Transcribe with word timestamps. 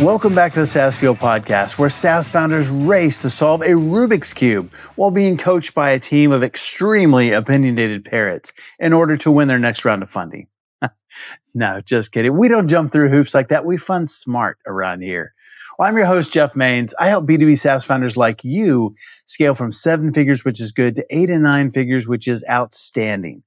Welcome 0.00 0.34
back 0.34 0.54
to 0.54 0.60
the 0.60 0.66
SaaS 0.66 0.96
Fuel 0.96 1.14
podcast, 1.14 1.78
where 1.78 1.90
SaaS 1.90 2.28
founders 2.28 2.68
race 2.68 3.20
to 3.20 3.30
solve 3.30 3.60
a 3.60 3.68
Rubik's 3.68 4.32
Cube 4.32 4.72
while 4.96 5.10
being 5.12 5.36
coached 5.36 5.74
by 5.74 5.90
a 5.90 6.00
team 6.00 6.32
of 6.32 6.42
extremely 6.42 7.32
opinionated 7.32 8.04
parrots 8.04 8.52
in 8.80 8.94
order 8.94 9.16
to 9.18 9.30
win 9.30 9.46
their 9.46 9.60
next 9.60 9.84
round 9.84 10.02
of 10.02 10.10
funding. 10.10 10.48
no, 11.54 11.80
just 11.82 12.10
kidding. 12.10 12.36
We 12.36 12.48
don't 12.48 12.68
jump 12.68 12.90
through 12.90 13.10
hoops 13.10 13.34
like 13.34 13.48
that. 13.48 13.64
We 13.64 13.76
fund 13.76 14.10
smart 14.10 14.58
around 14.66 15.02
here. 15.02 15.34
Well, 15.78 15.88
I'm 15.88 15.96
your 15.96 16.06
host, 16.06 16.32
Jeff 16.32 16.56
Mains. 16.56 16.94
I 16.98 17.08
help 17.08 17.26
B2B 17.26 17.58
SaaS 17.58 17.84
founders 17.84 18.16
like 18.16 18.44
you 18.44 18.96
scale 19.26 19.54
from 19.54 19.72
seven 19.72 20.12
figures, 20.12 20.44
which 20.44 20.60
is 20.60 20.72
good, 20.72 20.96
to 20.96 21.06
eight 21.10 21.30
and 21.30 21.42
nine 21.42 21.70
figures, 21.70 22.08
which 22.08 22.28
is 22.28 22.44
outstanding. 22.48 23.42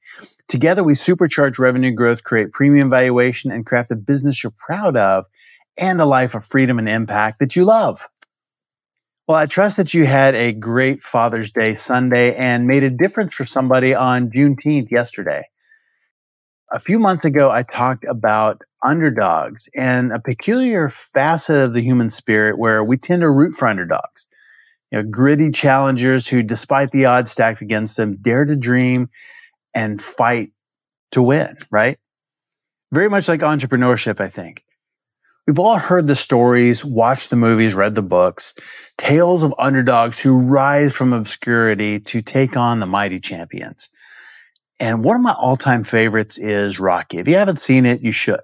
Together, 0.48 0.84
we 0.84 0.94
supercharge 0.94 1.60
revenue 1.60 1.92
growth, 1.92 2.24
create 2.24 2.52
premium 2.52 2.90
valuation, 2.90 3.52
and 3.52 3.66
craft 3.66 3.92
a 3.92 3.96
business 3.96 4.44
you're 4.44 4.54
proud 4.56 4.96
of 4.96 5.26
and 5.78 6.00
a 6.00 6.06
life 6.06 6.36
of 6.36 6.46
freedom 6.46 6.80
and 6.80 6.90
impact 6.90 7.40
that 7.40 7.56
you 7.56 7.66
love. 7.66 8.08
Well, 9.28 9.38
I 9.38 9.48
trust 9.48 9.78
that 9.78 9.94
you 9.94 10.06
had 10.06 10.36
a 10.36 10.52
great 10.52 11.02
Father's 11.02 11.52
Day 11.52 11.76
Sunday 11.76 12.36
and 12.36 12.68
made 12.68 12.84
a 12.84 12.92
difference 12.92 13.34
for 13.34 13.46
somebody 13.46 13.96
on 13.96 14.30
Juneteenth 14.30 14.92
yesterday. 14.92 15.46
A 16.72 16.80
few 16.80 17.00
months 17.00 17.26
ago, 17.26 17.50
I 17.50 17.64
talked 17.64 18.06
about 18.06 18.62
underdogs 18.86 19.68
and 19.74 20.12
a 20.12 20.20
peculiar 20.20 20.90
facet 20.90 21.58
of 21.58 21.74
the 21.74 21.82
human 21.82 22.12
spirit 22.12 22.58
where 22.58 22.84
we 22.84 22.98
tend 22.98 23.22
to 23.22 23.30
root 23.30 23.56
for 23.56 23.68
underdogs. 23.68 24.28
You 24.92 25.02
know, 25.02 25.10
gritty 25.10 25.50
challengers 25.50 26.28
who, 26.28 26.44
despite 26.44 26.92
the 26.92 27.06
odds 27.06 27.32
stacked 27.32 27.62
against 27.62 27.98
them, 27.98 28.18
dare 28.22 28.46
to 28.46 28.56
dream 28.56 29.10
and 29.74 30.00
fight 30.00 30.52
to 31.12 31.22
win, 31.24 31.58
right? 31.72 31.98
Very 32.92 33.10
much 33.10 33.28
like 33.28 33.40
entrepreneurship, 33.40 34.20
I 34.22 34.30
think. 34.30 34.64
We've 35.48 35.60
all 35.60 35.78
heard 35.78 36.08
the 36.08 36.16
stories, 36.16 36.84
watched 36.84 37.30
the 37.30 37.36
movies, 37.36 37.76
read 37.76 37.94
the 37.94 38.02
books, 38.02 38.56
tales 38.98 39.44
of 39.44 39.54
underdogs 39.60 40.20
who 40.20 40.40
rise 40.40 40.96
from 40.96 41.14
obscurity 41.14 42.00
to 42.00 42.24
take 42.24 42.58
on 42.58 42.80
the 42.80 42.88
mighty 42.88 43.20
champions. 43.20 43.90
And 44.80 45.04
one 45.04 45.18
of 45.18 45.22
my 45.22 45.34
all 45.34 45.56
time 45.56 45.84
favorites 45.84 46.40
is 46.40 46.80
Rocky. 46.80 47.20
If 47.20 47.28
you 47.28 47.36
haven't 47.36 47.60
seen 47.60 47.86
it, 47.86 48.02
you 48.02 48.12
should. 48.12 48.42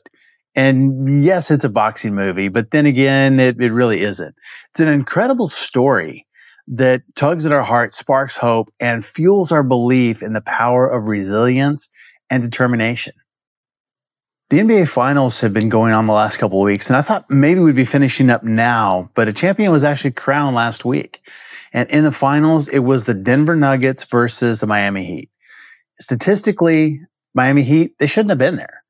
And 0.54 1.24
yes, 1.24 1.50
it's 1.50 1.64
a 1.64 1.70
boxing 1.70 2.14
movie, 2.14 2.50
but 2.50 2.70
then 2.70 2.86
again, 2.86 3.40
it, 3.40 3.60
it 3.60 3.72
really 3.72 4.02
isn't. 4.02 4.36
It's 4.70 4.80
an 4.80 4.88
incredible 4.88 5.48
story 5.48 6.28
that 6.68 7.02
tugs 7.16 7.48
at 7.48 7.52
our 7.52 7.64
heart, 7.64 7.96
sparks 7.96 8.36
hope, 8.36 8.72
and 8.80 9.04
fuels 9.04 9.52
our 9.52 9.64
belief 9.64 10.22
in 10.22 10.34
the 10.34 10.42
power 10.42 10.88
of 10.88 11.08
resilience 11.08 11.90
and 12.30 12.44
determination. 12.44 13.14
The 14.52 14.60
NBA 14.60 14.90
finals 14.90 15.40
have 15.40 15.54
been 15.54 15.70
going 15.70 15.94
on 15.94 16.08
the 16.08 16.14
last 16.14 16.36
couple 16.36 16.60
of 16.60 16.66
weeks, 16.66 16.90
and 16.90 16.98
I 16.98 17.02
thought 17.04 17.30
maybe 17.30 17.62
we'd 17.62 17.74
be 17.74 17.86
finishing 17.86 18.30
up 18.30 18.44
now, 18.44 19.10
but 19.14 19.30
a 19.30 19.34
champion 19.34 19.72
was 19.72 19.86
actually 19.86 20.12
crowned 20.12 20.58
last 20.58 20.84
week. 20.84 21.22
And 21.72 21.90
in 21.90 22.04
the 22.04 22.12
finals, 22.12 22.68
it 22.68 22.80
was 22.80 23.06
the 23.06 23.14
Denver 23.14 23.56
Nuggets 23.56 24.04
versus 24.04 24.60
the 24.60 24.68
Miami 24.68 25.06
Heat. 25.06 25.30
Statistically, 26.02 27.00
Miami 27.34 27.64
Heat, 27.64 27.98
they 27.98 28.08
shouldn't 28.08 28.32
have 28.32 28.40
been 28.40 28.58
there. 28.58 28.84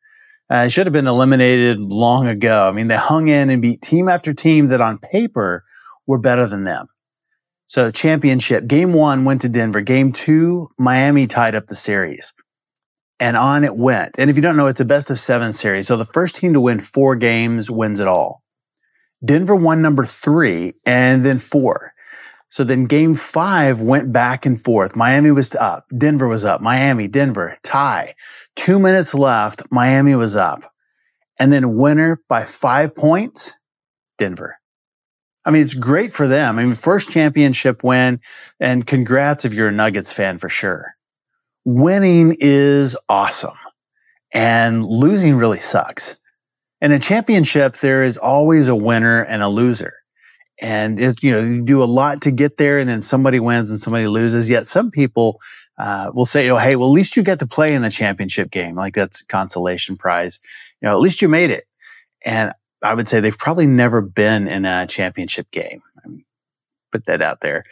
Uh, 0.49 0.67
should 0.67 0.87
have 0.87 0.93
been 0.93 1.05
eliminated 1.05 1.79
long 1.79 2.25
ago. 2.25 2.67
I 2.67 2.71
mean, 2.71 2.87
they 2.87 2.97
hung 2.97 3.27
in 3.27 3.51
and 3.51 3.61
beat 3.61 3.83
team 3.83 4.09
after 4.09 4.33
team 4.33 4.69
that 4.69 4.81
on 4.81 4.97
paper 4.97 5.63
were 6.07 6.17
better 6.17 6.47
than 6.47 6.63
them. 6.63 6.87
So 7.67 7.91
championship, 7.91 8.65
game 8.65 8.93
one 8.93 9.25
went 9.25 9.43
to 9.43 9.49
Denver. 9.49 9.81
Game 9.81 10.11
two, 10.11 10.69
Miami 10.79 11.27
tied 11.27 11.53
up 11.53 11.67
the 11.67 11.75
series 11.75 12.33
and 13.21 13.37
on 13.37 13.63
it 13.63 13.77
went. 13.77 14.17
And 14.17 14.31
if 14.31 14.35
you 14.35 14.41
don't 14.41 14.57
know, 14.57 14.65
it's 14.65 14.79
a 14.79 14.85
best 14.85 15.11
of 15.11 15.19
seven 15.19 15.53
series. 15.53 15.85
So 15.85 15.95
the 15.95 16.05
first 16.05 16.35
team 16.35 16.53
to 16.53 16.59
win 16.59 16.79
four 16.79 17.15
games 17.15 17.69
wins 17.69 17.99
it 17.99 18.07
all. 18.07 18.43
Denver 19.23 19.55
won 19.55 19.83
number 19.83 20.05
three 20.05 20.73
and 20.87 21.23
then 21.23 21.37
four. 21.37 21.93
So 22.49 22.63
then 22.63 22.85
game 22.85 23.13
five 23.13 23.79
went 23.79 24.11
back 24.11 24.47
and 24.47 24.59
forth. 24.59 24.95
Miami 24.95 25.29
was 25.29 25.53
up. 25.53 25.85
Denver 25.95 26.27
was 26.27 26.43
up. 26.45 26.61
Miami, 26.61 27.07
Denver, 27.07 27.57
tie. 27.61 28.15
Two 28.55 28.79
minutes 28.79 29.13
left. 29.13 29.71
Miami 29.71 30.15
was 30.15 30.35
up. 30.35 30.63
And 31.39 31.53
then 31.53 31.77
winner 31.77 32.19
by 32.27 32.43
five 32.43 32.95
points, 32.95 33.53
Denver. 34.17 34.57
I 35.45 35.51
mean, 35.51 35.61
it's 35.61 35.75
great 35.75 36.11
for 36.11 36.27
them. 36.27 36.57
I 36.57 36.63
mean, 36.63 36.73
first 36.73 37.11
championship 37.11 37.83
win 37.83 38.19
and 38.59 38.85
congrats 38.85 39.45
if 39.45 39.53
you're 39.53 39.67
a 39.67 39.71
Nuggets 39.71 40.11
fan 40.11 40.39
for 40.39 40.49
sure 40.49 40.95
winning 41.65 42.37
is 42.39 42.97
awesome 43.07 43.57
and 44.33 44.85
losing 44.85 45.35
really 45.35 45.59
sucks. 45.59 46.15
In 46.81 46.91
a 46.91 46.99
championship, 46.99 47.77
there 47.77 48.03
is 48.03 48.17
always 48.17 48.67
a 48.67 48.75
winner 48.75 49.21
and 49.21 49.43
a 49.43 49.47
loser. 49.47 49.93
And 50.59 50.99
you 51.21 51.31
know, 51.31 51.39
you 51.41 51.61
do 51.61 51.83
a 51.83 51.85
lot 51.85 52.23
to 52.23 52.31
get 52.31 52.57
there 52.57 52.79
and 52.79 52.89
then 52.89 53.01
somebody 53.01 53.39
wins 53.39 53.71
and 53.71 53.79
somebody 53.79 54.07
loses. 54.07 54.49
Yet 54.49 54.67
some 54.67 54.91
people 54.91 55.41
uh, 55.77 56.11
will 56.13 56.25
say, 56.25 56.49
oh, 56.49 56.57
hey, 56.57 56.75
well, 56.75 56.89
at 56.89 56.93
least 56.93 57.17
you 57.17 57.23
get 57.23 57.39
to 57.39 57.47
play 57.47 57.73
in 57.73 57.81
the 57.81 57.89
championship 57.89 58.51
game. 58.51 58.75
Like 58.75 58.93
that's 58.93 59.23
consolation 59.23 59.97
prize. 59.97 60.39
You 60.81 60.87
know, 60.87 60.95
at 60.95 61.01
least 61.01 61.21
you 61.21 61.29
made 61.29 61.49
it. 61.49 61.65
And 62.23 62.53
I 62.83 62.93
would 62.93 63.09
say 63.09 63.19
they've 63.19 63.37
probably 63.37 63.67
never 63.67 64.01
been 64.01 64.47
in 64.47 64.65
a 64.65 64.87
championship 64.87 65.49
game. 65.51 65.81
Put 66.91 67.05
that 67.05 67.21
out 67.21 67.41
there 67.41 67.63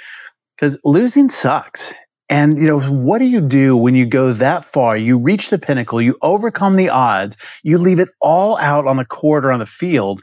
because 0.56 0.79
losing 0.83 1.29
sucks. 1.29 1.94
And, 2.29 2.59
you 2.59 2.67
know, 2.67 2.79
what 2.79 3.17
do 3.17 3.25
you 3.25 3.41
do 3.41 3.75
when 3.75 3.95
you 3.95 4.06
go 4.06 4.34
that 4.34 4.63
far? 4.63 4.95
You 4.95 5.17
reach 5.17 5.50
the 5.50 5.57
pinnacle, 5.57 6.00
you 6.00 6.16
overcome 6.22 6.75
the 6.75 6.90
odds, 6.90 7.38
you 7.63 7.79
leave 7.79 8.00
it 8.00 8.09
all 8.22 8.56
out 8.56 8.85
on 8.85 8.97
the 8.97 9.06
court 9.06 9.45
or 9.45 9.51
on 9.51 9.59
the 9.59 9.66
field, 9.66 10.22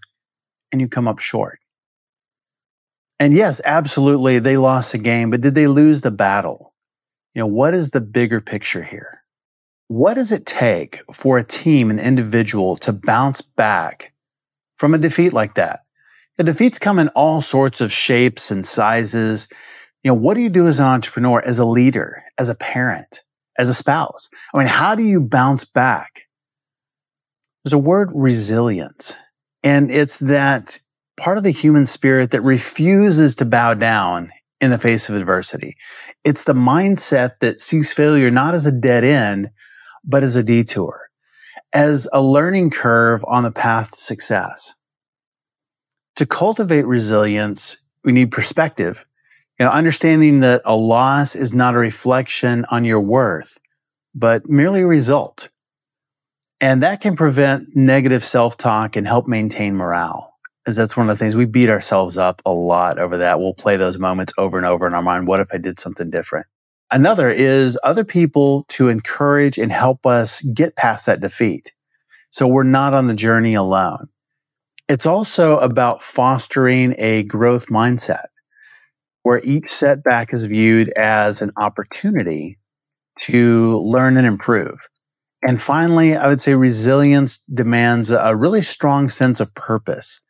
and 0.70 0.80
you 0.80 0.88
come 0.88 1.08
up 1.08 1.18
short. 1.18 1.58
And 3.18 3.34
yes, 3.34 3.60
absolutely, 3.64 4.38
they 4.38 4.56
lost 4.56 4.92
the 4.92 4.98
game, 4.98 5.30
but 5.30 5.40
did 5.40 5.54
they 5.56 5.66
lose 5.66 6.00
the 6.00 6.12
battle? 6.12 6.72
You 7.34 7.40
know, 7.40 7.48
what 7.48 7.74
is 7.74 7.90
the 7.90 8.00
bigger 8.00 8.40
picture 8.40 8.84
here? 8.84 9.22
What 9.88 10.14
does 10.14 10.32
it 10.32 10.46
take 10.46 11.02
for 11.12 11.38
a 11.38 11.44
team, 11.44 11.90
an 11.90 11.98
individual 11.98 12.76
to 12.78 12.92
bounce 12.92 13.40
back 13.40 14.12
from 14.76 14.94
a 14.94 14.98
defeat 14.98 15.32
like 15.32 15.54
that? 15.56 15.80
The 16.36 16.44
defeats 16.44 16.78
come 16.78 16.98
in 16.98 17.08
all 17.08 17.40
sorts 17.40 17.80
of 17.80 17.92
shapes 17.92 18.50
and 18.50 18.64
sizes 18.66 19.48
you 20.06 20.12
know, 20.12 20.18
what 20.18 20.34
do 20.34 20.40
you 20.40 20.50
do 20.50 20.68
as 20.68 20.78
an 20.78 20.86
entrepreneur, 20.86 21.40
as 21.40 21.58
a 21.58 21.64
leader, 21.64 22.22
as 22.38 22.48
a 22.48 22.54
parent, 22.54 23.22
as 23.58 23.70
a 23.70 23.74
spouse? 23.74 24.30
I 24.54 24.58
mean, 24.58 24.68
how 24.68 24.94
do 24.94 25.02
you 25.02 25.20
bounce 25.20 25.64
back? 25.64 26.22
There's 27.64 27.72
a 27.72 27.78
word 27.78 28.12
resilience, 28.14 29.16
and 29.64 29.90
it's 29.90 30.20
that 30.20 30.78
part 31.16 31.38
of 31.38 31.42
the 31.42 31.50
human 31.50 31.86
spirit 31.86 32.30
that 32.30 32.42
refuses 32.42 33.34
to 33.36 33.46
bow 33.46 33.74
down 33.74 34.30
in 34.60 34.70
the 34.70 34.78
face 34.78 35.08
of 35.08 35.16
adversity. 35.16 35.76
It's 36.24 36.44
the 36.44 36.54
mindset 36.54 37.40
that 37.40 37.58
sees 37.58 37.92
failure 37.92 38.30
not 38.30 38.54
as 38.54 38.66
a 38.66 38.72
dead 38.72 39.02
end, 39.02 39.50
but 40.04 40.22
as 40.22 40.36
a 40.36 40.44
detour, 40.44 41.00
as 41.74 42.06
a 42.12 42.22
learning 42.22 42.70
curve 42.70 43.24
on 43.26 43.42
the 43.42 43.50
path 43.50 43.90
to 43.90 43.98
success. 43.98 44.74
To 46.16 46.26
cultivate 46.26 46.86
resilience, 46.86 47.78
we 48.04 48.12
need 48.12 48.30
perspective 48.30 49.04
you 49.58 49.64
know, 49.64 49.72
understanding 49.72 50.40
that 50.40 50.62
a 50.64 50.76
loss 50.76 51.34
is 51.34 51.54
not 51.54 51.74
a 51.74 51.78
reflection 51.78 52.66
on 52.70 52.84
your 52.84 53.00
worth, 53.00 53.58
but 54.14 54.48
merely 54.48 54.82
a 54.82 54.86
result. 54.86 55.48
And 56.60 56.82
that 56.82 57.00
can 57.00 57.16
prevent 57.16 57.74
negative 57.74 58.24
self 58.24 58.56
talk 58.56 58.96
and 58.96 59.06
help 59.06 59.26
maintain 59.26 59.76
morale. 59.76 60.34
As 60.66 60.76
that's 60.76 60.96
one 60.96 61.08
of 61.08 61.16
the 61.16 61.22
things 61.22 61.36
we 61.36 61.44
beat 61.44 61.70
ourselves 61.70 62.18
up 62.18 62.42
a 62.44 62.50
lot 62.50 62.98
over 62.98 63.18
that. 63.18 63.38
We'll 63.38 63.54
play 63.54 63.76
those 63.76 63.98
moments 63.98 64.32
over 64.36 64.56
and 64.56 64.66
over 64.66 64.86
in 64.86 64.94
our 64.94 65.02
mind. 65.02 65.26
What 65.26 65.40
if 65.40 65.54
I 65.54 65.58
did 65.58 65.78
something 65.78 66.10
different? 66.10 66.46
Another 66.90 67.30
is 67.30 67.78
other 67.82 68.04
people 68.04 68.64
to 68.70 68.88
encourage 68.88 69.58
and 69.58 69.70
help 69.70 70.06
us 70.06 70.40
get 70.40 70.76
past 70.76 71.06
that 71.06 71.20
defeat. 71.20 71.72
So 72.30 72.46
we're 72.46 72.64
not 72.64 72.94
on 72.94 73.06
the 73.06 73.14
journey 73.14 73.54
alone. 73.54 74.08
It's 74.88 75.06
also 75.06 75.58
about 75.58 76.02
fostering 76.02 76.94
a 76.98 77.22
growth 77.22 77.66
mindset 77.68 78.26
where 79.26 79.40
each 79.42 79.70
setback 79.70 80.32
is 80.32 80.44
viewed 80.44 80.88
as 80.88 81.42
an 81.42 81.50
opportunity 81.56 82.60
to 83.16 83.76
learn 83.80 84.16
and 84.18 84.24
improve. 84.24 84.78
And 85.42 85.60
finally, 85.60 86.14
I 86.14 86.28
would 86.28 86.40
say 86.40 86.54
resilience 86.54 87.38
demands 87.38 88.12
a 88.12 88.36
really 88.36 88.62
strong 88.62 89.10
sense 89.10 89.40
of 89.40 89.52
purpose. 89.52 90.20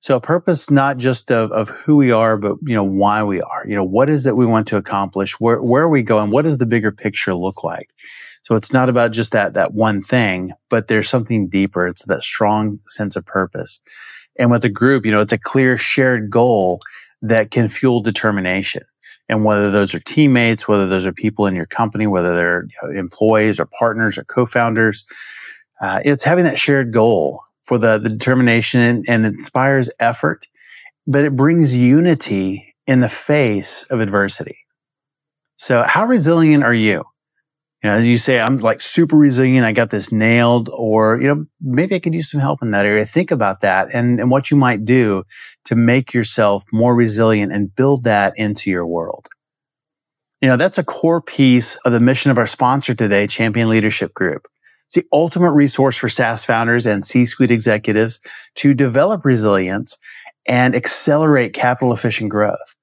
So 0.00 0.20
purpose, 0.20 0.70
not 0.70 0.96
just 0.96 1.30
of, 1.30 1.52
of 1.52 1.68
who 1.68 1.96
we 1.96 2.12
are, 2.12 2.38
but 2.38 2.56
you 2.62 2.74
know 2.74 2.84
why 2.84 3.24
we 3.24 3.42
are. 3.42 3.62
You 3.66 3.74
know 3.74 3.84
what 3.84 4.08
is 4.08 4.24
it 4.24 4.34
we 4.34 4.46
want 4.46 4.68
to 4.68 4.78
accomplish? 4.78 5.38
Where 5.38 5.62
where 5.62 5.82
are 5.82 5.90
we 5.90 6.02
going? 6.02 6.30
What 6.30 6.46
does 6.46 6.56
the 6.56 6.64
bigger 6.64 6.92
picture 6.92 7.34
look 7.34 7.62
like? 7.62 7.90
So 8.44 8.56
it's 8.56 8.72
not 8.72 8.88
about 8.88 9.12
just 9.12 9.32
that 9.32 9.52
that 9.52 9.74
one 9.74 10.02
thing, 10.02 10.54
but 10.70 10.88
there's 10.88 11.10
something 11.10 11.50
deeper. 11.50 11.88
It's 11.88 12.04
that 12.04 12.22
strong 12.22 12.80
sense 12.86 13.16
of 13.16 13.26
purpose. 13.26 13.82
And 14.38 14.50
with 14.50 14.64
a 14.64 14.70
group, 14.70 15.04
you 15.04 15.12
know, 15.12 15.20
it's 15.20 15.34
a 15.34 15.38
clear 15.38 15.76
shared 15.76 16.30
goal 16.30 16.80
that 17.24 17.50
can 17.50 17.68
fuel 17.68 18.00
determination. 18.00 18.84
And 19.28 19.44
whether 19.44 19.70
those 19.70 19.94
are 19.94 20.00
teammates, 20.00 20.68
whether 20.68 20.86
those 20.86 21.06
are 21.06 21.12
people 21.12 21.46
in 21.46 21.54
your 21.54 21.66
company, 21.66 22.06
whether 22.06 22.36
they're 22.36 22.68
employees 22.94 23.58
or 23.58 23.66
partners 23.66 24.18
or 24.18 24.24
co-founders, 24.24 25.06
uh, 25.80 26.00
it's 26.04 26.24
having 26.24 26.44
that 26.44 26.58
shared 26.58 26.92
goal 26.92 27.40
for 27.62 27.78
the, 27.78 27.98
the 27.98 28.10
determination 28.10 29.04
and 29.08 29.24
inspires 29.26 29.88
effort, 29.98 30.46
but 31.06 31.24
it 31.24 31.34
brings 31.34 31.74
unity 31.74 32.74
in 32.86 33.00
the 33.00 33.08
face 33.08 33.84
of 33.84 34.00
adversity. 34.00 34.58
So, 35.56 35.82
how 35.82 36.06
resilient 36.06 36.64
are 36.64 36.74
you? 36.74 37.04
You 37.84 37.90
know, 37.90 37.98
you 37.98 38.16
say 38.16 38.40
I'm 38.40 38.60
like 38.60 38.80
super 38.80 39.14
resilient, 39.14 39.66
I 39.66 39.72
got 39.72 39.90
this 39.90 40.10
nailed, 40.10 40.70
or 40.72 41.20
you 41.20 41.28
know, 41.28 41.44
maybe 41.60 41.94
I 41.94 41.98
could 41.98 42.14
use 42.14 42.30
some 42.30 42.40
help 42.40 42.62
in 42.62 42.70
that 42.70 42.86
area. 42.86 43.04
Think 43.04 43.30
about 43.30 43.60
that 43.60 43.88
and, 43.92 44.20
and 44.20 44.30
what 44.30 44.50
you 44.50 44.56
might 44.56 44.86
do 44.86 45.24
to 45.66 45.76
make 45.76 46.14
yourself 46.14 46.64
more 46.72 46.94
resilient 46.94 47.52
and 47.52 47.74
build 47.74 48.04
that 48.04 48.38
into 48.38 48.70
your 48.70 48.86
world. 48.86 49.28
You 50.40 50.48
know, 50.48 50.56
that's 50.56 50.78
a 50.78 50.82
core 50.82 51.20
piece 51.20 51.76
of 51.76 51.92
the 51.92 52.00
mission 52.00 52.30
of 52.30 52.38
our 52.38 52.46
sponsor 52.46 52.94
today, 52.94 53.26
Champion 53.26 53.68
Leadership 53.68 54.14
Group. 54.14 54.46
It's 54.86 54.94
the 54.94 55.04
ultimate 55.12 55.52
resource 55.52 55.98
for 55.98 56.08
SaaS 56.08 56.46
founders 56.46 56.86
and 56.86 57.04
C 57.04 57.26
suite 57.26 57.50
executives 57.50 58.20
to 58.56 58.72
develop 58.72 59.26
resilience 59.26 59.98
and 60.46 60.74
accelerate 60.74 61.52
capital 61.52 61.92
efficient 61.92 62.30
growth. 62.30 62.73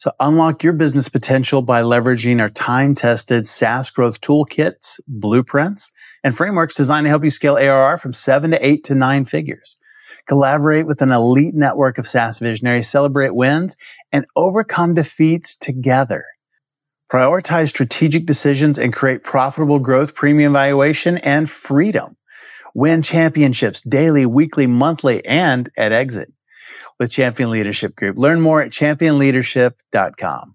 So 0.00 0.12
unlock 0.18 0.64
your 0.64 0.72
business 0.72 1.10
potential 1.10 1.60
by 1.60 1.82
leveraging 1.82 2.40
our 2.40 2.48
time 2.48 2.94
tested 2.94 3.46
SaaS 3.46 3.90
growth 3.90 4.22
toolkits, 4.22 4.98
blueprints, 5.06 5.90
and 6.24 6.34
frameworks 6.34 6.74
designed 6.74 7.04
to 7.04 7.10
help 7.10 7.22
you 7.22 7.28
scale 7.28 7.58
ARR 7.58 7.98
from 7.98 8.14
seven 8.14 8.52
to 8.52 8.66
eight 8.66 8.84
to 8.84 8.94
nine 8.94 9.26
figures. 9.26 9.76
Collaborate 10.26 10.86
with 10.86 11.02
an 11.02 11.12
elite 11.12 11.54
network 11.54 11.98
of 11.98 12.06
SaaS 12.06 12.38
visionaries, 12.38 12.88
celebrate 12.88 13.34
wins, 13.34 13.76
and 14.10 14.24
overcome 14.34 14.94
defeats 14.94 15.58
together 15.58 16.24
prioritize 17.12 17.68
strategic 17.68 18.24
decisions 18.24 18.78
and 18.78 18.94
create 18.94 19.22
profitable 19.22 19.80
growth, 19.80 20.14
premium 20.14 20.52
valuation, 20.54 21.18
and 21.18 21.50
freedom. 21.50 22.16
Win 22.72 23.02
championships 23.02 23.82
daily, 23.82 24.24
weekly, 24.24 24.66
monthly, 24.66 25.26
and 25.26 25.68
at 25.76 25.92
exit 25.92 26.32
with 27.00 27.10
Champion 27.10 27.50
Leadership 27.50 27.96
Group. 27.96 28.18
Learn 28.18 28.42
more 28.42 28.60
at 28.60 28.70
championleadership.com. 28.70 30.54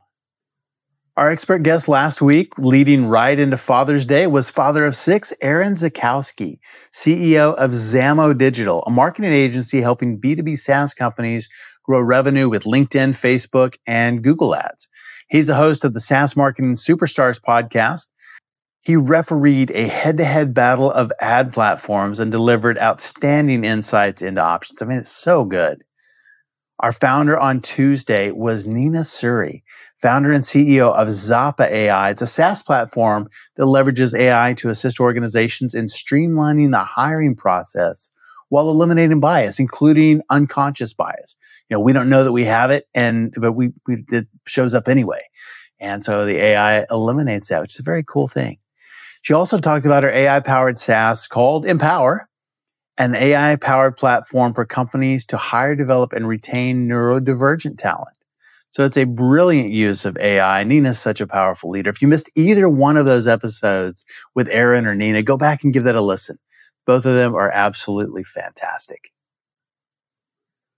Our 1.17 1.31
expert 1.31 1.63
guest 1.63 1.87
last 1.87 2.21
week, 2.21 2.59
leading 2.59 3.07
right 3.07 3.39
into 3.39 3.57
Father's 3.57 4.05
Day, 4.05 4.27
was 4.27 4.51
father 4.51 4.85
of 4.85 4.95
six, 4.95 5.33
Aaron 5.41 5.73
Zakowski, 5.73 6.59
CEO 6.93 7.55
of 7.55 7.71
Zamo 7.71 8.37
Digital, 8.37 8.83
a 8.85 8.91
marketing 8.91 9.31
agency 9.33 9.81
helping 9.81 10.19
B2B 10.19 10.59
SaaS 10.59 10.93
companies 10.93 11.49
grow 11.83 12.01
revenue 12.01 12.47
with 12.47 12.65
LinkedIn, 12.65 13.11
Facebook, 13.11 13.77
and 13.87 14.23
Google 14.23 14.53
ads. 14.55 14.89
He's 15.29 15.47
the 15.47 15.55
host 15.55 15.83
of 15.83 15.93
the 15.93 15.99
SaaS 15.99 16.35
Marketing 16.35 16.75
Superstars 16.75 17.41
podcast. 17.41 18.07
He 18.81 18.97
refereed 18.97 19.71
a 19.71 19.87
head 19.87 20.17
to 20.17 20.25
head 20.25 20.53
battle 20.53 20.91
of 20.91 21.11
ad 21.19 21.53
platforms 21.53 22.19
and 22.19 22.31
delivered 22.31 22.77
outstanding 22.77 23.63
insights 23.63 24.21
into 24.21 24.41
options. 24.41 24.81
I 24.81 24.85
mean, 24.85 24.99
it's 24.99 25.09
so 25.09 25.45
good. 25.45 25.84
Our 26.79 26.91
founder 26.91 27.39
on 27.39 27.61
Tuesday 27.61 28.31
was 28.31 28.65
Nina 28.67 28.99
Suri, 28.99 29.63
founder 29.95 30.33
and 30.33 30.43
CEO 30.43 30.93
of 30.93 31.07
Zappa 31.07 31.69
AI. 31.69 32.09
It's 32.09 32.21
a 32.21 32.27
SaaS 32.27 32.63
platform 32.63 33.29
that 33.55 33.63
leverages 33.63 34.13
AI 34.17 34.55
to 34.55 34.69
assist 34.69 34.99
organizations 34.99 35.73
in 35.73 35.87
streamlining 35.87 36.71
the 36.71 36.83
hiring 36.83 37.35
process 37.35 38.11
while 38.49 38.69
eliminating 38.69 39.21
bias, 39.21 39.59
including 39.59 40.21
unconscious 40.29 40.93
bias. 40.93 41.37
You 41.69 41.77
know, 41.77 41.81
we 41.81 41.93
don't 41.93 42.09
know 42.09 42.25
that 42.25 42.33
we 42.33 42.43
have 42.43 42.71
it, 42.71 42.87
and 42.93 43.33
but 43.35 43.53
we, 43.53 43.71
we 43.87 44.03
it 44.11 44.27
shows 44.45 44.75
up 44.75 44.89
anyway, 44.89 45.21
and 45.79 46.03
so 46.03 46.25
the 46.25 46.37
AI 46.37 46.85
eliminates 46.91 47.49
that, 47.49 47.61
which 47.61 47.75
is 47.75 47.79
a 47.79 47.83
very 47.83 48.03
cool 48.03 48.27
thing. 48.27 48.57
She 49.21 49.33
also 49.33 49.59
talked 49.59 49.85
about 49.85 50.03
her 50.03 50.11
AI 50.11 50.41
powered 50.41 50.77
SaaS 50.77 51.27
called 51.27 51.65
Empower, 51.65 52.29
an 52.97 53.15
AI 53.15 53.55
powered 53.57 53.97
platform 53.97 54.53
for 54.53 54.65
companies 54.65 55.25
to 55.27 55.37
hire, 55.37 55.75
develop, 55.75 56.13
and 56.13 56.27
retain 56.27 56.87
neurodivergent 56.87 57.77
talent. 57.77 58.15
So 58.69 58.83
it's 58.85 58.97
a 58.97 59.05
brilliant 59.05 59.71
use 59.71 60.05
of 60.05 60.17
AI. 60.17 60.63
Nina's 60.63 60.99
such 60.99 61.21
a 61.21 61.27
powerful 61.27 61.69
leader. 61.71 61.89
If 61.89 62.01
you 62.01 62.07
missed 62.07 62.29
either 62.35 62.67
one 62.67 62.97
of 62.97 63.05
those 63.05 63.27
episodes 63.27 64.05
with 64.33 64.49
Aaron 64.49 64.85
or 64.85 64.95
Nina, 64.95 65.21
go 65.21 65.37
back 65.37 65.63
and 65.63 65.73
give 65.73 65.85
that 65.85 65.95
a 65.95 66.01
listen. 66.01 66.37
Both 66.85 67.05
of 67.05 67.15
them 67.15 67.35
are 67.35 67.49
absolutely 67.49 68.23
fantastic. 68.23 69.11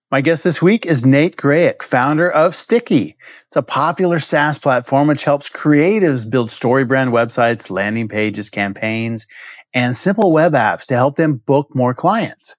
My 0.09 0.21
guest 0.21 0.41
this 0.41 0.61
week 0.61 0.85
is 0.85 1.05
Nate 1.05 1.35
Grahek, 1.35 1.83
founder 1.83 2.31
of 2.31 2.55
Sticky. 2.55 3.17
It's 3.47 3.57
a 3.57 3.61
popular 3.61 4.19
SaaS 4.19 4.57
platform 4.57 5.09
which 5.09 5.25
helps 5.25 5.49
creatives 5.49 6.29
build 6.29 6.49
StoryBrand 6.49 7.09
websites, 7.09 7.69
landing 7.69 8.07
pages, 8.07 8.49
campaigns, 8.49 9.27
and 9.73 9.95
simple 9.95 10.31
web 10.31 10.53
apps 10.53 10.87
to 10.87 10.95
help 10.95 11.15
them 11.15 11.35
book 11.35 11.69
more 11.75 11.93
clients. 11.93 12.55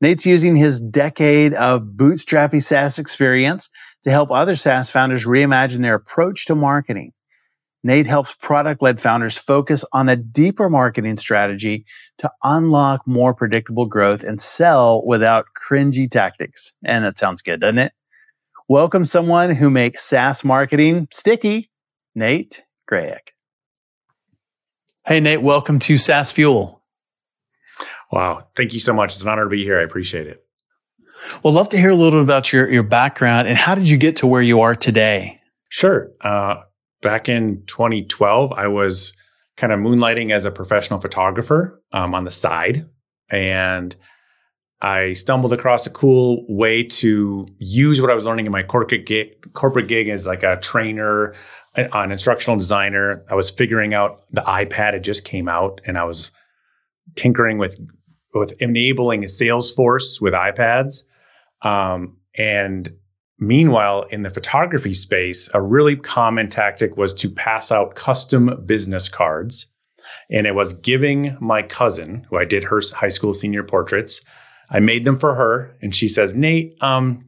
Nate's 0.00 0.26
using 0.26 0.56
his 0.56 0.80
decade 0.80 1.54
of 1.54 1.82
bootstrappy 1.82 2.62
SaaS 2.62 2.98
experience 2.98 3.70
to 4.04 4.10
help 4.10 4.30
other 4.30 4.56
SaaS 4.56 4.90
founders 4.90 5.24
reimagine 5.24 5.82
their 5.82 5.94
approach 5.94 6.46
to 6.46 6.54
marketing. 6.54 7.12
Nate 7.84 8.06
helps 8.06 8.32
product 8.34 8.80
led 8.80 9.00
founders 9.00 9.36
focus 9.36 9.84
on 9.92 10.08
a 10.08 10.16
deeper 10.16 10.70
marketing 10.70 11.18
strategy 11.18 11.84
to 12.18 12.30
unlock 12.42 13.06
more 13.06 13.34
predictable 13.34 13.86
growth 13.86 14.22
and 14.22 14.40
sell 14.40 15.04
without 15.04 15.46
cringy 15.56 16.08
tactics. 16.08 16.74
And 16.84 17.04
that 17.04 17.18
sounds 17.18 17.42
good, 17.42 17.60
doesn't 17.60 17.78
it? 17.78 17.92
Welcome 18.68 19.04
someone 19.04 19.54
who 19.54 19.68
makes 19.68 20.04
SaaS 20.04 20.44
marketing 20.44 21.08
sticky, 21.10 21.70
Nate 22.14 22.62
Grahek. 22.88 23.31
Hey, 25.04 25.18
Nate, 25.18 25.42
welcome 25.42 25.80
to 25.80 25.98
SaaS 25.98 26.30
Fuel. 26.30 26.80
Wow. 28.12 28.46
Thank 28.54 28.72
you 28.72 28.78
so 28.78 28.92
much. 28.92 29.12
It's 29.12 29.22
an 29.22 29.30
honor 29.30 29.44
to 29.44 29.50
be 29.50 29.64
here. 29.64 29.80
I 29.80 29.82
appreciate 29.82 30.28
it. 30.28 30.44
Well, 31.42 31.52
love 31.52 31.68
to 31.70 31.76
hear 31.76 31.90
a 31.90 31.94
little 31.96 32.20
bit 32.20 32.22
about 32.22 32.52
your, 32.52 32.70
your 32.70 32.84
background 32.84 33.48
and 33.48 33.58
how 33.58 33.74
did 33.74 33.88
you 33.88 33.96
get 33.96 34.14
to 34.16 34.28
where 34.28 34.42
you 34.42 34.60
are 34.60 34.76
today? 34.76 35.40
Sure. 35.70 36.12
Uh, 36.20 36.62
back 37.00 37.28
in 37.28 37.64
2012, 37.66 38.52
I 38.52 38.68
was 38.68 39.12
kind 39.56 39.72
of 39.72 39.80
moonlighting 39.80 40.30
as 40.30 40.44
a 40.44 40.52
professional 40.52 41.00
photographer 41.00 41.82
um, 41.92 42.14
on 42.14 42.22
the 42.22 42.30
side. 42.30 42.88
And 43.28 43.96
I 44.82 45.12
stumbled 45.12 45.52
across 45.52 45.86
a 45.86 45.90
cool 45.90 46.44
way 46.48 46.82
to 46.82 47.46
use 47.58 48.00
what 48.00 48.10
I 48.10 48.14
was 48.14 48.24
learning 48.24 48.46
in 48.46 48.52
my 48.52 48.64
corporate 48.64 49.06
gig, 49.06 49.52
corporate 49.52 49.86
gig 49.86 50.08
as 50.08 50.26
like 50.26 50.42
a 50.42 50.56
trainer, 50.56 51.34
an 51.76 52.10
instructional 52.10 52.56
designer. 52.56 53.24
I 53.30 53.36
was 53.36 53.50
figuring 53.50 53.94
out 53.94 54.24
the 54.32 54.40
iPad 54.42 54.94
had 54.94 55.04
just 55.04 55.24
came 55.24 55.48
out, 55.48 55.80
and 55.86 55.96
I 55.96 56.04
was 56.04 56.32
tinkering 57.14 57.58
with 57.58 57.78
with 58.34 58.52
enabling 58.60 59.22
Salesforce 59.22 60.20
with 60.20 60.34
iPads. 60.34 61.04
Um, 61.62 62.18
and 62.36 62.88
Meanwhile, 63.42 64.02
in 64.12 64.22
the 64.22 64.30
photography 64.30 64.94
space, 64.94 65.50
a 65.52 65.60
really 65.60 65.96
common 65.96 66.48
tactic 66.48 66.96
was 66.96 67.12
to 67.14 67.28
pass 67.28 67.72
out 67.72 67.96
custom 67.96 68.62
business 68.64 69.08
cards. 69.08 69.66
And 70.30 70.46
it 70.46 70.54
was 70.54 70.74
giving 70.74 71.36
my 71.40 71.62
cousin, 71.62 72.24
who 72.30 72.38
I 72.38 72.44
did 72.44 72.62
her 72.62 72.80
high 72.94 73.08
school 73.08 73.34
senior 73.34 73.64
portraits, 73.64 74.20
I 74.72 74.80
made 74.80 75.04
them 75.04 75.18
for 75.18 75.34
her. 75.34 75.76
And 75.80 75.94
she 75.94 76.08
says, 76.08 76.34
Nate, 76.34 76.76
um, 76.82 77.24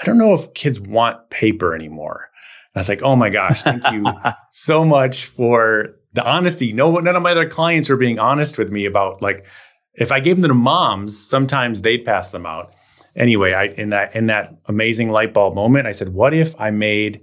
I 0.00 0.04
don't 0.04 0.18
know 0.18 0.34
if 0.34 0.52
kids 0.54 0.80
want 0.80 1.30
paper 1.30 1.74
anymore. 1.74 2.28
And 2.74 2.78
I 2.78 2.80
was 2.80 2.88
like, 2.88 3.02
oh 3.02 3.14
my 3.14 3.30
gosh, 3.30 3.62
thank 3.62 3.88
you 3.92 4.04
so 4.52 4.84
much 4.84 5.26
for 5.26 5.90
the 6.14 6.26
honesty. 6.28 6.72
No, 6.72 6.96
none 6.96 7.14
of 7.14 7.22
my 7.22 7.32
other 7.32 7.48
clients 7.48 7.88
were 7.88 7.96
being 7.96 8.18
honest 8.18 8.58
with 8.58 8.72
me 8.72 8.86
about 8.86 9.22
like, 9.22 9.46
if 9.94 10.10
I 10.10 10.20
gave 10.20 10.40
them 10.40 10.48
to 10.48 10.54
moms, 10.54 11.16
sometimes 11.18 11.82
they'd 11.82 12.04
pass 12.04 12.28
them 12.28 12.46
out 12.46 12.72
anyway, 13.16 13.52
I 13.52 13.64
in 13.66 13.90
that 13.90 14.14
in 14.14 14.26
that 14.26 14.50
amazing 14.66 15.10
light 15.10 15.32
bulb 15.32 15.54
moment, 15.54 15.86
I 15.86 15.92
said, 15.92 16.10
"What 16.10 16.34
if 16.34 16.58
I 16.60 16.70
made 16.70 17.22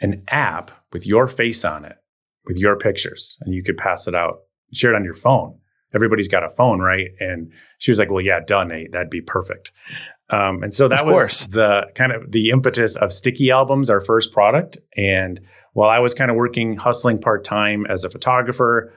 an 0.00 0.22
app 0.28 0.70
with 0.92 1.06
your 1.06 1.28
face 1.28 1.64
on 1.64 1.84
it, 1.84 1.96
with 2.44 2.58
your 2.58 2.76
pictures, 2.76 3.36
and 3.40 3.54
you 3.54 3.62
could 3.62 3.76
pass 3.76 4.06
it 4.06 4.14
out, 4.14 4.38
share 4.72 4.92
it 4.92 4.96
on 4.96 5.04
your 5.04 5.14
phone? 5.14 5.58
Everybody's 5.96 6.28
got 6.28 6.44
a 6.44 6.50
phone, 6.50 6.78
right?" 6.78 7.08
And 7.18 7.52
she 7.78 7.90
was 7.90 7.98
like, 7.98 8.10
"Well, 8.10 8.20
yeah, 8.24 8.38
done, 8.46 8.68
Nate. 8.68 8.92
That'd 8.92 9.10
be 9.10 9.20
perfect." 9.22 9.72
Um, 10.30 10.62
and 10.62 10.72
so 10.72 10.86
that 10.88 11.00
of 11.00 11.06
was 11.06 11.14
course. 11.14 11.44
the 11.46 11.90
kind 11.96 12.12
of 12.12 12.30
the 12.30 12.50
impetus 12.50 12.94
of 12.96 13.12
Sticky 13.12 13.50
Albums, 13.50 13.90
our 13.90 14.00
first 14.00 14.32
product. 14.32 14.78
And 14.96 15.40
while 15.72 15.90
I 15.90 15.98
was 15.98 16.14
kind 16.14 16.30
of 16.30 16.36
working, 16.36 16.76
hustling 16.76 17.18
part 17.18 17.42
time 17.44 17.84
as 17.86 18.04
a 18.04 18.10
photographer, 18.10 18.92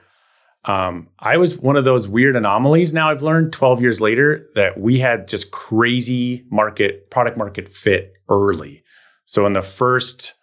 Um, 0.66 1.08
I 1.18 1.38
was 1.38 1.58
one 1.58 1.76
of 1.78 1.84
those 1.86 2.06
weird 2.06 2.36
anomalies. 2.36 2.92
Now 2.92 3.08
I've 3.10 3.22
learned 3.22 3.50
12 3.52 3.80
years 3.80 3.98
later 3.98 4.44
that 4.56 4.78
we 4.78 4.98
had 5.00 5.26
just 5.26 5.50
crazy 5.52 6.44
market 6.50 7.10
product 7.10 7.38
market 7.38 7.66
fit 7.66 8.12
early. 8.28 8.82
So 9.24 9.46
in 9.46 9.54
the 9.54 9.62
first 9.62 10.34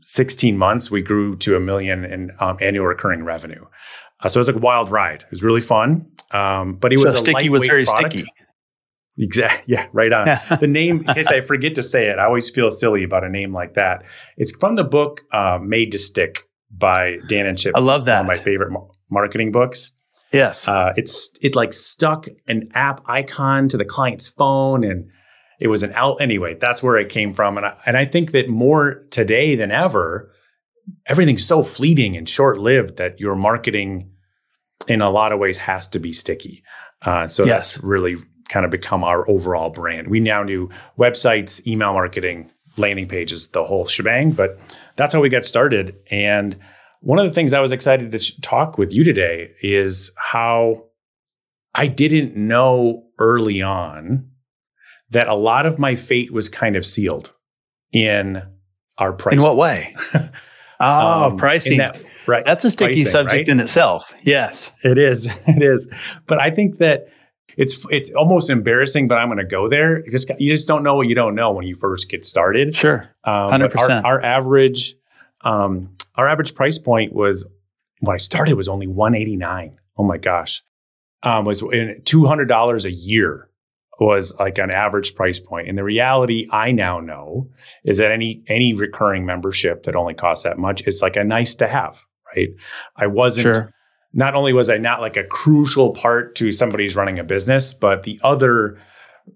16 0.00 0.56
months, 0.58 0.90
we 0.90 1.02
grew 1.02 1.36
to 1.36 1.54
a 1.56 1.60
million 1.60 2.04
in 2.04 2.30
um, 2.40 2.56
annual 2.60 2.86
recurring 2.86 3.22
revenue. 3.24 3.64
Uh, 4.24 4.28
so 4.28 4.38
it 4.38 4.40
was 4.40 4.48
like 4.48 4.56
a 4.56 4.60
wild 4.60 4.90
ride. 4.90 5.22
It 5.22 5.30
was 5.30 5.42
really 5.42 5.60
fun. 5.60 6.06
Um, 6.32 6.76
but 6.76 6.92
it 6.92 6.96
was 6.96 7.12
so 7.12 7.18
sticky 7.18 7.48
was 7.48 7.66
very 7.66 7.84
product. 7.84 8.14
sticky. 8.14 8.30
Exactly. 9.18 9.62
Yeah, 9.74 9.86
right 9.92 10.12
on. 10.12 10.26
the 10.60 10.66
name, 10.66 11.04
in 11.06 11.14
case 11.14 11.28
I 11.28 11.40
forget 11.40 11.76
to 11.76 11.82
say 11.82 12.08
it, 12.08 12.18
I 12.18 12.24
always 12.24 12.50
feel 12.50 12.70
silly 12.70 13.04
about 13.04 13.22
a 13.22 13.28
name 13.28 13.52
like 13.52 13.74
that. 13.74 14.04
It's 14.36 14.56
from 14.56 14.74
the 14.74 14.82
book 14.82 15.20
uh, 15.32 15.58
Made 15.62 15.92
to 15.92 15.98
Stick 15.98 16.48
by 16.70 17.18
Dan 17.28 17.46
and 17.46 17.56
Chip. 17.56 17.74
I 17.76 17.80
love 17.80 18.06
that. 18.06 18.24
One 18.24 18.30
of 18.30 18.38
my 18.38 18.42
favorite 18.42 18.72
ma- 18.72 18.88
marketing 19.10 19.52
books. 19.52 19.92
Yes. 20.32 20.66
Uh, 20.66 20.92
it's 20.96 21.30
it 21.40 21.54
like 21.54 21.72
stuck 21.72 22.26
an 22.48 22.70
app 22.74 23.02
icon 23.06 23.68
to 23.68 23.76
the 23.76 23.84
client's 23.84 24.28
phone, 24.28 24.82
and 24.82 25.08
it 25.60 25.68
was 25.68 25.84
an 25.84 25.92
out 25.92 26.20
anyway. 26.20 26.56
That's 26.60 26.82
where 26.82 26.96
it 26.98 27.08
came 27.08 27.32
from, 27.32 27.56
and 27.56 27.66
I, 27.66 27.76
and 27.86 27.96
I 27.96 28.04
think 28.04 28.32
that 28.32 28.48
more 28.48 29.04
today 29.10 29.54
than 29.54 29.70
ever, 29.70 30.32
everything's 31.06 31.46
so 31.46 31.62
fleeting 31.62 32.16
and 32.16 32.28
short 32.28 32.58
lived 32.58 32.96
that 32.96 33.20
your 33.20 33.36
marketing, 33.36 34.10
in 34.88 35.00
a 35.02 35.10
lot 35.10 35.32
of 35.32 35.38
ways, 35.38 35.58
has 35.58 35.88
to 35.88 35.98
be 35.98 36.12
sticky. 36.12 36.62
Uh, 37.02 37.26
so 37.28 37.44
Yes. 37.44 37.74
that's 37.74 37.84
really 37.84 38.16
kind 38.48 38.64
of 38.64 38.70
become 38.70 39.02
our 39.04 39.28
overall 39.30 39.70
brand. 39.70 40.08
We 40.08 40.20
now 40.20 40.44
do 40.44 40.68
websites, 40.98 41.66
email 41.66 41.92
marketing, 41.92 42.50
landing 42.76 43.08
pages, 43.08 43.48
the 43.48 43.64
whole 43.64 43.86
shebang. 43.86 44.32
But 44.32 44.58
that's 44.96 45.12
how 45.14 45.20
we 45.20 45.28
got 45.28 45.44
started. 45.44 45.96
And 46.10 46.56
one 47.00 47.18
of 47.18 47.24
the 47.24 47.30
things 47.32 47.52
I 47.52 47.60
was 47.60 47.72
excited 47.72 48.12
to 48.12 48.18
sh- 48.18 48.32
talk 48.42 48.78
with 48.78 48.92
you 48.92 49.04
today 49.04 49.52
is 49.62 50.10
how 50.16 50.84
I 51.74 51.86
didn't 51.86 52.36
know 52.36 53.04
early 53.18 53.62
on 53.62 54.28
that 55.10 55.28
a 55.28 55.34
lot 55.34 55.66
of 55.66 55.78
my 55.78 55.94
fate 55.94 56.32
was 56.32 56.48
kind 56.48 56.76
of 56.76 56.84
sealed 56.86 57.32
in 57.92 58.42
our 58.98 59.12
price. 59.12 59.34
In 59.34 59.42
what 59.42 59.56
way? 59.56 59.94
Oh, 60.84 61.24
Um, 61.30 61.36
pricing. 61.36 61.78
that- 61.78 62.00
right. 62.26 62.44
That's 62.44 62.64
a 62.64 62.70
sticky 62.70 62.92
pricing, 63.02 63.06
subject 63.06 63.32
right? 63.34 63.48
in 63.48 63.60
itself. 63.60 64.12
Yes. 64.22 64.72
It 64.82 64.98
is. 64.98 65.26
It 65.46 65.62
is. 65.62 65.88
But 66.26 66.40
I 66.40 66.50
think 66.50 66.78
that 66.78 67.08
it's 67.56 67.86
it's 67.90 68.10
almost 68.10 68.50
embarrassing, 68.50 69.06
but 69.06 69.16
I'm 69.18 69.28
going 69.28 69.38
to 69.38 69.44
go 69.44 69.68
there. 69.68 70.04
You 70.04 70.10
just 70.10 70.28
you 70.38 70.52
just 70.52 70.66
don't 70.66 70.82
know 70.82 70.94
what 70.96 71.06
you 71.08 71.14
don't 71.14 71.34
know 71.34 71.52
when 71.52 71.66
you 71.66 71.74
first 71.76 72.08
get 72.08 72.24
started. 72.24 72.74
Sure. 72.74 73.08
Um, 73.24 73.50
100%. 73.50 74.04
Our, 74.04 74.14
our 74.14 74.22
average 74.24 74.94
um, 75.42 75.90
our 76.16 76.28
average 76.28 76.54
price 76.54 76.78
point 76.78 77.12
was 77.12 77.46
when 78.00 78.14
I 78.14 78.18
started 78.18 78.54
was 78.54 78.66
only 78.68 78.86
189. 78.86 79.78
Oh 79.96 80.02
my 80.04 80.18
gosh, 80.18 80.62
um, 81.22 81.44
was 81.44 81.62
in 81.62 82.00
two 82.04 82.26
hundred 82.26 82.46
dollars 82.46 82.84
a 82.86 82.90
year 82.90 83.48
was 84.00 84.34
like 84.38 84.58
an 84.58 84.70
average 84.70 85.14
price 85.14 85.38
point. 85.38 85.68
And 85.68 85.78
the 85.78 85.84
reality 85.84 86.46
I 86.50 86.72
now 86.72 87.00
know 87.00 87.50
is 87.84 87.98
that 87.98 88.10
any 88.10 88.42
any 88.48 88.74
recurring 88.74 89.24
membership 89.26 89.84
that 89.84 89.96
only 89.96 90.14
costs 90.14 90.44
that 90.44 90.58
much 90.58 90.82
is 90.86 91.02
like 91.02 91.16
a 91.16 91.24
nice 91.24 91.54
to 91.56 91.68
have, 91.68 92.02
right? 92.34 92.48
I 92.96 93.06
wasn't 93.06 93.54
Sure. 93.54 93.70
not 94.12 94.34
only 94.34 94.52
was 94.52 94.68
I 94.68 94.78
not 94.78 95.00
like 95.00 95.16
a 95.16 95.24
crucial 95.24 95.92
part 95.92 96.34
to 96.36 96.52
somebody's 96.52 96.96
running 96.96 97.18
a 97.18 97.24
business, 97.24 97.74
but 97.74 98.02
the 98.02 98.18
other 98.22 98.78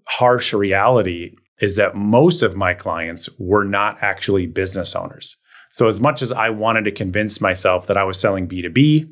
harsh 0.07 0.53
reality 0.53 1.35
is 1.61 1.75
that 1.75 1.95
most 1.95 2.41
of 2.41 2.55
my 2.55 2.73
clients 2.73 3.29
were 3.37 3.65
not 3.65 3.97
actually 4.01 4.47
business 4.47 4.95
owners. 4.95 5.35
So 5.71 5.87
as 5.87 5.99
much 5.99 6.21
as 6.21 6.31
I 6.31 6.49
wanted 6.49 6.85
to 6.85 6.91
convince 6.91 7.41
myself 7.41 7.87
that 7.87 7.97
I 7.97 8.03
was 8.03 8.19
selling 8.19 8.47
B2B, 8.47 9.09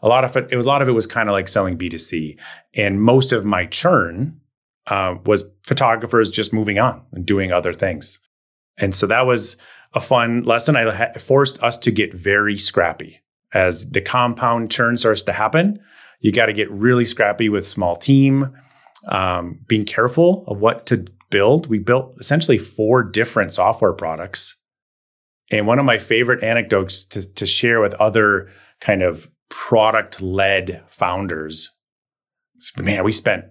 a 0.00 0.08
lot 0.08 0.24
of 0.24 0.36
it, 0.36 0.48
it 0.50 0.56
was, 0.56 0.66
a 0.66 0.68
lot 0.68 0.82
of 0.82 0.88
it 0.88 0.92
was 0.92 1.06
kind 1.06 1.28
of 1.28 1.32
like 1.32 1.48
selling 1.48 1.78
B2C. 1.78 2.38
And 2.74 3.00
most 3.00 3.32
of 3.32 3.44
my 3.44 3.66
churn 3.66 4.40
uh, 4.88 5.16
was 5.24 5.44
photographers 5.62 6.30
just 6.30 6.52
moving 6.52 6.78
on 6.78 7.02
and 7.12 7.24
doing 7.24 7.52
other 7.52 7.72
things. 7.72 8.18
And 8.78 8.94
so 8.94 9.06
that 9.06 9.26
was 9.26 9.56
a 9.94 10.00
fun 10.00 10.42
lesson. 10.42 10.76
I 10.76 10.90
ha- 10.90 11.18
forced 11.18 11.62
us 11.62 11.76
to 11.78 11.90
get 11.90 12.14
very 12.14 12.56
scrappy 12.56 13.20
as 13.52 13.90
the 13.90 14.00
compound 14.00 14.70
churn 14.70 14.96
starts 14.96 15.22
to 15.22 15.32
happen. 15.32 15.78
You 16.20 16.32
got 16.32 16.46
to 16.46 16.52
get 16.52 16.70
really 16.70 17.04
scrappy 17.04 17.48
with 17.48 17.66
small 17.66 17.96
team, 17.96 18.56
um, 19.08 19.60
being 19.66 19.84
careful 19.84 20.44
of 20.46 20.58
what 20.58 20.86
to 20.86 21.06
build. 21.30 21.66
We 21.66 21.78
built 21.78 22.14
essentially 22.18 22.58
four 22.58 23.02
different 23.02 23.52
software 23.52 23.92
products. 23.92 24.56
And 25.50 25.66
one 25.66 25.78
of 25.78 25.84
my 25.84 25.98
favorite 25.98 26.42
anecdotes 26.42 27.04
to, 27.04 27.26
to 27.34 27.46
share 27.46 27.80
with 27.80 27.94
other 27.94 28.48
kind 28.80 29.02
of 29.02 29.28
product 29.50 30.22
led 30.22 30.82
founders, 30.88 31.70
man, 32.76 33.04
we 33.04 33.12
spent 33.12 33.44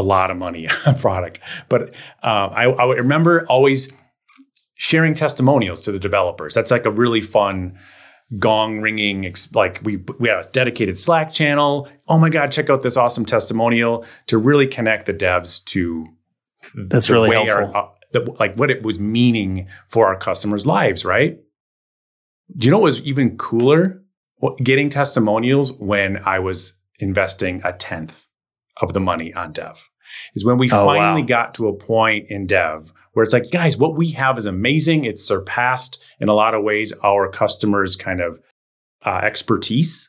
a 0.00 0.02
lot 0.02 0.30
of 0.30 0.36
money 0.36 0.66
on 0.86 0.94
product. 0.98 1.40
But 1.68 1.94
uh, 2.22 2.48
I, 2.52 2.64
I 2.64 2.96
remember 2.96 3.46
always 3.48 3.92
sharing 4.74 5.12
testimonials 5.14 5.82
to 5.82 5.92
the 5.92 5.98
developers. 5.98 6.54
That's 6.54 6.70
like 6.70 6.86
a 6.86 6.90
really 6.90 7.20
fun 7.20 7.78
gong 8.38 8.80
ringing 8.80 9.34
like 9.54 9.80
we 9.82 9.96
we 10.18 10.28
have 10.28 10.46
a 10.46 10.48
dedicated 10.50 10.96
slack 10.96 11.32
channel 11.32 11.88
oh 12.06 12.16
my 12.16 12.28
god 12.30 12.52
check 12.52 12.70
out 12.70 12.80
this 12.80 12.96
awesome 12.96 13.24
testimonial 13.24 14.04
to 14.28 14.38
really 14.38 14.68
connect 14.68 15.06
the 15.06 15.12
devs 15.12 15.64
to 15.64 16.06
That's 16.76 17.08
the 17.08 17.14
really 17.14 17.30
way 17.30 17.44
helpful. 17.44 17.74
our, 17.74 17.86
uh, 17.86 17.88
the, 18.12 18.20
like 18.38 18.54
what 18.54 18.70
it 18.70 18.84
was 18.84 19.00
meaning 19.00 19.66
for 19.88 20.06
our 20.06 20.16
customers 20.16 20.64
lives 20.64 21.04
right 21.04 21.38
do 22.56 22.66
you 22.66 22.70
know 22.70 22.78
what 22.78 22.84
was 22.84 23.00
even 23.00 23.36
cooler 23.36 24.00
getting 24.62 24.90
testimonials 24.90 25.72
when 25.80 26.22
i 26.24 26.38
was 26.38 26.74
investing 27.00 27.60
a 27.64 27.72
tenth 27.72 28.26
of 28.80 28.92
the 28.92 29.00
money 29.00 29.32
on 29.34 29.52
dev 29.52 29.88
is 30.34 30.44
when 30.44 30.58
we 30.58 30.68
Oh, 30.70 30.84
finally 30.84 31.22
wow. 31.22 31.28
got 31.28 31.54
to 31.54 31.68
a 31.68 31.76
point 31.76 32.26
in 32.28 32.46
dev 32.46 32.92
where 33.12 33.24
it's 33.24 33.32
like, 33.32 33.50
guys, 33.50 33.76
what 33.76 33.96
we 33.96 34.10
have 34.12 34.38
is 34.38 34.46
amazing. 34.46 35.04
It's 35.04 35.24
surpassed 35.24 36.02
in 36.20 36.28
a 36.28 36.34
lot 36.34 36.54
of 36.54 36.62
ways 36.62 36.92
our 37.04 37.28
customers' 37.28 37.96
kind 37.96 38.20
of 38.20 38.38
uh, 39.04 39.20
expertise. 39.22 40.08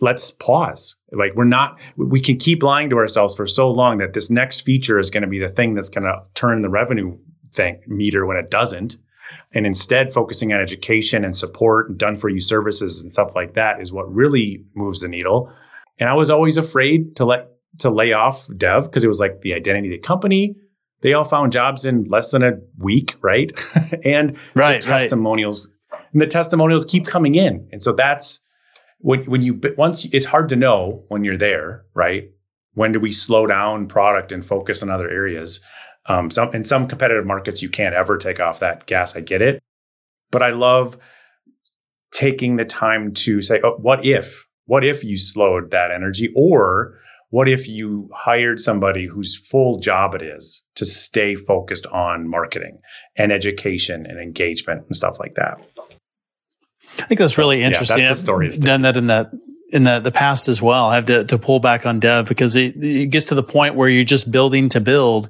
Let's 0.00 0.30
pause. 0.30 0.96
Like, 1.12 1.32
we're 1.34 1.44
not, 1.44 1.80
we 1.96 2.20
can 2.20 2.36
keep 2.38 2.62
lying 2.62 2.88
to 2.90 2.96
ourselves 2.96 3.34
for 3.34 3.46
so 3.46 3.70
long 3.70 3.98
that 3.98 4.14
this 4.14 4.30
next 4.30 4.60
feature 4.60 4.98
is 4.98 5.10
going 5.10 5.22
to 5.22 5.28
be 5.28 5.38
the 5.38 5.48
thing 5.48 5.74
that's 5.74 5.88
going 5.88 6.04
to 6.04 6.22
turn 6.34 6.62
the 6.62 6.68
revenue 6.70 7.18
thing 7.52 7.80
meter 7.86 8.24
when 8.24 8.36
it 8.36 8.50
doesn't. 8.50 8.96
And 9.52 9.66
instead, 9.66 10.12
focusing 10.12 10.52
on 10.52 10.60
education 10.60 11.24
and 11.24 11.36
support 11.36 11.90
and 11.90 11.98
done 11.98 12.14
for 12.14 12.28
you 12.30 12.40
services 12.40 13.02
and 13.02 13.12
stuff 13.12 13.34
like 13.34 13.54
that 13.54 13.80
is 13.80 13.92
what 13.92 14.10
really 14.12 14.64
moves 14.74 15.00
the 15.00 15.08
needle. 15.08 15.52
And 15.98 16.08
I 16.08 16.14
was 16.14 16.30
always 16.30 16.56
afraid 16.56 17.16
to 17.16 17.24
let 17.26 17.48
to 17.78 17.90
lay 17.90 18.12
off 18.12 18.48
dev 18.56 18.84
because 18.84 19.04
it 19.04 19.08
was 19.08 19.20
like 19.20 19.40
the 19.42 19.54
identity 19.54 19.88
of 19.88 19.92
the 19.92 20.06
company. 20.06 20.56
They 21.00 21.12
all 21.12 21.24
found 21.24 21.52
jobs 21.52 21.84
in 21.84 22.04
less 22.04 22.30
than 22.30 22.42
a 22.42 22.52
week, 22.78 23.16
right? 23.22 23.50
and 24.04 24.36
Right, 24.54 24.82
the 24.82 24.90
right. 24.90 25.00
testimonials 25.00 25.72
and 26.12 26.20
the 26.20 26.26
testimonials 26.26 26.84
keep 26.84 27.06
coming 27.06 27.34
in. 27.34 27.68
And 27.72 27.82
so 27.82 27.92
that's 27.92 28.40
when 28.98 29.24
when 29.24 29.42
you 29.42 29.60
once 29.76 30.04
it's 30.06 30.26
hard 30.26 30.48
to 30.48 30.56
know 30.56 31.04
when 31.08 31.24
you're 31.24 31.36
there, 31.36 31.84
right? 31.94 32.30
When 32.74 32.92
do 32.92 33.00
we 33.00 33.12
slow 33.12 33.46
down 33.46 33.86
product 33.86 34.32
and 34.32 34.44
focus 34.44 34.82
on 34.82 34.90
other 34.90 35.08
areas? 35.08 35.60
Um, 36.06 36.30
some 36.30 36.54
in 36.54 36.64
some 36.64 36.88
competitive 36.88 37.26
markets, 37.26 37.62
you 37.62 37.68
can't 37.68 37.94
ever 37.94 38.16
take 38.16 38.40
off 38.40 38.60
that 38.60 38.86
gas. 38.86 39.14
I 39.14 39.20
get 39.20 39.42
it, 39.42 39.62
but 40.30 40.42
I 40.42 40.50
love 40.50 40.96
taking 42.12 42.56
the 42.56 42.64
time 42.64 43.12
to 43.12 43.40
say, 43.40 43.60
oh, 43.62 43.76
what 43.76 44.04
if? 44.04 44.46
What 44.64 44.84
if 44.84 45.04
you 45.04 45.16
slowed 45.16 45.70
that 45.70 45.90
energy, 45.90 46.30
or 46.34 46.98
what 47.30 47.48
if 47.48 47.68
you 47.68 48.08
hired 48.14 48.60
somebody 48.60 49.06
whose 49.06 49.36
full 49.36 49.78
job 49.78 50.14
it 50.14 50.22
is 50.22 50.62
to 50.76 50.86
stay 50.86 51.34
focused 51.34 51.86
on 51.86 52.28
marketing 52.28 52.78
and 53.16 53.32
education 53.32 54.06
and 54.06 54.18
engagement 54.20 54.84
and 54.86 54.96
stuff 54.96 55.18
like 55.18 55.34
that? 55.34 55.58
I 56.98 57.02
think 57.02 57.18
that's 57.20 57.38
really 57.38 57.62
interesting. 57.62 57.98
yeah, 57.98 58.08
that's 58.08 58.20
the 58.20 58.26
story 58.26 58.48
I've 58.48 58.60
done 58.60 58.82
that 58.82 58.96
in 58.96 59.06
that 59.08 59.30
in 59.70 59.84
the, 59.84 60.00
the 60.00 60.10
past 60.10 60.48
as 60.48 60.62
well. 60.62 60.86
I 60.86 60.94
have 60.94 61.04
to, 61.06 61.24
to 61.26 61.36
pull 61.38 61.60
back 61.60 61.84
on 61.84 62.00
dev 62.00 62.26
because 62.26 62.56
it, 62.56 62.82
it 62.82 63.08
gets 63.10 63.26
to 63.26 63.34
the 63.34 63.42
point 63.42 63.74
where 63.74 63.88
you're 63.90 64.02
just 64.04 64.30
building 64.30 64.70
to 64.70 64.80
build 64.80 65.28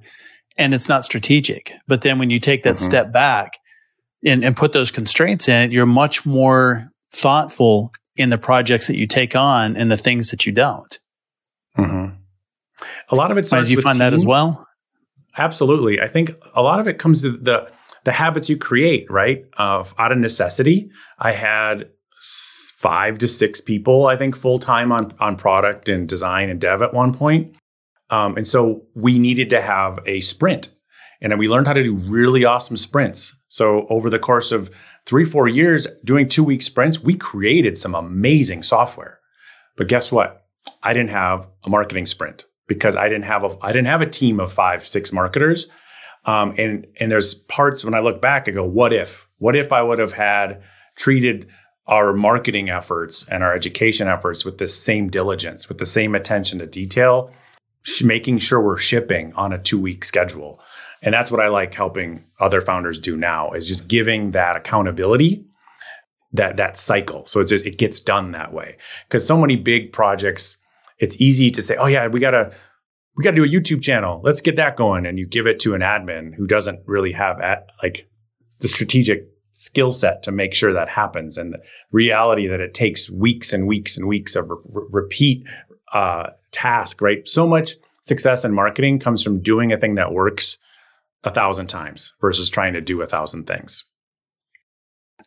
and 0.57 0.73
it's 0.73 0.89
not 0.89 1.05
strategic. 1.05 1.73
But 1.89 2.03
then 2.03 2.21
when 2.21 2.31
you 2.31 2.39
take 2.39 2.63
that 2.63 2.77
Mhm. 2.77 2.81
step 2.81 3.13
back 3.13 3.59
and, 4.25 4.45
and 4.45 4.57
put 4.57 4.73
those 4.73 4.93
constraints 4.93 5.49
in 5.49 5.57
it, 5.57 5.73
you're 5.73 5.87
much 5.87 6.25
more 6.25 6.89
thoughtful 7.13 7.91
in 8.17 8.31
the 8.31 8.39
projects 8.39 8.87
that 8.87 8.97
you 8.97 9.09
take 9.09 9.35
on 9.35 9.77
and 9.77 9.91
the 9.91 9.97
things 9.97 10.31
that 10.31 10.47
you 10.47 10.53
don't. 10.53 10.99
Mm-hmm. 11.79 12.15
A 13.11 13.15
lot 13.15 13.31
of 13.31 13.39
it 13.39 13.47
starts 13.47 13.69
do 13.69 13.75
you 13.75 13.81
find 13.81 14.01
that 14.01 14.15
as 14.15 14.27
well? 14.27 14.67
Absolutely. 15.37 16.01
I 16.01 16.09
think 16.09 16.33
a 16.55 16.63
lot 16.63 16.81
of 16.81 16.89
it 16.89 16.99
comes 16.99 17.23
to 17.23 17.33
the 17.33 17.71
the 18.05 18.13
habits 18.13 18.49
you 18.49 18.57
create, 18.57 19.11
right? 19.11 19.45
Of 19.59 19.95
out 19.99 20.13
of 20.13 20.19
necessity. 20.19 20.91
I 21.19 21.33
had 21.33 21.91
five 22.79 23.19
to 23.19 23.29
six 23.29 23.61
people, 23.61 24.07
I 24.07 24.17
think, 24.17 24.37
full 24.37 24.59
time 24.59 24.93
on 24.93 25.13
on 25.21 25.37
product 25.37 25.89
and 25.89 26.09
design 26.09 26.49
and 26.49 26.61
dev 26.61 26.83
at 26.83 26.95
one 26.95 27.15
point. 27.15 27.57
Um, 28.11 28.37
and 28.37 28.49
so 28.49 28.83
we 28.95 29.19
needed 29.19 29.51
to 29.51 29.61
have 29.61 29.99
a 30.07 30.21
sprint. 30.21 30.71
And 31.21 31.33
then 31.33 31.39
we 31.39 31.49
learned 31.49 31.67
how 31.67 31.73
to 31.73 31.83
do 31.83 31.97
really 31.97 32.45
awesome 32.45 32.77
sprints. 32.77 33.37
So 33.49 33.87
over 33.91 34.09
the 34.09 34.19
course 34.19 34.53
of 34.53 34.71
three, 35.05 35.25
four 35.25 35.49
years 35.49 35.87
doing 36.05 36.29
two 36.29 36.45
week 36.45 36.63
sprints, 36.63 37.01
we 37.01 37.15
created 37.15 37.77
some 37.77 37.95
amazing 37.95 38.63
software. 38.63 39.19
But 39.77 39.89
guess 39.89 40.13
what? 40.13 40.48
I 40.83 40.93
didn't 40.93 41.11
have 41.11 41.47
a 41.65 41.71
marketing 41.71 42.07
sprint 42.07 42.45
because 42.67 42.97
I 42.97 43.09
didn't 43.09 43.25
have 43.25 43.45
a 43.45 43.57
I 43.63 43.73
didn't 43.73 43.89
have 43.89 44.03
a 44.03 44.07
team 44.07 44.41
of 44.41 44.53
five, 44.53 44.87
six 44.87 45.13
marketers. 45.13 45.69
Um, 46.25 46.55
and 46.59 46.87
and 47.01 47.11
there's 47.11 47.35
parts 47.35 47.85
when 47.85 47.95
I 47.95 48.01
look 48.01 48.21
back, 48.21 48.49
I 48.49 48.53
go, 48.53 48.65
what 48.65 48.93
if? 48.93 49.29
What 49.39 49.57
if 49.57 49.73
I 49.73 49.83
would 49.83 49.99
have 49.99 50.13
had 50.13 50.63
treated 50.97 51.49
our 51.89 52.13
marketing 52.13 52.69
efforts 52.69 53.27
and 53.29 53.43
our 53.43 53.55
education 53.55 54.09
efforts 54.09 54.45
with 54.45 54.59
the 54.59 54.69
same 54.69 55.09
diligence, 55.09 55.69
with 55.69 55.79
the 55.79 55.87
same 55.87 56.15
attention 56.15 56.59
to 56.59 56.67
detail, 56.67 57.33
sh- 57.83 58.03
making 58.03 58.39
sure 58.39 58.61
we're 58.61 58.77
shipping 58.77 59.33
on 59.35 59.53
a 59.53 59.59
two 59.59 59.81
week 59.81 60.05
schedule. 60.05 60.61
And 61.01 61.15
that's 61.15 61.31
what 61.31 61.41
I 61.41 61.49
like 61.49 61.75
helping 61.75 62.25
other 62.41 62.61
founders 62.61 62.99
do 62.99 63.17
now 63.17 63.53
is 63.53 63.67
just 63.67 63.89
giving 63.89 64.33
that 64.33 64.57
accountability, 64.57 65.47
that 66.33 66.57
that 66.57 66.77
cycle. 66.77 67.25
So 67.25 67.41
it's 67.41 67.51
just 67.51 67.65
it 67.65 67.79
gets 67.79 68.01
done 68.01 68.33
that 68.33 68.53
way. 68.53 68.77
Because 69.07 69.27
so 69.27 69.39
many 69.41 69.57
big 69.57 69.93
projects, 69.93 70.58
it's 70.99 71.21
easy 71.21 71.51
to 71.51 71.63
say, 71.63 71.77
oh 71.77 71.87
yeah, 71.87 72.07
we 72.09 72.21
gotta 72.21 72.53
we 73.17 73.25
gotta 73.25 73.37
do 73.37 73.45
a 73.45 73.49
YouTube 73.49 73.83
channel. 73.83 74.21
Let's 74.23 74.41
get 74.41 74.57
that 74.57 74.77
going. 74.77 75.07
And 75.07 75.19
you 75.19 75.27
give 75.27 75.47
it 75.47 75.61
to 75.61 75.75
an 75.75 75.81
admin 75.81 76.35
who 76.35 76.47
doesn't 76.47 76.81
really 76.87 77.13
have 77.13 77.41
at, 77.41 77.67
like 77.83 78.09
the 78.61 78.69
strategic 78.69 79.29
skill 79.53 79.91
set 79.91 80.23
to 80.23 80.33
make 80.33 80.55
sure 80.55 80.73
that 80.73 80.89
happens 80.89 81.37
and 81.37 81.55
the 81.55 81.63
reality 81.91 82.47
that 82.47 82.61
it 82.61 82.75
takes 82.75 83.11
weeks 83.11 83.53
and 83.53 83.67
weeks 83.67 83.97
and 83.97 84.07
weeks 84.07 84.37
of 84.37 84.49
re- 84.49 84.87
repeat 84.91 85.49
uh, 85.93 86.31
task 86.53 87.01
right 87.01 87.27
so 87.27 87.47
much 87.47 87.73
success 88.03 88.45
in 88.45 88.53
marketing 88.53 88.99
comes 88.99 89.23
from 89.23 89.41
doing 89.41 89.73
a 89.73 89.79
thing 89.79 89.95
that 89.97 90.13
works 90.13 90.59
a 91.25 91.31
thousand 91.31 91.67
times 91.67 92.13
versus 92.21 92.49
trying 92.49 92.75
to 92.75 92.81
do 92.81 93.01
a 93.01 93.07
thousand 93.07 93.47
things 93.47 93.85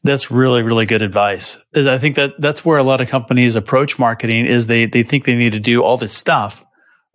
that's 0.04 0.32
really 0.32 0.64
really 0.64 0.86
good 0.86 1.02
advice 1.02 1.58
is 1.74 1.88
i 1.88 1.98
think 1.98 2.16
that 2.16 2.34
that's 2.40 2.66
where 2.66 2.78
a 2.78 2.84
lot 2.84 3.02
of 3.02 3.10
companies 3.10 3.56
approach 3.56 4.00
marketing 4.00 4.46
is 4.46 4.68
they 4.68 4.86
they 4.86 5.04
think 5.04 5.26
they 5.26 5.36
need 5.36 5.54
to 5.54 5.60
do 5.60 5.84
all 5.84 5.98
this 5.98 6.16
stuff 6.16 6.66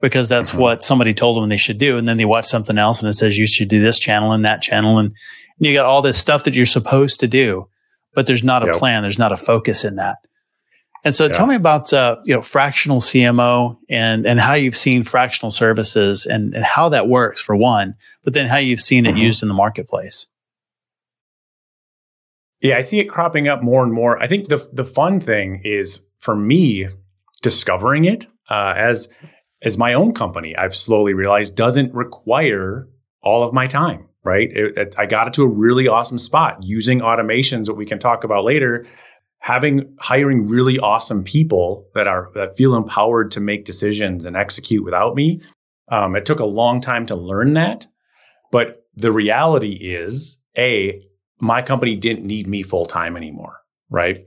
because 0.01 0.29
that's 0.29 0.51
mm-hmm. 0.51 0.61
what 0.61 0.85
somebody 0.85 1.15
told 1.15 1.37
them 1.37 1.49
they 1.49 1.57
should 1.57 1.79
do 1.79 1.99
and 1.99 2.07
then 2.07 2.17
they 2.17 2.25
watch 2.25 2.47
something 2.47 2.79
else 2.79 3.01
and 3.01 3.09
it 3.09 3.15
says 3.15 3.37
you 3.37 3.47
should 3.47 3.69
do 3.69 3.81
this 3.81 3.99
channel 3.99 4.33
and 4.33 4.45
that 4.45 4.63
channel 4.63 4.99
and 4.99 5.13
you 5.59 5.73
got 5.73 5.87
all 5.87 6.03
this 6.03 6.19
stuff 6.19 6.45
that 6.45 6.55
you're 6.55 6.67
supposed 6.67 7.21
to 7.21 7.27
do, 7.27 7.69
but 8.15 8.27
there's 8.27 8.45
not 8.45 8.63
a 8.63 8.67
yep. 8.67 8.77
plan. 8.77 9.03
There's 9.03 9.19
not 9.19 9.33
a 9.33 9.37
focus 9.37 9.85
in 9.85 9.97
that. 9.97 10.19
And 11.05 11.15
so, 11.15 11.29
tell 11.29 11.47
me 11.47 11.55
about 11.55 11.93
uh, 11.93 12.17
you 12.25 12.35
know 12.35 12.43
fractional 12.43 13.01
CMO 13.01 13.79
and 13.89 14.27
and 14.27 14.41
how 14.41 14.55
you've 14.55 14.77
seen 14.77 15.05
fractional 15.05 15.53
services 15.53 16.27
and 16.27 16.55
and 16.55 16.65
how 16.65 16.89
that 16.89 17.07
works 17.09 17.41
for 17.41 17.55
one, 17.55 17.95
but 18.25 18.35
then 18.35 18.49
how 18.49 18.57
you've 18.57 18.81
seen 18.81 19.05
mm-hmm. 19.05 19.17
it 19.17 19.21
used 19.21 19.43
in 19.43 19.49
the 19.49 19.55
marketplace. 19.55 20.27
Yeah, 22.63 22.79
I 22.79 22.81
see 22.81 22.99
it 23.01 23.05
cropping 23.05 23.49
up 23.49 23.63
more 23.63 23.85
and 23.85 23.93
more. 23.93 24.23
I 24.23 24.27
think 24.27 24.49
the 24.49 24.67
the 24.73 24.85
fun 24.85 25.21
thing 25.21 25.61
is 25.65 26.03
for 26.21 26.35
me 26.35 26.89
discovering 27.43 28.05
it 28.05 28.27
uh, 28.51 28.75
as 28.77 29.09
as 29.63 29.79
my 29.79 29.95
own 29.95 30.15
company. 30.15 30.57
I've 30.57 30.75
slowly 30.75 31.15
realized 31.15 31.57
doesn't 31.57 31.95
require 31.95 32.89
all 33.23 33.43
of 33.43 33.53
my 33.53 33.67
time 33.67 34.09
right? 34.27 34.51
It, 34.53 34.77
it, 34.77 34.95
I 34.99 35.07
got 35.07 35.29
it 35.29 35.35
to 35.35 35.45
a 35.45 35.49
really 35.49 35.87
awesome 35.87 36.19
spot 36.19 36.59
using 36.61 36.99
automations 36.99 37.67
that 37.67 37.75
we 37.75 37.87
can 37.87 38.01
talk 38.01 38.25
about 38.25 38.45
later. 38.45 38.85
Having 39.39 39.97
hiring 40.01 40.49
really 40.49 40.81
awesome 40.81 41.23
people 41.23 41.89
that 41.95 42.09
are 42.09 42.31
that 42.35 42.57
feel 42.57 42.75
empowered 42.75 43.31
to 43.31 43.41
make 43.41 43.65
decisions 43.65 44.27
and 44.27 44.37
execute 44.37 44.85
without 44.85 45.15
me. 45.15 45.41
Um, 45.89 46.17
it 46.17 46.27
took 46.27 46.41
a 46.41 46.45
long 46.45 46.81
time 46.81 47.07
to 47.07 47.17
learn 47.17 47.55
that, 47.55 47.87
but 48.51 48.85
the 48.97 49.13
reality 49.13 49.75
is, 49.75 50.39
a 50.59 51.01
my 51.41 51.63
company 51.63 51.97
didn't 51.97 52.27
need 52.27 52.47
me 52.47 52.63
full 52.63 52.87
time 52.87 53.17
anymore, 53.17 53.59
right? 53.91 54.27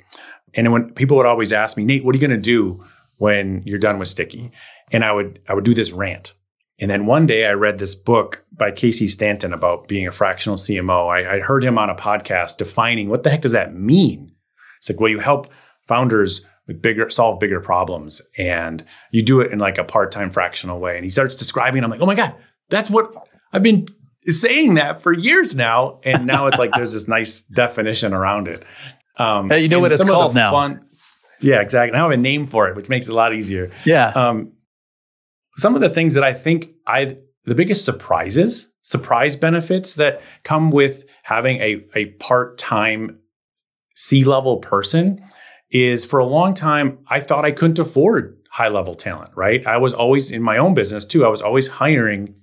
And 0.54 0.72
when 0.72 0.94
people 0.94 1.18
would 1.18 1.26
always 1.26 1.52
ask 1.52 1.78
me, 1.78 1.86
Nate, 1.86 2.04
what 2.04 2.16
are 2.16 2.18
you 2.18 2.28
going 2.28 2.38
to 2.38 2.42
do 2.42 2.84
when 3.18 3.64
you're 3.66 3.80
done 3.80 4.00
with 4.00 4.08
Sticky? 4.08 4.52
And 4.92 5.04
I 5.04 5.12
would 5.12 5.40
I 5.48 5.54
would 5.54 5.66
do 5.66 5.74
this 5.74 5.92
rant 5.92 6.34
and 6.80 6.90
then 6.90 7.06
one 7.06 7.28
day 7.28 7.46
I 7.46 7.52
read 7.52 7.78
this 7.78 7.94
book 7.94 8.44
by 8.54 8.72
Casey 8.72 9.08
Stanton 9.08 9.54
about 9.54 9.88
being 9.88 10.08
a 10.08 10.12
fractional 10.12 10.58
CMO. 10.58 11.10
I, 11.10 11.38
I 11.38 11.40
heard 11.42 11.64
him 11.64 11.78
on 11.78 11.90
a 11.90 11.96
podcast 11.96 12.58
defining 12.58 13.10
what 13.10 13.24
the 13.24 13.30
heck 13.30 13.42
does 13.42 13.52
that 13.52 13.76
mean? 13.76 14.34
It's 14.80 14.90
like, 14.90 15.00
well, 15.00 15.10
you 15.10 15.20
help 15.20 15.48
founders 15.88 16.46
with 16.68 16.82
bigger 16.82 17.10
solve 17.10 17.40
bigger 17.40 17.60
problems 17.60 18.22
and 18.38 18.86
you 19.12 19.24
do 19.24 19.42
it 19.42 19.52
in 19.52 19.60
like 19.60 19.78
a 19.78 19.84
part-time 19.84 20.32
fractional 20.32 20.80
way. 20.80 20.96
And 20.96 21.04
he 21.04 21.10
starts 21.10 21.36
describing, 21.36 21.84
I'm 21.84 21.92
like, 21.92 22.00
oh 22.00 22.06
my 22.06 22.16
God, 22.16 22.36
that's 22.70 22.90
what 22.90 23.14
I've 23.52 23.64
been 23.64 23.88
saying 24.32 24.76
that 24.76 25.02
for 25.02 25.14
years 25.14 25.56
now. 25.56 26.00
And 26.04 26.26
now 26.26 26.48
it's 26.48 26.58
like 26.58 26.72
there's 26.76 26.94
this 26.94 27.08
nice 27.20 27.42
definition 27.42 28.14
around 28.14 28.48
it. 28.48 28.64
Um, 29.18 29.50
hey, 29.50 29.62
you 29.62 29.70
know 29.70 29.80
what 29.80 29.92
it's 29.92 30.04
called 30.04 30.34
now. 30.34 30.52
Fun, 30.52 30.86
yeah, 31.42 31.62
exactly. 31.62 31.98
Now 31.98 32.08
I 32.08 32.12
have 32.12 32.20
a 32.20 32.22
name 32.22 32.48
for 32.48 32.68
it, 32.68 32.76
which 32.76 32.90
makes 32.90 33.08
it 33.08 33.12
a 33.12 33.16
lot 33.16 33.34
easier. 33.34 33.72
Yeah. 33.86 34.10
Um, 34.10 34.54
some 35.58 35.76
of 35.76 35.82
the 35.82 35.90
things 35.90 36.14
that 36.14 36.24
I 36.24 36.34
think 36.34 36.70
I 36.88 37.18
the 37.46 37.56
biggest 37.56 37.86
surprises, 37.86 38.70
surprise 38.82 39.36
benefits 39.36 39.96
that 39.96 40.22
come 40.44 40.72
with 40.72 41.06
having 41.24 41.58
a, 41.58 41.86
a 41.96 42.06
part-time 42.20 43.20
C-level 43.96 44.58
person 44.58 45.24
is 45.72 46.06
for 46.06 46.20
a 46.20 46.26
long 46.26 46.54
time 46.54 47.00
I 47.08 47.20
thought 47.20 47.46
I 47.46 47.52
couldn't 47.52 47.80
afford 47.80 48.38
high-level 48.52 48.96
talent, 48.96 49.32
right? 49.36 49.66
I 49.66 49.78
was 49.78 49.94
always 49.94 50.32
in 50.32 50.42
my 50.42 50.58
own 50.58 50.74
business 50.74 51.06
too. 51.06 51.26
I 51.26 51.30
was 51.30 51.42
always 51.42 51.68
hiring 51.68 52.36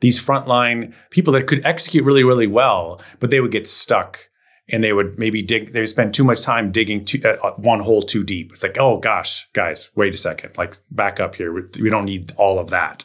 these 0.00 0.22
frontline 0.22 0.94
people 1.10 1.32
that 1.34 1.46
could 1.46 1.64
execute 1.64 2.04
really, 2.04 2.24
really 2.24 2.46
well, 2.46 3.00
but 3.20 3.30
they 3.30 3.40
would 3.40 3.52
get 3.52 3.66
stuck 3.66 4.28
and 4.68 4.82
they 4.84 4.92
would 4.92 5.18
maybe 5.18 5.42
dig 5.42 5.72
they 5.72 5.80
would 5.80 5.88
spend 5.88 6.14
too 6.14 6.24
much 6.24 6.42
time 6.42 6.70
digging 6.70 7.04
too, 7.04 7.20
uh, 7.24 7.36
uh, 7.46 7.52
one 7.54 7.80
hole 7.80 8.02
too 8.02 8.24
deep. 8.24 8.52
It's 8.52 8.62
like 8.62 8.78
oh 8.78 8.98
gosh 8.98 9.48
guys 9.52 9.90
wait 9.94 10.14
a 10.14 10.18
second. 10.18 10.56
Like 10.56 10.78
back 10.90 11.20
up 11.20 11.34
here. 11.34 11.52
We, 11.52 11.62
we 11.80 11.90
don't 11.90 12.04
need 12.04 12.32
all 12.36 12.58
of 12.58 12.70
that. 12.70 13.04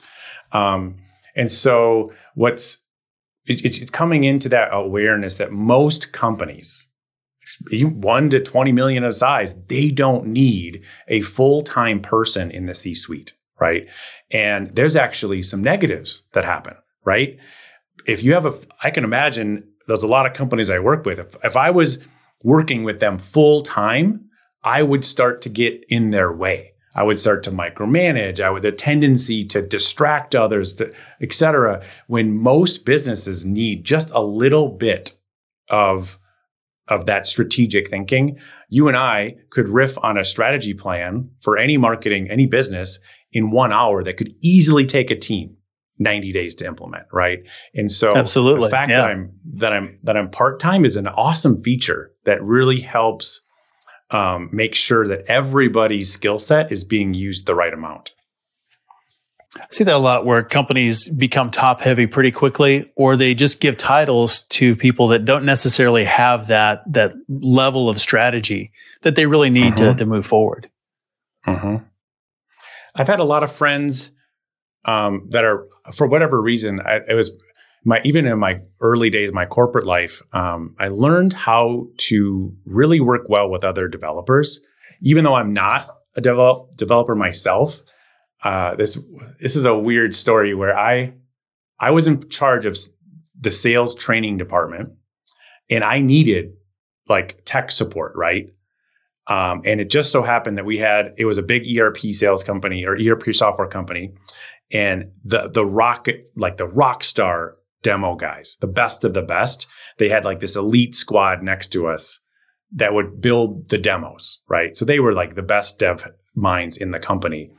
Um, 0.51 0.97
and 1.35 1.51
so 1.51 2.13
what's 2.35 2.77
it, 3.45 3.65
it's 3.65 3.89
coming 3.89 4.23
into 4.23 4.49
that 4.49 4.69
awareness 4.71 5.35
that 5.37 5.51
most 5.51 6.11
companies 6.11 6.87
one 7.71 8.31
to 8.31 8.39
20 8.39 8.71
million 8.71 9.03
of 9.03 9.15
size 9.15 9.53
they 9.67 9.91
don't 9.91 10.25
need 10.25 10.83
a 11.07 11.21
full-time 11.21 12.01
person 12.01 12.49
in 12.49 12.65
the 12.65 12.73
c-suite 12.73 13.33
right? 13.59 13.87
And 14.31 14.75
there's 14.75 14.95
actually 14.95 15.41
some 15.41 15.63
negatives 15.63 16.23
that 16.33 16.43
happen 16.43 16.75
right 17.05 17.37
if 18.05 18.23
you 18.23 18.33
have 18.33 18.45
a 18.45 18.53
i 18.83 18.89
can 18.89 19.03
imagine 19.03 19.63
there's 19.87 20.03
a 20.03 20.07
lot 20.07 20.25
of 20.25 20.33
companies 20.33 20.69
I 20.69 20.79
work 20.79 21.05
with. 21.05 21.19
If, 21.19 21.35
if 21.43 21.55
I 21.55 21.71
was 21.71 21.99
working 22.43 22.83
with 22.83 22.99
them 22.99 23.17
full 23.17 23.61
time, 23.61 24.29
I 24.63 24.83
would 24.83 25.05
start 25.05 25.41
to 25.43 25.49
get 25.49 25.83
in 25.89 26.11
their 26.11 26.31
way. 26.31 26.73
I 26.95 27.03
would 27.03 27.19
start 27.19 27.43
to 27.43 27.51
micromanage. 27.51 28.39
I 28.39 28.49
would 28.49 28.63
the 28.63 28.71
tendency 28.71 29.43
to 29.45 29.61
distract 29.61 30.33
others, 30.33 30.75
to, 30.75 30.93
et 31.21 31.33
cetera. 31.33 31.83
When 32.07 32.37
most 32.37 32.85
businesses 32.85 33.45
need 33.45 33.83
just 33.83 34.11
a 34.11 34.21
little 34.21 34.69
bit 34.69 35.17
of 35.69 36.17
of 36.87 37.07
that 37.07 37.25
strategic 37.25 37.89
thinking, 37.89 38.37
you 38.69 38.87
and 38.87 38.95
I 38.95 39.37
could 39.49 39.67
riff 39.67 39.97
on 40.03 40.19
a 40.19 40.23
strategy 40.23 40.75
plan 40.75 41.31
for 41.41 41.57
any 41.57 41.77
marketing, 41.77 42.29
any 42.29 42.45
business 42.45 42.99
in 43.31 43.49
one 43.49 43.73
hour 43.73 44.03
that 44.03 44.17
could 44.17 44.35
easily 44.43 44.85
take 44.85 45.09
a 45.09 45.15
team 45.15 45.54
90 45.97 46.31
days 46.31 46.55
to 46.55 46.65
implement, 46.65 47.05
right? 47.11 47.39
And 47.73 47.91
so 47.91 48.11
Absolutely. 48.13 48.67
the 48.67 48.71
fact 48.71 48.89
yeah. 48.89 49.01
that 49.01 49.11
I'm 49.11 49.31
that 49.55 49.73
I'm 49.73 49.99
that 50.03 50.17
I'm 50.17 50.29
part-time 50.29 50.85
is 50.85 50.95
an 50.95 51.07
awesome 51.07 51.61
feature 51.61 52.11
that 52.25 52.43
really 52.43 52.81
helps 52.81 53.41
um, 54.11 54.49
make 54.51 54.75
sure 54.75 55.07
that 55.07 55.25
everybody's 55.27 56.11
skill 56.11 56.39
set 56.39 56.71
is 56.71 56.83
being 56.83 57.13
used 57.13 57.45
the 57.45 57.55
right 57.55 57.73
amount. 57.73 58.11
I 59.57 59.65
see 59.71 59.85
that 59.85 59.95
a 59.95 59.97
lot 59.97 60.25
where 60.25 60.43
companies 60.43 61.07
become 61.07 61.49
top 61.49 61.79
heavy 61.79 62.07
pretty 62.07 62.31
quickly, 62.31 62.91
or 62.97 63.15
they 63.15 63.33
just 63.33 63.61
give 63.61 63.77
titles 63.77 64.41
to 64.49 64.75
people 64.75 65.07
that 65.09 65.23
don't 65.23 65.45
necessarily 65.45 66.03
have 66.03 66.47
that 66.47 66.81
that 66.91 67.13
level 67.29 67.89
of 67.89 67.99
strategy 67.99 68.73
that 69.03 69.15
they 69.15 69.25
really 69.25 69.49
need 69.49 69.75
mm-hmm. 69.75 69.91
to, 69.91 69.95
to 69.95 70.05
move 70.05 70.25
forward. 70.25 70.69
Mm-hmm. 71.47 71.77
I've 72.95 73.07
had 73.07 73.19
a 73.19 73.25
lot 73.25 73.43
of 73.43 73.51
friends 73.51 74.11
um, 74.85 75.27
that 75.29 75.43
are 75.43 75.67
for 75.93 76.07
whatever 76.07 76.41
reason, 76.41 76.79
I, 76.79 77.01
it 77.07 77.13
was 77.13 77.31
my 77.85 78.01
even 78.03 78.25
in 78.25 78.39
my 78.39 78.61
early 78.81 79.09
days, 79.09 79.31
my 79.31 79.45
corporate 79.45 79.85
life, 79.85 80.21
um, 80.33 80.75
I 80.79 80.87
learned 80.87 81.33
how 81.33 81.87
to 81.97 82.53
really 82.65 82.99
work 82.99 83.29
well 83.29 83.49
with 83.49 83.63
other 83.63 83.87
developers, 83.87 84.59
even 85.01 85.23
though 85.23 85.35
I'm 85.35 85.53
not 85.53 85.89
a 86.15 86.21
develop, 86.21 86.75
developer 86.77 87.15
myself. 87.15 87.81
Uh, 88.43 88.75
this 88.75 88.97
this 89.39 89.55
is 89.55 89.65
a 89.65 89.77
weird 89.77 90.15
story 90.15 90.53
where 90.53 90.77
I 90.77 91.13
I 91.79 91.91
was 91.91 92.07
in 92.07 92.27
charge 92.29 92.65
of 92.65 92.77
the 93.39 93.51
sales 93.51 93.95
training 93.95 94.37
department, 94.37 94.89
and 95.69 95.83
I 95.83 95.99
needed 95.99 96.53
like 97.07 97.43
tech 97.45 97.71
support, 97.71 98.13
right? 98.15 98.47
Um, 99.27 99.61
and 99.65 99.81
it 99.81 99.89
just 99.89 100.11
so 100.11 100.21
happened 100.21 100.57
that 100.57 100.65
we 100.65 100.77
had 100.77 101.13
it 101.17 101.25
was 101.25 101.37
a 101.37 101.43
big 101.43 101.63
ERP 101.77 101.97
sales 101.97 102.43
company 102.43 102.85
or 102.85 102.95
ERP 102.95 103.33
software 103.33 103.67
company, 103.67 104.13
and 104.71 105.11
the 105.23 105.49
the 105.49 105.65
rock 105.65 106.07
like 106.35 106.57
the 106.57 106.67
rock 106.67 107.03
star 107.03 107.57
demo 107.83 108.15
guys, 108.15 108.57
the 108.61 108.67
best 108.67 109.03
of 109.03 109.13
the 109.13 109.21
best. 109.21 109.67
They 109.97 110.09
had 110.09 110.25
like 110.25 110.39
this 110.39 110.55
elite 110.55 110.95
squad 110.95 111.43
next 111.43 111.67
to 111.73 111.87
us 111.87 112.19
that 112.73 112.93
would 112.93 113.21
build 113.21 113.69
the 113.69 113.77
demos, 113.77 114.41
right? 114.49 114.75
So 114.75 114.85
they 114.85 114.99
were 114.99 115.13
like 115.13 115.35
the 115.35 115.43
best 115.43 115.79
dev 115.79 116.11
minds 116.35 116.77
in 116.77 116.91
the 116.91 116.99
company. 116.99 117.51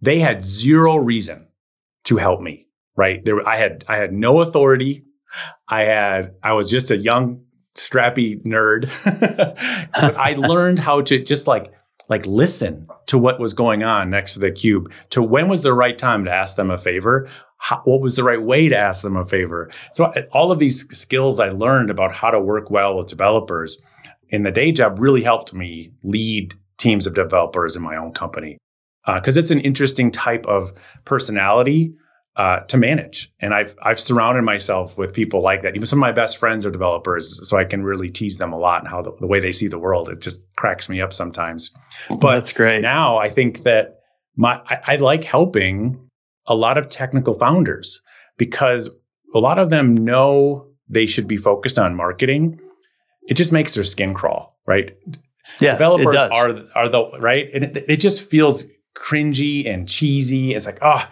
They 0.00 0.20
had 0.20 0.44
zero 0.44 0.96
reason 0.96 1.48
to 2.04 2.18
help 2.18 2.40
me, 2.40 2.66
right? 2.96 3.24
There, 3.24 3.46
I 3.46 3.56
had, 3.56 3.84
I 3.88 3.96
had 3.96 4.12
no 4.12 4.40
authority. 4.40 5.04
I 5.68 5.82
had, 5.82 6.34
I 6.42 6.52
was 6.52 6.70
just 6.70 6.90
a 6.90 6.96
young, 6.96 7.44
strappy 7.74 8.42
nerd. 8.44 8.86
but 9.92 10.16
I 10.16 10.34
learned 10.36 10.78
how 10.78 11.00
to 11.00 11.22
just 11.22 11.46
like, 11.46 11.72
like 12.08 12.26
listen 12.26 12.88
to 13.06 13.18
what 13.18 13.40
was 13.40 13.54
going 13.54 13.82
on 13.82 14.10
next 14.10 14.34
to 14.34 14.40
the 14.40 14.50
cube, 14.50 14.92
to 15.10 15.22
when 15.22 15.48
was 15.48 15.62
the 15.62 15.72
right 15.72 15.98
time 15.98 16.24
to 16.24 16.32
ask 16.32 16.56
them 16.56 16.70
a 16.70 16.78
favor, 16.78 17.28
how, 17.58 17.80
what 17.84 18.00
was 18.00 18.16
the 18.16 18.24
right 18.24 18.42
way 18.42 18.68
to 18.68 18.76
ask 18.76 19.02
them 19.02 19.16
a 19.16 19.24
favor. 19.24 19.70
So 19.92 20.12
all 20.32 20.52
of 20.52 20.58
these 20.58 20.86
skills 20.96 21.40
I 21.40 21.48
learned 21.48 21.90
about 21.90 22.14
how 22.14 22.30
to 22.30 22.40
work 22.40 22.70
well 22.70 22.96
with 22.96 23.08
developers 23.08 23.80
in 24.28 24.42
the 24.42 24.50
day 24.50 24.72
job 24.72 24.98
really 24.98 25.22
helped 25.22 25.54
me 25.54 25.92
lead 26.02 26.54
teams 26.78 27.06
of 27.06 27.14
developers 27.14 27.76
in 27.76 27.82
my 27.82 27.96
own 27.96 28.12
company 28.12 28.58
because 29.06 29.36
uh, 29.36 29.40
it's 29.40 29.50
an 29.50 29.60
interesting 29.60 30.10
type 30.10 30.44
of 30.46 30.72
personality 31.04 31.94
uh, 32.36 32.60
to 32.60 32.76
manage. 32.76 33.32
And 33.40 33.54
I've 33.54 33.74
I've 33.82 33.98
surrounded 33.98 34.42
myself 34.42 34.98
with 34.98 35.14
people 35.14 35.42
like 35.42 35.62
that. 35.62 35.74
Even 35.74 35.86
some 35.86 35.98
of 35.98 36.02
my 36.02 36.12
best 36.12 36.38
friends 36.38 36.66
are 36.66 36.70
developers, 36.70 37.48
so 37.48 37.56
I 37.56 37.64
can 37.64 37.82
really 37.82 38.10
tease 38.10 38.36
them 38.36 38.52
a 38.52 38.58
lot 38.58 38.82
and 38.82 38.88
how 38.88 39.02
the, 39.02 39.12
the, 39.20 39.26
way 39.26 39.40
they 39.40 39.52
see 39.52 39.68
the 39.68 39.78
world. 39.78 40.08
It 40.08 40.20
just 40.20 40.44
cracks 40.56 40.88
me 40.88 41.00
up 41.00 41.12
sometimes. 41.12 41.70
But 42.20 42.34
that's 42.34 42.52
great. 42.52 42.82
Now 42.82 43.16
I 43.16 43.30
think 43.30 43.62
that 43.62 44.00
my 44.36 44.60
I, 44.66 44.78
I 44.86 44.96
like 44.96 45.24
helping 45.24 46.08
a 46.46 46.54
lot 46.54 46.76
of 46.78 46.88
technical 46.88 47.34
founders 47.34 48.00
because 48.36 48.90
a 49.34 49.38
lot 49.38 49.58
of 49.58 49.70
them 49.70 49.96
know 49.96 50.68
they 50.88 51.06
should 51.06 51.26
be 51.26 51.36
focused 51.36 51.78
on 51.78 51.94
marketing. 51.94 52.60
It 53.28 53.34
just 53.34 53.50
makes 53.50 53.74
their 53.74 53.84
skin 53.84 54.14
crawl, 54.14 54.56
right? 54.68 54.96
Yes, 55.60 55.78
developers 55.78 56.14
are 56.14 56.60
are 56.74 56.88
the 56.88 57.18
right, 57.20 57.48
and 57.54 57.64
it, 57.64 57.84
it 57.88 57.96
just 57.96 58.28
feels 58.28 58.64
cringy 58.96 59.68
and 59.68 59.88
cheesy. 59.88 60.54
It's 60.54 60.66
like, 60.66 60.78
oh, 60.82 61.06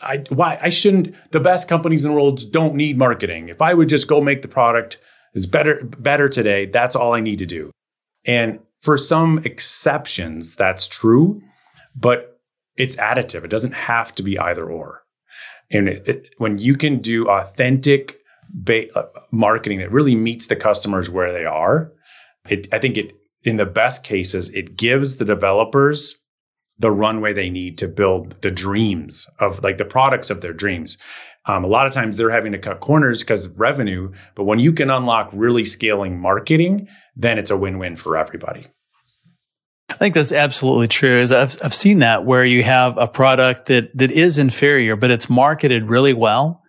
I 0.00 0.24
why 0.28 0.58
I 0.62 0.70
shouldn't. 0.70 1.14
The 1.32 1.40
best 1.40 1.68
companies 1.68 2.04
in 2.04 2.10
the 2.10 2.14
world 2.14 2.50
don't 2.52 2.74
need 2.74 2.96
marketing. 2.96 3.48
If 3.48 3.60
I 3.60 3.74
would 3.74 3.88
just 3.88 4.08
go 4.08 4.20
make 4.20 4.42
the 4.42 4.48
product 4.48 4.98
is 5.34 5.46
better 5.46 5.84
better 5.84 6.28
today, 6.28 6.66
that's 6.66 6.96
all 6.96 7.14
I 7.14 7.20
need 7.20 7.40
to 7.40 7.46
do. 7.46 7.70
And 8.26 8.60
for 8.80 8.96
some 8.96 9.38
exceptions, 9.44 10.54
that's 10.54 10.86
true, 10.86 11.42
but 11.96 12.40
it's 12.76 12.96
additive. 12.96 13.44
It 13.44 13.50
doesn't 13.50 13.74
have 13.74 14.14
to 14.16 14.22
be 14.22 14.38
either 14.38 14.68
or. 14.70 15.02
And 15.70 15.88
it, 15.88 16.08
it, 16.08 16.34
when 16.38 16.58
you 16.58 16.76
can 16.76 17.00
do 17.00 17.28
authentic 17.28 18.18
ba- 18.50 18.92
uh, 18.96 19.06
marketing 19.30 19.78
that 19.78 19.90
really 19.90 20.14
meets 20.14 20.46
the 20.46 20.56
customers 20.56 21.08
where 21.08 21.32
they 21.32 21.44
are, 21.44 21.92
it, 22.48 22.68
I 22.72 22.78
think 22.78 22.96
it 22.96 23.12
in 23.42 23.56
the 23.56 23.66
best 23.66 24.04
cases 24.04 24.48
it 24.50 24.76
gives 24.76 25.16
the 25.16 25.24
developers 25.24 26.14
the 26.78 26.90
runway 26.90 27.32
they 27.32 27.50
need 27.50 27.78
to 27.78 27.88
build 27.88 28.40
the 28.42 28.50
dreams 28.50 29.28
of 29.38 29.62
like 29.62 29.78
the 29.78 29.84
products 29.84 30.30
of 30.30 30.40
their 30.40 30.52
dreams. 30.52 30.98
Um, 31.46 31.62
a 31.62 31.68
lot 31.68 31.86
of 31.86 31.92
times 31.92 32.16
they're 32.16 32.30
having 32.30 32.52
to 32.52 32.58
cut 32.58 32.80
corners 32.80 33.20
because 33.20 33.44
of 33.44 33.60
revenue, 33.60 34.12
but 34.34 34.44
when 34.44 34.58
you 34.58 34.72
can 34.72 34.90
unlock 34.90 35.30
really 35.32 35.64
scaling 35.64 36.18
marketing, 36.18 36.88
then 37.16 37.38
it's 37.38 37.50
a 37.50 37.56
win-win 37.56 37.96
for 37.96 38.16
everybody. 38.16 38.66
I 39.90 39.96
think 39.96 40.14
that's 40.14 40.32
absolutely 40.32 40.88
true. 40.88 41.18
Is 41.18 41.30
I've 41.30 41.56
I've 41.62 41.74
seen 41.74 41.98
that 42.00 42.24
where 42.24 42.44
you 42.44 42.62
have 42.62 42.96
a 42.96 43.06
product 43.06 43.66
that 43.66 43.96
that 43.96 44.10
is 44.10 44.38
inferior, 44.38 44.96
but 44.96 45.10
it's 45.10 45.28
marketed 45.28 45.84
really 45.84 46.14
well, 46.14 46.62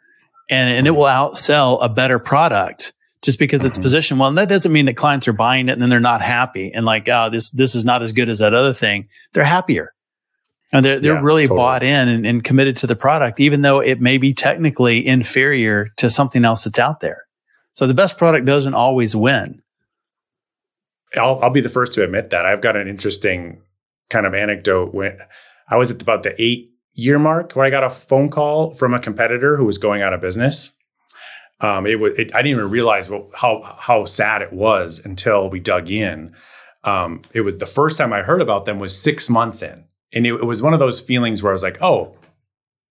and 0.50 0.70
and 0.70 0.86
it 0.86 0.92
will 0.92 1.06
outsell 1.06 1.80
a 1.82 1.90
better 1.90 2.20
product 2.20 2.94
just 3.24 3.40
because 3.40 3.64
it's 3.64 3.78
mm-hmm. 3.78 3.84
positioned 3.84 4.20
well. 4.20 4.30
And 4.30 4.38
that 4.38 4.50
doesn't 4.50 4.72
mean 4.72 4.86
that 4.86 4.96
clients 4.98 5.28
are 5.28 5.34
buying 5.34 5.70
it 5.70 5.72
and 5.72 5.82
then 5.82 5.90
they're 5.90 6.00
not 6.00 6.22
happy 6.22 6.72
and 6.72 6.86
like, 6.86 7.10
oh, 7.10 7.30
this 7.32 7.50
this 7.50 7.74
is 7.74 7.84
not 7.86 8.04
as 8.04 8.12
good 8.12 8.30
as 8.30 8.40
that 8.40 8.54
other 8.54 8.74
thing. 8.74 9.08
They're 9.34 9.44
happier 9.44 9.95
and 10.78 10.86
they're, 10.86 11.00
they're 11.00 11.14
yeah, 11.16 11.22
really 11.22 11.44
totally. 11.44 11.58
bought 11.58 11.84
in 11.84 12.08
and, 12.08 12.26
and 12.26 12.44
committed 12.44 12.78
to 12.78 12.88
the 12.88 12.96
product, 12.96 13.40
even 13.40 13.62
though 13.62 13.80
it 13.80 14.02
may 14.02 14.18
be 14.18 14.34
technically 14.34 15.06
inferior 15.06 15.90
to 15.98 16.10
something 16.10 16.46
else 16.46 16.64
that's 16.64 16.80
out 16.80 17.00
there. 17.00 17.24
So 17.74 17.88
the 17.88 17.94
best 17.94 18.18
product 18.18 18.46
doesn't 18.46 18.74
always 18.74 19.16
win. 19.16 19.62
I'll, 21.16 21.40
I'll 21.42 21.50
be 21.50 21.62
the 21.62 21.70
first 21.70 21.94
to 21.94 22.04
admit 22.04 22.30
that. 22.32 22.46
I've 22.46 22.62
got 22.62 22.76
an 22.76 22.88
interesting 22.88 23.62
kind 24.10 24.26
of 24.26 24.34
anecdote 24.34 24.94
when 24.94 25.20
I 25.70 25.78
was 25.78 25.92
at 25.92 26.02
about 26.02 26.24
the 26.24 26.40
eight 26.42 26.72
year 26.94 27.20
mark 27.20 27.54
where 27.54 27.66
I 27.66 27.70
got 27.70 27.84
a 27.84 27.90
phone 27.90 28.30
call 28.30 28.72
from 28.72 28.94
a 28.94 29.00
competitor 29.00 29.58
who 29.58 29.66
was 29.66 29.78
going 29.78 30.02
out 30.02 30.14
of 30.14 30.22
business. 30.22 30.72
Um, 31.62 31.86
it 31.86 32.00
was 32.00 32.14
it, 32.20 32.36
I 32.36 32.42
didn't 32.42 32.60
even 32.60 32.70
realize 32.70 33.10
what, 33.10 33.28
how 33.34 33.78
how 33.80 34.06
sad 34.06 34.42
it 34.42 34.52
was 34.52 35.02
until 35.06 35.50
we 35.50 35.60
dug 35.60 35.90
in. 35.90 36.36
Um, 36.84 37.22
it 37.34 37.42
was 37.42 37.58
the 37.58 37.66
first 37.66 37.98
time 37.98 38.14
I 38.14 38.22
heard 38.22 38.42
about 38.42 38.66
them 38.66 38.80
was 38.80 39.00
six 39.00 39.30
months 39.30 39.62
in. 39.62 39.86
And 40.14 40.26
it, 40.26 40.34
it 40.34 40.46
was 40.46 40.62
one 40.62 40.74
of 40.74 40.80
those 40.80 41.00
feelings 41.00 41.42
where 41.42 41.52
I 41.52 41.54
was 41.54 41.64
like, 41.64 41.82
oh, 41.82 42.16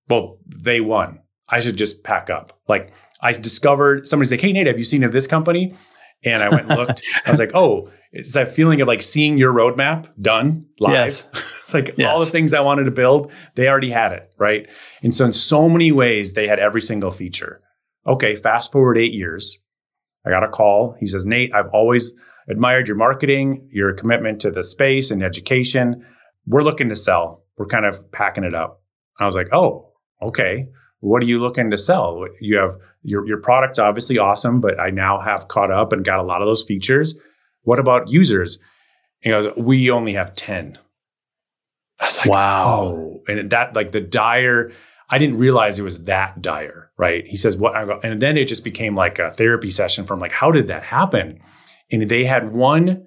well, 0.09 0.38
they 0.46 0.81
won. 0.81 1.20
I 1.48 1.61
should 1.61 1.77
just 1.77 2.05
pack 2.05 2.31
up. 2.31 2.59
Like 2.68 2.92
I 3.20 3.33
discovered 3.33 4.09
somebody's 4.09 4.31
like, 4.31 4.40
hey, 4.40 4.53
Nate, 4.53 4.66
have 4.66 4.79
you 4.79 4.85
seen 4.85 5.03
of 5.03 5.12
this 5.12 5.27
company? 5.27 5.74
And 6.24 6.42
I 6.42 6.48
went 6.48 6.70
and 6.70 6.79
looked. 6.79 7.03
I 7.27 7.31
was 7.31 7.38
like, 7.38 7.50
oh, 7.55 7.90
it's 8.12 8.33
that 8.33 8.55
feeling 8.55 8.81
of 8.81 8.88
like 8.88 9.03
seeing 9.03 9.37
your 9.37 9.53
roadmap 9.53 10.09
done 10.20 10.66
live. 10.81 10.92
Yes. 10.92 11.29
it's 11.33 11.74
like 11.74 11.94
yes. 11.96 12.09
all 12.09 12.18
the 12.18 12.27
things 12.27 12.55
I 12.55 12.61
wanted 12.61 12.85
to 12.85 12.90
build, 12.90 13.33
they 13.57 13.68
already 13.68 13.90
had 13.90 14.12
it, 14.12 14.33
right? 14.38 14.70
And 15.03 15.14
so 15.14 15.24
in 15.24 15.33
so 15.33 15.68
many 15.68 15.92
ways, 15.92 16.33
they 16.33 16.46
had 16.46 16.59
every 16.59 16.81
single 16.81 17.11
feature. 17.11 17.61
Okay, 18.07 18.37
fast 18.37 18.72
forward 18.72 18.98
eight 18.98 19.12
years. 19.12 19.59
I 20.27 20.31
got 20.31 20.44
a 20.44 20.48
call. 20.48 20.96
He 20.98 21.07
says, 21.07 21.27
Nate, 21.27 21.55
I've 21.55 21.68
always 21.68 22.14
admired 22.48 22.88
your 22.88 22.96
marketing, 22.96 23.68
your 23.72 23.92
commitment 23.92 24.40
to 24.40 24.50
the 24.50 24.64
space 24.64 25.11
and 25.11 25.22
education 25.22 26.07
we're 26.46 26.62
looking 26.62 26.88
to 26.88 26.96
sell. 26.96 27.44
We're 27.57 27.66
kind 27.66 27.87
of 27.87 28.11
packing 28.12 28.44
it 28.44 28.54
up. 28.54 28.83
I 29.18 29.26
was 29.26 29.37
like, 29.37 29.48
oh, 29.52 29.92
okay. 30.22 30.68
What 31.00 31.22
are 31.22 31.26
you 31.26 31.38
looking 31.38 31.70
to 31.70 31.78
sell? 31.78 32.24
You 32.40 32.59
have 32.59 32.76
your 33.02 33.26
your 33.26 33.38
product's 33.38 33.78
obviously 33.78 34.18
awesome, 34.18 34.61
but 34.61 34.80
I 34.80 34.90
now 34.90 35.20
have 35.20 35.48
caught 35.48 35.70
up 35.70 35.92
and 35.92 36.04
got 36.04 36.18
a 36.18 36.22
lot 36.22 36.40
of 36.40 36.48
those 36.48 36.62
features. 36.62 37.14
What 37.62 37.78
about 37.78 38.11
users? 38.11 38.59
he 39.24 39.30
goes, 39.30 39.50
we 39.57 39.90
only 39.90 40.12
have 40.14 40.35
10. 40.35 40.78
Like, 42.00 42.26
wow. 42.26 42.66
Oh, 42.68 43.22
and 43.26 43.50
that 43.50 43.74
like 43.74 43.92
the 43.92 44.00
dire, 44.00 44.72
I 45.09 45.18
didn't 45.18 45.38
realize 45.38 45.78
it 45.78 45.83
was 45.83 46.04
that 46.04 46.42
dire, 46.42 46.90
right? 46.98 47.26
He 47.26 47.37
says, 47.37 47.57
what? 47.57 47.74
I 47.74 47.85
go, 47.87 48.00
and 48.02 48.20
then 48.20 48.37
it 48.37 48.48
just 48.48 48.64
became 48.64 48.94
like 48.94 49.18
a 49.18 49.30
therapy 49.30 49.70
session 49.70 50.04
from 50.04 50.20
like, 50.20 50.33
how 50.33 50.50
did 50.50 50.68
that 50.68 50.83
happen? 50.83 51.40
And 51.90 52.09
they 52.09 52.24
had 52.24 52.52
one 52.52 53.07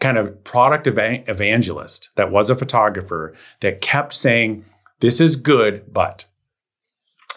kind 0.00 0.18
of 0.18 0.42
product 0.44 0.86
evangelist 0.86 2.10
that 2.16 2.30
was 2.30 2.50
a 2.50 2.56
photographer 2.56 3.34
that 3.60 3.80
kept 3.80 4.14
saying, 4.14 4.64
This 5.00 5.20
is 5.20 5.36
good, 5.36 5.92
but 5.92 6.26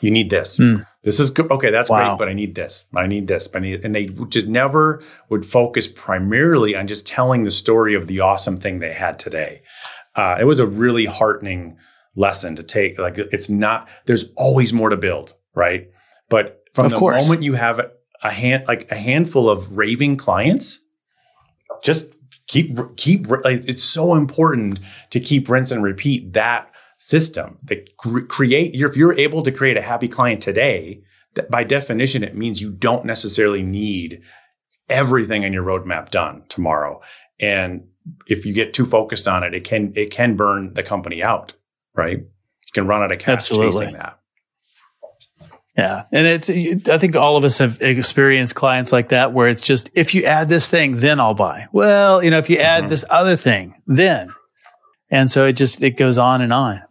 you 0.02 0.12
need 0.12 0.30
this. 0.30 0.58
Mm. 0.58 0.86
This 1.04 1.20
is 1.20 1.30
good. 1.30 1.52
Okay, 1.52 1.72
that's 1.72 1.90
wow. 1.90 2.10
great, 2.10 2.20
but 2.20 2.30
I 2.30 2.34
need 2.34 2.56
this. 2.56 2.86
I 2.96 3.08
need 3.08 3.28
this. 3.28 3.48
But 3.48 3.62
I 3.62 3.66
need, 3.66 3.86
and 3.86 3.96
they 3.96 4.08
just 4.28 4.48
never 4.48 5.02
would 5.30 5.46
focus 5.46 5.88
primarily 5.88 6.76
on 6.76 6.88
just 6.88 7.08
telling 7.08 7.44
the 7.44 7.52
story 7.52 7.94
of 7.94 8.08
the 8.08 8.20
awesome 8.20 8.60
thing 8.60 8.80
they 8.80 8.94
had 8.94 9.20
today. 9.20 9.62
Uh, 10.16 10.38
it 10.40 10.46
was 10.46 10.60
a 10.60 10.68
really 10.68 11.06
heartening 11.06 11.78
lesson 12.16 12.56
to 12.56 12.64
take. 12.64 13.00
Like 13.00 13.18
it's 13.18 13.50
not. 13.50 13.90
There's 14.06 14.32
always 14.36 14.74
more 14.74 14.90
to 14.90 14.98
build, 14.98 15.34
right? 15.56 15.90
But 16.30 16.64
from 16.74 16.86
of 16.86 16.92
the 16.92 16.98
course. 16.98 17.24
moment 17.24 17.44
you 17.44 17.54
have 17.54 17.80
a 18.24 18.30
hand, 18.30 18.66
like 18.68 18.92
a 18.92 18.96
handful 18.96 19.50
of 19.50 19.78
raving 19.78 20.18
clients, 20.18 20.80
just 21.82 22.06
keep 22.48 22.78
keep 22.98 23.28
like, 23.28 23.64
it's 23.68 23.84
so 23.84 24.16
important 24.16 24.80
to 25.10 25.20
keep 25.20 25.50
rinse 25.50 25.72
and 25.72 25.84
repeat 25.84 26.34
that 26.34 26.74
system 26.98 27.58
that 27.64 27.98
create 27.98 28.74
if 28.74 28.96
you're 28.96 29.14
able 29.14 29.44
to 29.44 29.52
create 29.52 29.78
a 29.78 29.82
happy 29.82 30.08
client 30.08 30.42
today 30.42 31.02
that 31.36 31.50
by 31.50 31.64
definition 31.64 32.24
it 32.24 32.36
means 32.36 32.62
you 32.62 32.72
don't 32.72 33.06
necessarily 33.06 33.64
need 33.64 34.22
everything 34.90 35.44
in 35.44 35.54
your 35.54 35.64
roadmap 35.64 36.10
done 36.10 36.44
tomorrow. 36.50 37.02
And 37.40 37.88
if 38.28 38.46
you 38.46 38.54
get 38.54 38.74
too 38.74 38.86
focused 38.86 39.28
on 39.28 39.44
it 39.44 39.54
it 39.54 39.64
can 39.64 39.94
it 39.96 40.12
can 40.12 40.36
burn 40.36 40.74
the 40.74 40.84
company 40.84 41.24
out 41.24 41.56
right? 41.96 42.20
You 42.20 42.72
can 42.74 42.88
run 42.88 43.04
out 43.04 43.12
of 43.12 43.20
cash 43.20 43.34
Absolutely. 43.34 43.86
chasing 43.86 43.98
that 43.98 44.20
yeah. 45.78 46.04
And 46.12 46.28
it's, 46.28 46.50
I 46.88 46.98
think 47.00 47.16
all 47.16 47.36
of 47.36 47.44
us 47.44 47.58
have 47.58 47.82
experienced 47.82 48.54
clients 48.54 48.92
like 48.92 49.10
that 49.10 49.34
where 49.34 49.48
it's 49.48 49.62
just, 49.62 49.90
if 49.96 50.14
you 50.14 50.24
add 50.24 50.48
this 50.48 50.68
thing, 50.68 51.00
then 51.00 51.20
I'll 51.20 51.34
buy. 51.34 51.66
Well, 51.72 52.24
you 52.24 52.30
know, 52.30 52.38
if 52.38 52.50
you 52.50 52.60
add 52.60 52.82
mm-hmm. 52.82 52.90
this 52.90 53.04
other 53.10 53.36
thing, 53.36 53.82
then. 53.88 54.32
And 55.10 55.32
so 55.32 55.48
it 55.48 55.54
just, 55.54 55.82
it 55.82 55.98
goes 55.98 56.18
on 56.18 56.42
and 56.42 56.54
on. 56.54 56.84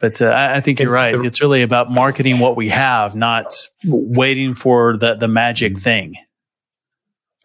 But 0.00 0.20
uh, 0.22 0.26
I, 0.26 0.56
I, 0.56 0.60
think 0.60 0.80
you're 0.80 0.90
right. 0.90 1.14
It's 1.14 1.40
really 1.40 1.62
about 1.62 1.90
marketing 1.90 2.38
what 2.38 2.56
we 2.56 2.70
have, 2.70 3.14
not 3.14 3.54
waiting 3.84 4.54
for 4.54 4.96
the, 4.96 5.14
the 5.14 5.28
magic 5.28 5.78
thing. 5.78 6.14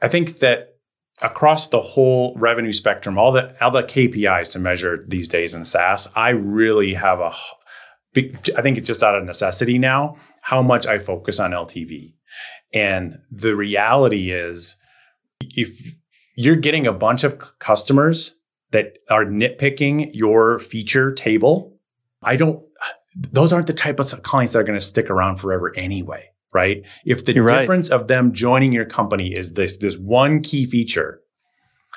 I 0.01 0.07
think 0.07 0.39
that 0.39 0.77
across 1.21 1.67
the 1.67 1.81
whole 1.81 2.35
revenue 2.37 2.71
spectrum, 2.71 3.17
all 3.17 3.33
the, 3.33 3.55
all 3.63 3.71
the 3.71 3.83
KPIs 3.83 4.53
to 4.53 4.59
measure 4.59 5.05
these 5.07 5.27
days 5.27 5.53
in 5.53 5.65
SaaS, 5.65 6.07
I 6.15 6.29
really 6.29 6.93
have 6.93 7.19
a, 7.19 7.33
I 8.57 8.61
think 8.61 8.77
it's 8.77 8.87
just 8.87 9.03
out 9.03 9.15
of 9.15 9.23
necessity 9.25 9.77
now 9.77 10.17
how 10.47 10.61
much 10.61 10.87
I 10.87 10.97
focus 10.97 11.39
on 11.41 11.51
LTV. 11.51 12.13
And 12.73 13.19
the 13.29 13.53
reality 13.53 14.31
is, 14.31 14.77
if 15.41 15.93
you're 16.37 16.55
getting 16.55 16.87
a 16.87 16.93
bunch 16.93 17.25
of 17.25 17.59
customers 17.59 18.37
that 18.71 18.99
are 19.09 19.25
nitpicking 19.25 20.11
your 20.13 20.59
feature 20.59 21.11
table. 21.11 21.77
I 22.23 22.37
don't, 22.37 22.63
those 23.17 23.51
aren't 23.51 23.67
the 23.67 23.73
type 23.73 23.99
of 23.99 24.23
clients 24.23 24.53
that 24.53 24.59
are 24.59 24.63
going 24.63 24.79
to 24.79 24.85
stick 24.85 25.09
around 25.09 25.37
forever 25.37 25.75
anyway, 25.75 26.29
right? 26.53 26.87
If 27.05 27.25
the 27.25 27.33
You're 27.33 27.43
right. 27.43 27.61
difference 27.61 27.89
of 27.89 28.07
them 28.07 28.31
joining 28.31 28.71
your 28.71 28.85
company 28.85 29.33
is 29.33 29.53
this, 29.53 29.77
this 29.77 29.97
one 29.97 30.41
key 30.41 30.65
feature, 30.65 31.21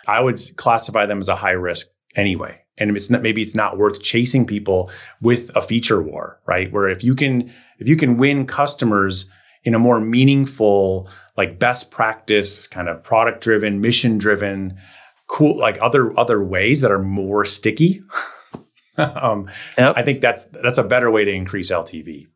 I 0.08 0.20
would 0.20 0.40
classify 0.56 1.06
them 1.06 1.18
as 1.18 1.28
a 1.28 1.36
high 1.36 1.50
risk 1.50 1.86
anyway. 2.16 2.60
And 2.78 2.96
it's 2.96 3.11
not, 3.11 3.22
maybe 3.22 3.42
it's 3.42 3.54
not 3.54 3.76
worth 3.76 4.00
chasing 4.00 4.46
people 4.46 4.90
with 5.20 5.54
a 5.54 5.61
feature 5.61 6.02
war, 6.02 6.40
right? 6.46 6.72
Where 6.72 6.88
if 6.88 7.04
you 7.04 7.14
can, 7.14 7.52
if 7.78 7.87
you 7.87 7.96
can 7.96 8.16
win 8.16 8.46
customers 8.46 9.30
in 9.64 9.74
a 9.74 9.78
more 9.78 10.00
meaningful, 10.00 11.09
like 11.37 11.59
best 11.59 11.90
practice, 11.90 12.66
kind 12.66 12.88
of 12.88 13.02
product 13.02 13.42
driven, 13.42 13.80
mission 13.80 14.18
driven, 14.18 14.78
cool, 15.26 15.59
like 15.59 15.78
other 15.83 16.18
other 16.18 16.42
ways 16.42 16.80
that 16.80 16.90
are 16.90 17.02
more 17.02 17.44
sticky. 17.44 18.02
um, 18.96 19.48
Yep. 19.76 19.94
I 19.96 20.02
think 20.02 20.20
that's 20.20 20.44
that's 20.44 20.78
a 20.78 20.85
better 20.85 21.11
way 21.11 21.24
to 21.24 21.33
increase 21.33 21.70
LTV. 21.70 22.28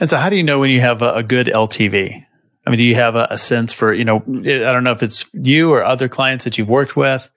And 0.00 0.08
so, 0.08 0.16
how 0.16 0.28
do 0.28 0.36
you 0.36 0.42
know 0.42 0.58
when 0.58 0.70
you 0.70 0.80
have 0.80 1.02
a, 1.02 1.14
a 1.14 1.22
good 1.22 1.46
LTV? 1.46 2.24
I 2.66 2.70
mean, 2.70 2.78
do 2.78 2.84
you 2.84 2.94
have 2.94 3.14
a, 3.14 3.26
a 3.30 3.38
sense 3.38 3.72
for, 3.72 3.92
you 3.92 4.04
know, 4.04 4.16
I 4.26 4.72
don't 4.72 4.84
know 4.84 4.92
if 4.92 5.02
it's 5.02 5.26
you 5.34 5.72
or 5.72 5.84
other 5.84 6.08
clients 6.08 6.44
that 6.44 6.56
you've 6.56 6.70
worked 6.70 6.96
with. 6.96 7.30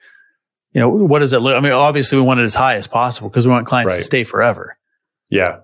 You 0.72 0.80
know, 0.80 0.88
what 0.88 1.20
does 1.20 1.32
it 1.32 1.38
look? 1.38 1.56
I 1.56 1.60
mean, 1.60 1.72
obviously, 1.72 2.18
we 2.18 2.24
want 2.24 2.40
it 2.40 2.44
as 2.44 2.54
high 2.54 2.74
as 2.74 2.86
possible 2.86 3.28
because 3.28 3.46
we 3.46 3.52
want 3.52 3.66
clients 3.66 3.96
to 3.96 4.02
stay 4.02 4.24
forever. 4.24 4.76
Yeah. 5.30 5.60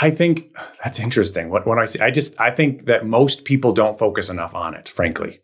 I 0.00 0.10
think 0.10 0.56
that's 0.82 0.98
interesting. 0.98 1.50
What 1.50 1.66
I 1.78 1.84
see 1.84 2.00
I 2.00 2.10
just 2.10 2.40
I 2.40 2.50
think 2.50 2.86
that 2.86 3.04
most 3.04 3.44
people 3.44 3.72
don't 3.72 3.98
focus 3.98 4.30
enough 4.30 4.54
on 4.54 4.74
it, 4.74 4.88
frankly. 4.88 5.40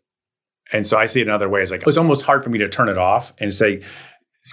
And 0.72 0.86
so 0.86 0.96
I 0.96 1.06
see 1.06 1.20
it 1.20 1.28
another 1.28 1.48
way 1.48 1.60
as 1.60 1.70
like 1.70 1.86
it's 1.86 1.96
almost 1.96 2.24
hard 2.24 2.44
for 2.44 2.50
me 2.50 2.58
to 2.58 2.68
turn 2.68 2.88
it 2.88 2.98
off 2.98 3.34
and 3.38 3.52
say 3.52 3.82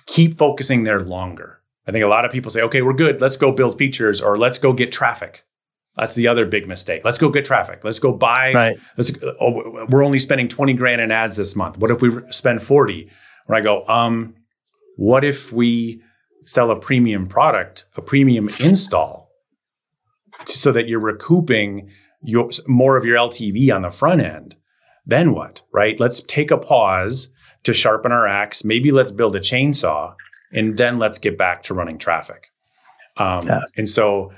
keep 0.06 0.38
focusing 0.38 0.84
there 0.84 1.00
longer. 1.00 1.62
I 1.88 1.92
think 1.92 2.04
a 2.04 2.08
lot 2.08 2.26
of 2.26 2.32
people 2.32 2.52
say, 2.52 2.62
okay, 2.64 2.82
we're 2.82 2.94
good. 2.94 3.22
Let's 3.22 3.38
go 3.38 3.52
build 3.52 3.78
features 3.78 4.20
or 4.20 4.38
let's 4.38 4.58
go 4.58 4.74
get 4.74 4.92
traffic. 4.92 5.46
That's 5.96 6.16
the 6.16 6.28
other 6.28 6.46
big 6.46 6.68
mistake. 6.68 7.06
Let's 7.06 7.18
go 7.18 7.30
get 7.30 7.46
traffic. 7.46 7.84
Let's 7.84 8.00
go 8.00 8.12
buy. 8.12 8.54
Right. 8.54 8.78
Let's, 8.98 9.12
oh, 9.40 9.86
we're 9.90 10.04
only 10.04 10.20
spending 10.20 10.48
20 10.48 10.74
grand 10.74 11.00
in 11.00 11.12
ads 11.12 11.36
this 11.36 11.56
month. 11.56 11.78
What 11.78 11.92
if 11.92 12.02
we 12.02 12.12
spend 12.32 12.62
40? 12.62 13.10
Where 13.46 13.60
I 13.60 13.62
go, 13.62 13.86
um, 13.88 14.36
what 14.98 15.24
if 15.24 15.52
we 15.52 16.02
sell 16.46 16.72
a 16.72 16.76
premium 16.80 17.28
product, 17.28 17.86
a 17.96 18.02
premium 18.02 18.50
install, 18.60 19.30
so 20.48 20.72
that 20.72 20.88
you're 20.88 21.00
recouping 21.00 21.90
your 22.22 22.50
more 22.68 22.98
of 22.98 23.06
your 23.06 23.18
LTV 23.18 23.74
on 23.74 23.84
the 23.84 23.92
front 23.92 24.22
end? 24.22 24.56
Then 25.06 25.34
what? 25.34 25.62
Right? 25.72 26.00
Let's 26.00 26.22
take 26.22 26.52
a 26.52 26.58
pause 26.58 27.32
to 27.64 27.74
sharpen 27.74 28.12
our 28.12 28.28
axe. 28.28 28.64
Maybe 28.64 28.92
let's 28.92 29.12
build 29.12 29.36
a 29.36 29.40
chainsaw, 29.40 30.16
and 30.52 30.78
then 30.78 30.98
let's 30.98 31.18
get 31.18 31.38
back 31.38 31.64
to 31.64 31.74
running 31.74 31.98
traffic. 31.98 32.48
Um, 33.18 33.46
Yeah. 33.46 33.62
And 33.78 33.90
so, 33.90 34.32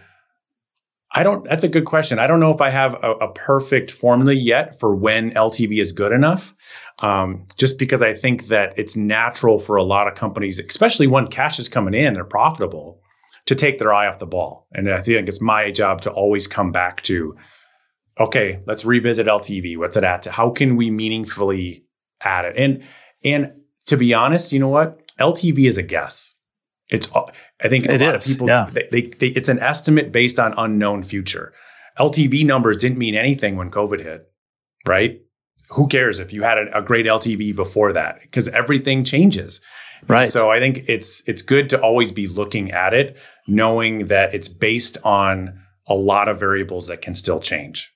I 1.18 1.24
don't. 1.24 1.44
That's 1.46 1.64
a 1.64 1.68
good 1.68 1.86
question. 1.86 2.20
I 2.20 2.28
don't 2.28 2.40
know 2.40 2.54
if 2.54 2.62
I 2.62 2.70
have 2.70 2.94
a, 3.04 3.12
a 3.14 3.34
perfect 3.34 3.90
formula 3.90 4.34
yet 4.34 4.80
for 4.80 4.96
when 4.96 5.32
LTV 5.32 5.82
is 5.82 5.92
good 5.92 6.12
enough. 6.12 6.54
Um, 7.00 7.48
just 7.58 7.80
because 7.80 8.04
I 8.04 8.14
think 8.14 8.48
that 8.48 8.78
it's 8.78 8.96
natural 8.96 9.58
for 9.58 9.78
a 9.78 9.84
lot 9.84 10.08
of 10.08 10.14
companies, 10.14 10.60
especially 10.60 11.08
when 11.08 11.28
cash 11.28 11.58
is 11.58 11.70
coming 11.70 11.96
in, 11.96 12.14
they're 12.14 12.24
profitable, 12.24 13.02
to 13.48 13.56
take 13.56 13.80
their 13.80 13.92
eye 13.92 14.08
off 14.08 14.20
the 14.20 14.28
ball. 14.28 14.68
And 14.74 14.88
I 14.92 15.02
think 15.02 15.28
it's 15.28 15.42
my 15.42 15.72
job 15.72 16.02
to 16.02 16.12
always 16.12 16.46
come 16.46 16.72
back 16.72 17.02
to, 17.04 17.36
okay, 18.20 18.62
let's 18.68 18.86
revisit 18.86 19.26
LTV. 19.26 19.76
What's 19.78 19.98
it 19.98 20.04
at? 20.04 20.26
How 20.26 20.52
can 20.52 20.76
we 20.76 20.92
meaningfully 20.92 21.84
add 22.24 22.46
it? 22.46 22.56
And 22.58 22.84
and 23.24 23.54
to 23.88 23.98
be 23.98 24.14
honest, 24.14 24.52
you 24.52 24.60
know 24.60 24.70
what? 24.70 25.02
LTV 25.20 25.68
is 25.68 25.78
a 25.78 25.84
guess. 25.84 26.36
It's 26.90 27.08
I 27.14 27.68
think 27.68 27.86
It 27.86 28.02
is, 28.02 28.28
people 28.28 28.48
yeah. 28.48 28.70
they, 28.72 28.88
they, 28.92 29.02
they 29.02 29.28
it's 29.28 29.50
an 29.50 29.60
estimate 29.60 30.12
based 30.12 30.40
on 30.40 30.54
unknown 30.58 31.04
future. 31.04 31.54
LTV 32.00 32.46
numbers 32.46 32.78
didn't 32.78 32.98
mean 32.98 33.16
anything 33.16 33.56
when 33.58 33.72
COVID 33.72 34.00
hit, 34.02 34.32
right? 34.86 35.20
Who 35.72 35.88
cares 35.88 36.20
if 36.20 36.32
you 36.32 36.44
had 36.44 36.58
a, 36.58 36.78
a 36.78 36.82
great 36.82 37.06
LTV 37.06 37.56
before 37.56 37.92
that? 37.94 38.22
Because 38.22 38.48
everything 38.50 39.04
changes. 39.04 39.60
Right. 40.08 40.32
So 40.32 40.50
I 40.52 40.60
think 40.60 40.84
it's 40.88 41.24
it's 41.28 41.42
good 41.42 41.70
to 41.72 41.82
always 41.82 42.12
be 42.12 42.28
looking 42.28 42.72
at 42.72 42.94
it, 42.94 43.20
knowing 43.48 44.08
that 44.08 44.34
it's 44.34 44.48
based 44.48 44.98
on 45.04 45.60
a 45.90 45.96
lot 45.96 46.28
of 46.30 46.40
variables 46.40 46.88
that 46.88 47.02
can 47.02 47.16
still 47.16 47.40
change. 47.40 47.92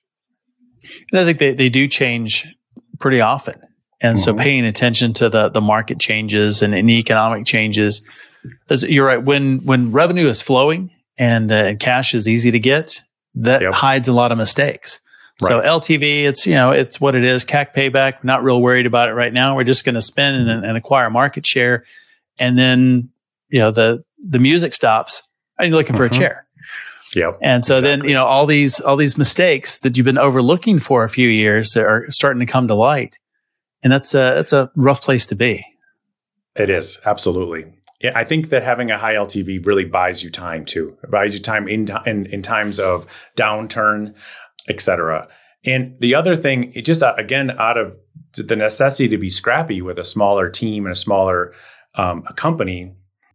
And 1.12 1.20
I 1.20 1.24
think 1.24 1.38
they, 1.38 1.54
they 1.54 1.68
do 1.68 1.86
change 1.86 2.46
pretty 2.98 3.20
often. 3.20 3.54
And 4.00 4.18
so 4.18 4.34
Mhm. 4.34 4.40
paying 4.40 4.64
attention 4.66 5.14
to 5.14 5.28
the, 5.30 5.48
the 5.48 5.60
market 5.60 6.00
changes 6.00 6.60
and, 6.60 6.74
and 6.74 6.90
economic 6.90 7.46
changes. 7.46 8.02
You're 8.70 9.06
right. 9.06 9.22
When, 9.22 9.58
when 9.64 9.92
revenue 9.92 10.28
is 10.28 10.42
flowing 10.42 10.90
and, 11.18 11.50
uh, 11.52 11.74
cash 11.76 12.14
is 12.14 12.26
easy 12.26 12.50
to 12.50 12.58
get, 12.58 13.02
that 13.34 13.62
Yep. 13.62 13.72
hides 13.72 14.08
a 14.08 14.12
lot 14.12 14.32
of 14.32 14.38
mistakes. 14.38 15.00
So 15.40 15.60
LTV, 15.60 16.24
it's, 16.24 16.46
you 16.46 16.54
know, 16.54 16.70
it's 16.70 17.00
what 17.00 17.16
it 17.16 17.24
is. 17.24 17.44
CAC 17.44 17.74
payback, 17.74 18.22
not 18.22 18.44
real 18.44 18.62
worried 18.62 18.86
about 18.86 19.08
it 19.08 19.14
right 19.14 19.32
now. 19.32 19.56
We're 19.56 19.64
just 19.64 19.84
going 19.84 19.96
to 19.96 20.02
spend 20.02 20.48
and, 20.48 20.64
and 20.64 20.76
acquire 20.76 21.10
market 21.10 21.44
share. 21.44 21.84
And 22.38 22.56
then, 22.56 23.10
you 23.48 23.58
know, 23.58 23.72
the, 23.72 24.04
the 24.24 24.38
music 24.38 24.72
stops 24.72 25.22
and 25.58 25.68
you're 25.70 25.76
looking 25.78 25.96
for 25.96 26.08
Mhm. 26.08 26.14
a 26.14 26.18
chair. 26.18 26.46
Yep. 27.16 27.38
And 27.42 27.66
so 27.66 27.80
then, 27.80 28.04
you 28.04 28.14
know, 28.14 28.24
all 28.24 28.46
these 28.46 28.78
all 28.80 28.96
these 28.96 29.18
mistakes 29.18 29.78
that 29.78 29.96
you've 29.96 30.04
been 30.06 30.16
overlooking 30.16 30.78
for 30.78 31.02
a 31.04 31.08
few 31.10 31.28
years 31.28 31.76
are 31.76 32.06
starting 32.10 32.40
to 32.40 32.46
come 32.46 32.68
to 32.68 32.74
light. 32.74 33.18
And 33.82 33.92
that's 33.92 34.14
a 34.14 34.32
that's 34.36 34.52
a 34.54 34.70
rough 34.76 35.02
place 35.02 35.26
to 35.26 35.34
be. 35.34 35.62
It 36.54 36.70
is 36.70 37.00
absolutely. 37.04 37.66
I 38.14 38.24
think 38.24 38.48
that 38.48 38.62
having 38.62 38.90
a 38.90 38.98
high 38.98 39.14
LTV 39.14 39.64
really 39.66 39.84
buys 39.84 40.22
you 40.22 40.30
time 40.30 40.64
too. 40.64 40.96
It 41.02 41.10
buys 41.10 41.34
you 41.34 41.40
time 41.40 41.68
in 41.68 41.88
in, 42.06 42.26
in 42.26 42.42
times 42.42 42.80
of 42.80 43.06
downturn, 43.36 44.16
et 44.68 44.80
cetera. 44.80 45.28
And 45.64 45.96
the 46.00 46.14
other 46.14 46.34
thing, 46.34 46.72
it 46.72 46.84
just 46.84 47.02
uh, 47.02 47.14
again 47.16 47.52
out 47.52 47.78
of 47.78 47.96
the 48.34 48.56
necessity 48.56 49.08
to 49.08 49.18
be 49.18 49.30
scrappy 49.30 49.82
with 49.82 49.98
a 49.98 50.04
smaller 50.04 50.48
team 50.48 50.86
and 50.86 50.92
a 50.92 50.96
smaller 50.96 51.52
um, 51.94 52.22
company, 52.36 52.94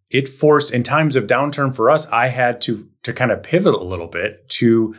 it 0.09 0.27
forced 0.27 0.73
in 0.73 0.83
times 0.83 1.15
of 1.15 1.27
downturn 1.27 1.75
for 1.75 1.89
us. 1.89 2.05
I 2.07 2.27
had 2.27 2.61
to 2.61 2.89
to 3.03 3.13
kind 3.13 3.31
of 3.31 3.43
pivot 3.43 3.73
a 3.73 3.83
little 3.83 4.07
bit 4.07 4.49
to 4.49 4.95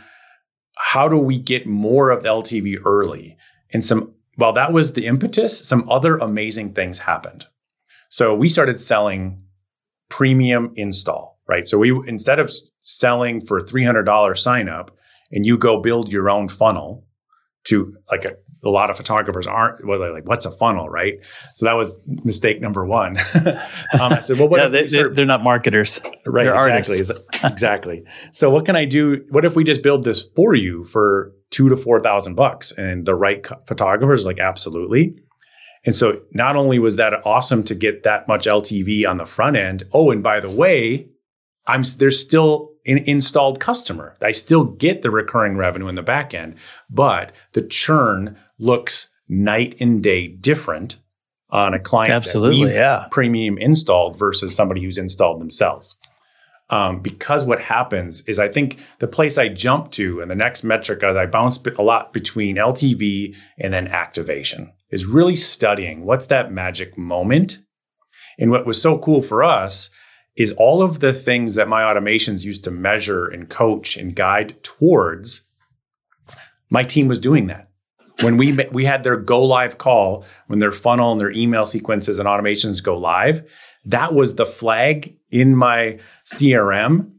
how 0.78 1.08
do 1.08 1.18
we 1.18 1.36
get 1.36 1.66
more 1.66 2.10
of 2.10 2.22
the 2.22 2.28
LTV 2.28 2.78
early? 2.84 3.36
And 3.72 3.84
some 3.84 4.14
while 4.36 4.52
that 4.52 4.72
was 4.72 4.92
the 4.92 5.06
impetus, 5.06 5.58
some 5.66 5.90
other 5.90 6.16
amazing 6.16 6.72
things 6.72 7.00
happened. 7.00 7.46
So 8.08 8.34
we 8.34 8.48
started 8.48 8.80
selling 8.80 9.42
premium 10.08 10.72
install, 10.76 11.38
right? 11.48 11.66
So 11.66 11.78
we 11.78 11.90
instead 12.06 12.38
of 12.38 12.52
selling 12.82 13.40
for 13.40 13.60
$300 13.60 14.36
sign 14.36 14.68
up 14.68 14.96
and 15.30 15.44
you 15.44 15.58
go 15.58 15.80
build 15.80 16.10
your 16.12 16.30
own 16.30 16.48
funnel 16.48 17.04
to 17.64 17.94
like 18.10 18.24
a, 18.24 18.34
a 18.64 18.70
lot 18.70 18.90
of 18.90 18.96
photographers 18.96 19.46
aren't 19.46 19.86
well, 19.86 20.00
like, 20.12 20.26
what's 20.26 20.46
a 20.46 20.50
funnel, 20.50 20.88
right? 20.88 21.22
So 21.54 21.66
that 21.66 21.74
was 21.74 22.00
mistake 22.24 22.60
number 22.60 22.84
one. 22.84 23.16
um, 23.44 23.58
I 24.00 24.20
said, 24.20 24.38
well, 24.38 24.48
what 24.48 24.58
yeah, 24.58 24.66
if 24.66 24.72
they, 24.72 24.82
we 24.82 24.88
start- 24.88 25.16
they, 25.16 25.22
are 25.22 25.26
not 25.26 25.44
marketers. 25.44 26.00
Right, 26.26 26.44
They're 26.44 26.78
exactly, 26.78 27.16
exactly. 27.44 28.04
So, 28.32 28.50
what 28.50 28.64
can 28.64 28.74
I 28.74 28.84
do? 28.84 29.24
What 29.30 29.44
if 29.44 29.54
we 29.54 29.64
just 29.64 29.82
build 29.82 30.04
this 30.04 30.22
for 30.34 30.54
you 30.54 30.84
for 30.84 31.32
two 31.50 31.68
to 31.68 31.76
four 31.76 32.00
thousand 32.00 32.34
bucks? 32.34 32.72
And 32.72 33.06
the 33.06 33.14
right 33.14 33.42
co- 33.42 33.60
photographers, 33.66 34.24
like, 34.24 34.38
absolutely. 34.38 35.16
And 35.84 35.94
so, 35.94 36.22
not 36.32 36.56
only 36.56 36.78
was 36.78 36.96
that 36.96 37.14
awesome 37.26 37.62
to 37.64 37.74
get 37.74 38.02
that 38.02 38.28
much 38.28 38.46
LTV 38.46 39.08
on 39.08 39.16
the 39.16 39.24
front 39.24 39.56
end. 39.56 39.84
Oh, 39.92 40.10
and 40.10 40.22
by 40.22 40.40
the 40.40 40.50
way, 40.50 41.08
I'm 41.66 41.82
there's 41.98 42.18
still 42.18 42.72
an 42.86 42.98
installed 43.06 43.60
customer. 43.60 44.16
I 44.20 44.32
still 44.32 44.64
get 44.64 45.02
the 45.02 45.10
recurring 45.10 45.56
revenue 45.56 45.88
in 45.88 45.94
the 45.94 46.02
back 46.02 46.34
end, 46.34 46.56
but 46.90 47.32
the 47.52 47.62
churn 47.62 48.36
looks 48.58 49.10
night 49.28 49.76
and 49.78 50.02
day 50.02 50.26
different 50.26 50.98
on 51.50 51.74
a 51.74 51.78
client. 51.78 52.12
Absolutely, 52.12 52.74
yeah. 52.74 53.06
premium 53.10 53.58
installed 53.58 54.18
versus 54.18 54.54
somebody 54.54 54.82
who's 54.82 54.98
installed 54.98 55.40
themselves. 55.40 55.96
Um, 56.70 57.00
because 57.00 57.44
what 57.44 57.62
happens 57.62 58.20
is, 58.22 58.38
I 58.38 58.48
think 58.48 58.78
the 58.98 59.08
place 59.08 59.38
I 59.38 59.48
jump 59.48 59.90
to 59.92 60.20
and 60.20 60.30
the 60.30 60.34
next 60.34 60.64
metric 60.64 61.02
as 61.02 61.16
I 61.16 61.24
bounce 61.24 61.58
a 61.78 61.82
lot 61.82 62.12
between 62.12 62.56
LTV 62.56 63.34
and 63.58 63.72
then 63.72 63.88
activation 63.88 64.72
is 64.90 65.06
really 65.06 65.36
studying 65.36 66.04
what's 66.04 66.26
that 66.26 66.52
magic 66.52 66.96
moment. 66.96 67.58
And 68.38 68.50
what 68.50 68.66
was 68.66 68.80
so 68.80 68.98
cool 68.98 69.22
for 69.22 69.42
us 69.42 69.90
is 70.36 70.52
all 70.52 70.82
of 70.82 71.00
the 71.00 71.12
things 71.12 71.56
that 71.56 71.68
my 71.68 71.82
automations 71.82 72.44
used 72.44 72.64
to 72.64 72.70
measure 72.70 73.26
and 73.26 73.48
coach 73.48 73.96
and 73.96 74.14
guide 74.14 74.62
towards. 74.62 75.42
My 76.70 76.84
team 76.84 77.08
was 77.08 77.18
doing 77.18 77.48
that 77.48 77.68
when 78.20 78.36
we 78.36 78.52
we 78.72 78.84
had 78.84 79.04
their 79.04 79.16
go 79.16 79.42
live 79.42 79.78
call 79.78 80.24
when 80.46 80.58
their 80.58 80.72
funnel 80.72 81.12
and 81.12 81.20
their 81.20 81.30
email 81.30 81.66
sequences 81.66 82.18
and 82.18 82.28
automations 82.28 82.82
go 82.82 82.96
live 82.96 83.48
that 83.84 84.14
was 84.14 84.34
the 84.34 84.46
flag 84.46 85.16
in 85.30 85.54
my 85.56 85.98
crm 86.34 87.10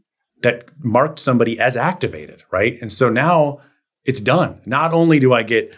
that 0.41 0.69
marked 0.83 1.19
somebody 1.19 1.59
as 1.59 1.77
activated 1.77 2.43
right 2.51 2.77
and 2.81 2.91
so 2.91 3.09
now 3.09 3.59
it's 4.05 4.21
done 4.21 4.59
not 4.65 4.93
only 4.93 5.19
do 5.19 5.33
i 5.33 5.43
get 5.43 5.77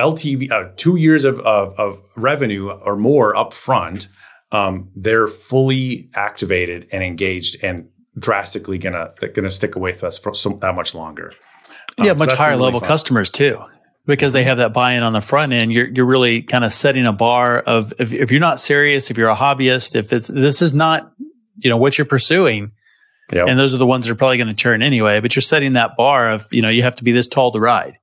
LTV, 0.00 0.50
uh, 0.50 0.70
two 0.76 0.96
years 0.96 1.24
of, 1.24 1.38
of, 1.40 1.78
of 1.78 2.02
revenue 2.16 2.70
or 2.70 2.96
more 2.96 3.36
up 3.36 3.54
front, 3.54 4.08
um, 4.52 4.90
they're 4.96 5.28
fully 5.28 6.10
activated 6.14 6.88
and 6.92 7.04
engaged 7.04 7.62
and 7.62 7.88
drastically 8.18 8.78
gonna 8.78 9.12
gonna 9.34 9.50
stick 9.50 9.76
away 9.76 9.92
with 9.92 10.04
us 10.04 10.18
for 10.18 10.34
so, 10.34 10.58
that 10.60 10.74
much 10.74 10.94
longer. 10.94 11.32
Um, 11.98 12.06
yeah, 12.06 12.12
much 12.14 12.30
so 12.30 12.36
higher 12.36 12.50
really 12.50 12.64
level 12.64 12.80
fun. 12.80 12.88
customers 12.88 13.30
too, 13.30 13.60
because 14.06 14.32
they 14.32 14.44
have 14.44 14.58
that 14.58 14.72
buy-in 14.72 15.02
on 15.02 15.12
the 15.12 15.20
front 15.20 15.52
end. 15.52 15.72
You're 15.72 15.88
you're 15.88 16.06
really 16.06 16.42
kind 16.42 16.64
of 16.64 16.72
setting 16.72 17.06
a 17.06 17.12
bar 17.12 17.58
of 17.58 17.92
if, 17.98 18.12
if 18.12 18.30
you're 18.30 18.40
not 18.40 18.60
serious, 18.60 19.10
if 19.10 19.18
you're 19.18 19.30
a 19.30 19.36
hobbyist, 19.36 19.94
if 19.94 20.12
it's 20.12 20.28
this 20.28 20.62
is 20.62 20.72
not 20.72 21.12
you 21.58 21.70
know 21.70 21.76
what 21.76 21.98
you're 21.98 22.06
pursuing, 22.06 22.72
yep. 23.32 23.48
and 23.48 23.58
those 23.58 23.74
are 23.74 23.78
the 23.78 23.86
ones 23.86 24.06
that 24.06 24.12
are 24.12 24.16
probably 24.16 24.38
going 24.38 24.48
to 24.48 24.54
churn 24.54 24.82
anyway. 24.82 25.20
But 25.20 25.36
you're 25.36 25.42
setting 25.42 25.74
that 25.74 25.96
bar 25.96 26.30
of 26.30 26.48
you 26.50 26.62
know 26.62 26.70
you 26.70 26.82
have 26.82 26.96
to 26.96 27.04
be 27.04 27.12
this 27.12 27.28
tall 27.28 27.52
to 27.52 27.60
ride. 27.60 27.98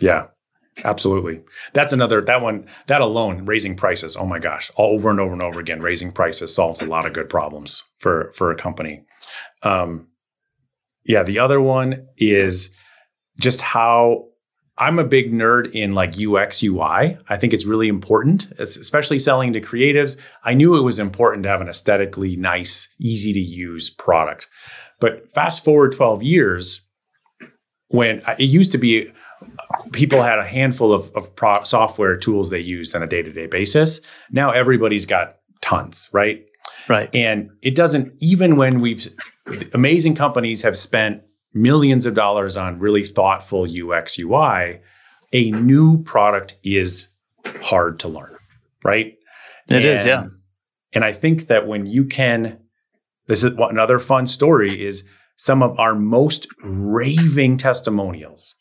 Yeah, 0.00 0.28
Absolutely. 0.84 1.42
That's 1.74 1.92
another, 1.92 2.20
that 2.22 2.40
one, 2.40 2.66
that 2.86 3.00
alone, 3.00 3.44
raising 3.44 3.76
prices. 3.76 4.16
Oh 4.16 4.26
my 4.26 4.38
gosh, 4.38 4.70
all 4.76 4.94
over 4.94 5.10
and 5.10 5.20
over 5.20 5.32
and 5.32 5.42
over 5.42 5.60
again, 5.60 5.82
raising 5.82 6.12
prices 6.12 6.54
solves 6.54 6.80
a 6.80 6.86
lot 6.86 7.06
of 7.06 7.12
good 7.12 7.28
problems 7.28 7.84
for, 7.98 8.32
for 8.34 8.50
a 8.50 8.56
company. 8.56 9.04
Um, 9.62 10.08
yeah. 11.04 11.22
The 11.22 11.38
other 11.38 11.60
one 11.60 12.06
is 12.16 12.70
just 13.38 13.60
how 13.60 14.28
I'm 14.78 14.98
a 14.98 15.04
big 15.04 15.32
nerd 15.32 15.70
in 15.74 15.92
like 15.92 16.14
UX, 16.18 16.62
UI. 16.62 17.18
I 17.28 17.36
think 17.36 17.52
it's 17.52 17.66
really 17.66 17.88
important, 17.88 18.50
especially 18.58 19.18
selling 19.18 19.52
to 19.52 19.60
creatives. 19.60 20.18
I 20.44 20.54
knew 20.54 20.76
it 20.76 20.82
was 20.82 20.98
important 20.98 21.42
to 21.42 21.50
have 21.50 21.60
an 21.60 21.68
aesthetically 21.68 22.36
nice, 22.36 22.88
easy 22.98 23.32
to 23.32 23.40
use 23.40 23.90
product. 23.90 24.48
But 25.00 25.30
fast 25.32 25.62
forward 25.64 25.92
12 25.92 26.22
years, 26.22 26.80
when 27.88 28.22
it 28.38 28.44
used 28.44 28.72
to 28.72 28.78
be 28.78 29.12
people 29.92 30.22
had 30.22 30.38
a 30.38 30.46
handful 30.46 30.92
of, 30.92 31.10
of 31.14 31.34
pro- 31.36 31.62
software 31.62 32.16
tools 32.16 32.50
they 32.50 32.58
used 32.58 32.94
on 32.94 33.02
a 33.02 33.06
day-to-day 33.06 33.46
basis. 33.46 34.00
Now 34.30 34.50
everybody's 34.50 35.06
got 35.06 35.36
tons 35.62 36.10
right? 36.12 36.44
Right. 36.88 37.08
And 37.14 37.50
it 37.62 37.74
doesn't 37.74 38.12
even 38.20 38.56
when 38.56 38.80
we've 38.80 39.08
amazing 39.72 40.14
companies 40.14 40.62
have 40.62 40.76
spent 40.76 41.22
millions 41.54 42.06
of 42.06 42.14
dollars 42.14 42.56
on 42.56 42.78
really 42.78 43.04
thoughtful 43.04 43.66
ux 43.90 44.18
ui 44.18 44.80
a 45.32 45.50
new 45.50 46.02
product 46.02 46.56
is 46.62 47.08
hard 47.62 47.98
to 48.00 48.08
learn 48.08 48.36
right? 48.84 49.14
It 49.68 49.74
and, 49.74 49.84
is, 49.84 50.04
yeah. 50.04 50.26
And 50.92 51.04
i 51.04 51.12
think 51.12 51.46
that 51.46 51.66
when 51.66 51.86
you 51.86 52.04
can 52.04 52.58
this 53.26 53.44
is 53.44 53.52
another 53.58 53.98
fun 53.98 54.26
story 54.26 54.84
is 54.84 55.04
some 55.36 55.62
of 55.62 55.78
our 55.78 55.94
most 55.94 56.46
raving 56.62 57.56
testimonials 57.56 58.54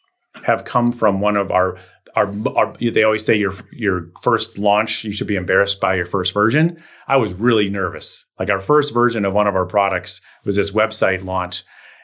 have 0.43 0.65
come 0.65 0.91
from 0.91 1.19
one 1.21 1.37
of 1.37 1.51
our 1.51 1.77
our, 2.15 2.29
our, 2.57 2.73
they 2.77 3.03
always 3.03 3.23
say 3.25 3.35
your 3.35 3.53
your 3.71 4.09
first 4.21 4.57
launch 4.57 5.03
you 5.05 5.13
should 5.13 5.27
be 5.27 5.35
embarrassed 5.35 5.79
by 5.79 5.95
your 5.95 6.05
first 6.05 6.33
version. 6.33 6.81
I 7.07 7.15
was 7.17 7.33
really 7.33 7.69
nervous. 7.69 8.25
Like 8.37 8.49
our 8.49 8.59
first 8.59 8.93
version 8.93 9.23
of 9.23 9.33
one 9.33 9.47
of 9.47 9.55
our 9.55 9.65
products 9.65 10.19
was 10.43 10.57
this 10.57 10.71
website 10.71 11.23
launch. 11.23 11.63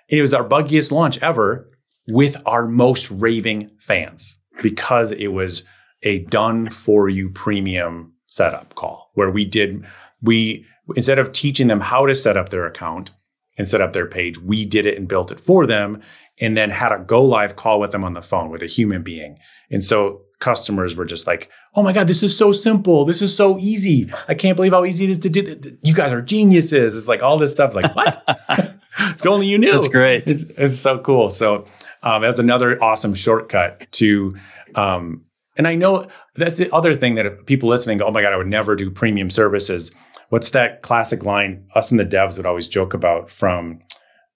It 0.10 0.22
was 0.22 0.34
our 0.34 0.48
buggiest 0.48 0.92
launch 0.92 1.18
ever 1.22 1.70
with 2.08 2.38
our 2.46 2.68
most 2.68 3.12
raving 3.12 3.70
fans 3.80 4.38
because 4.62 5.12
it 5.12 5.28
was 5.28 5.64
a 6.04 6.20
done 6.26 6.70
for 6.70 7.10
you 7.10 7.30
premium 7.30 8.14
setup 8.28 8.76
call 8.76 9.12
where 9.14 9.32
we 9.32 9.46
did 9.46 9.86
we 10.22 10.66
instead 10.96 11.20
of 11.20 11.32
teaching 11.32 11.68
them 11.68 11.80
how 11.80 12.06
to 12.06 12.16
set 12.16 12.38
up 12.38 12.50
their 12.50 12.66
account 12.66 13.12
and 13.58 13.68
set 13.68 13.82
up 13.82 13.94
their 13.94 14.08
page. 14.08 14.40
We 14.40 14.66
did 14.66 14.86
it 14.86 14.98
and 14.98 15.08
built 15.08 15.32
it 15.32 15.40
for 15.40 15.66
them 15.66 16.02
and 16.40 16.56
then 16.56 16.70
had 16.70 16.92
a 16.92 17.00
go 17.00 17.24
live 17.24 17.56
call 17.56 17.80
with 17.80 17.92
them 17.92 18.04
on 18.04 18.14
the 18.14 18.22
phone 18.22 18.50
with 18.50 18.62
a 18.62 18.68
human 18.68 19.02
being. 19.02 19.38
And 19.72 19.84
so 19.84 20.22
customers 20.40 20.96
were 20.96 21.06
just 21.06 21.26
like, 21.26 21.50
"Oh 21.76 21.84
my 21.84 21.94
god, 21.94 22.08
this 22.08 22.24
is 22.24 22.38
so 22.38 22.52
simple. 22.52 23.06
This 23.06 23.22
is 23.22 23.36
so 23.36 23.58
easy. 23.58 24.10
I 24.28 24.36
can't 24.36 24.56
believe 24.56 24.74
how 24.74 24.86
easy 24.86 25.06
it 25.06 25.10
is 25.10 25.20
to 25.20 25.30
do. 25.30 25.42
This. 25.42 25.74
You 25.82 25.94
guys 25.94 26.14
are 26.14 26.22
geniuses." 26.22 26.96
It's 26.96 27.08
like 27.08 27.24
all 27.24 27.38
this 27.38 27.52
stuff. 27.52 27.74
Like 27.76 27.96
what? 27.96 28.24
if 29.00 29.26
only 29.26 29.48
you 29.48 29.58
knew. 29.58 29.72
That's 29.72 29.88
great. 29.88 30.28
It's, 30.28 30.52
it's 30.58 30.80
so 30.80 31.00
cool. 31.00 31.32
So 31.32 31.66
um, 32.04 32.22
that's 32.22 32.40
another 32.40 32.82
awesome 32.84 33.14
shortcut 33.14 33.92
to. 33.94 34.36
Um, 34.76 35.24
and 35.58 35.68
I 35.68 35.74
know 35.74 36.06
that's 36.36 36.56
the 36.56 36.74
other 36.74 36.96
thing 36.96 37.16
that 37.16 37.48
people 37.48 37.70
listening 37.70 37.98
go, 37.98 38.06
"Oh 38.06 38.12
my 38.12 38.22
god, 38.22 38.34
I 38.34 38.38
would 38.38 38.48
never 38.48 38.76
do 38.76 38.92
premium 38.92 39.30
services." 39.30 39.92
What's 40.30 40.50
that 40.50 40.82
classic 40.82 41.24
line 41.24 41.66
us 41.76 41.92
and 41.92 42.00
the 42.00 42.06
devs 42.06 42.38
would 42.38 42.46
always 42.46 42.68
joke 42.68 42.94
about 42.94 43.30
from 43.30 43.80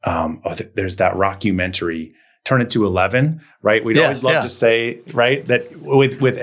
um, 0.04 0.42
oh, 0.46 0.56
th- 0.56 0.72
there's 0.74 0.96
that 0.98 1.14
rockumentary 1.14 2.14
turn 2.44 2.62
it 2.62 2.70
to 2.70 2.86
11 2.86 3.42
right 3.62 3.84
we'd 3.84 3.98
yes, 3.98 4.04
always 4.04 4.24
love 4.24 4.34
yeah. 4.34 4.42
to 4.42 4.50
say 4.50 5.02
right 5.14 5.46
that 5.48 5.68
with 5.82 6.20
with 6.22 6.38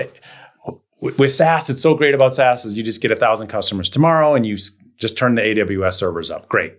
with 1.01 1.31
SaaS, 1.31 1.69
it's 1.69 1.81
so 1.81 1.93
great 1.93 2.13
about 2.13 2.35
SaaS 2.35 2.65
is 2.65 2.75
you 2.75 2.83
just 2.83 3.01
get 3.01 3.11
a 3.11 3.15
thousand 3.15 3.47
customers 3.47 3.89
tomorrow 3.89 4.35
and 4.35 4.45
you 4.45 4.57
just 4.97 5.17
turn 5.17 5.35
the 5.35 5.41
AWS 5.41 5.93
servers 5.93 6.29
up. 6.29 6.49
Great. 6.49 6.75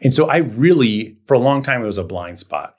And 0.00 0.14
so 0.14 0.28
I 0.28 0.38
really, 0.38 1.18
for 1.26 1.34
a 1.34 1.38
long 1.38 1.62
time, 1.62 1.82
it 1.82 1.86
was 1.86 1.98
a 1.98 2.04
blind 2.04 2.38
spot. 2.38 2.74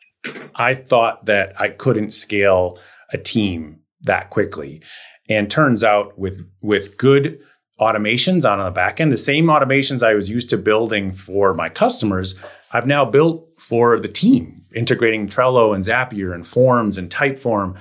I 0.56 0.74
thought 0.74 1.26
that 1.26 1.60
I 1.60 1.70
couldn't 1.70 2.12
scale 2.12 2.80
a 3.12 3.18
team 3.18 3.82
that 4.02 4.30
quickly. 4.30 4.82
And 5.30 5.50
turns 5.50 5.84
out 5.84 6.18
with 6.20 6.48
with 6.62 6.98
good 6.98 7.40
automations 7.80 8.50
on 8.50 8.64
the 8.64 8.72
back 8.72 9.02
end, 9.02 9.12
the 9.12 9.18
same 9.18 9.46
automations 9.46 10.02
I 10.02 10.14
was 10.14 10.30
used 10.30 10.50
to 10.50 10.58
building 10.58 11.12
for 11.12 11.54
my 11.54 11.70
customers, 11.70 12.36
I've 12.72 12.88
now 12.88 13.06
built 13.06 13.48
for 13.58 14.00
the 14.00 14.08
team, 14.08 14.62
integrating 14.74 15.28
Trello 15.28 15.76
and 15.76 15.84
Zapier 15.84 16.34
and 16.34 16.46
Forms 16.46 16.98
and 16.98 17.10
Typeform. 17.10 17.78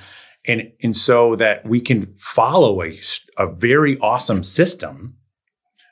And, 0.47 0.71
and 0.83 0.95
so 0.95 1.37
that 1.37 1.65
we 1.65 1.81
can 1.81 2.15
follow 2.17 2.83
a, 2.83 2.93
a 3.39 3.47
very 3.47 3.99
awesome 4.01 4.45
system, 4.45 5.17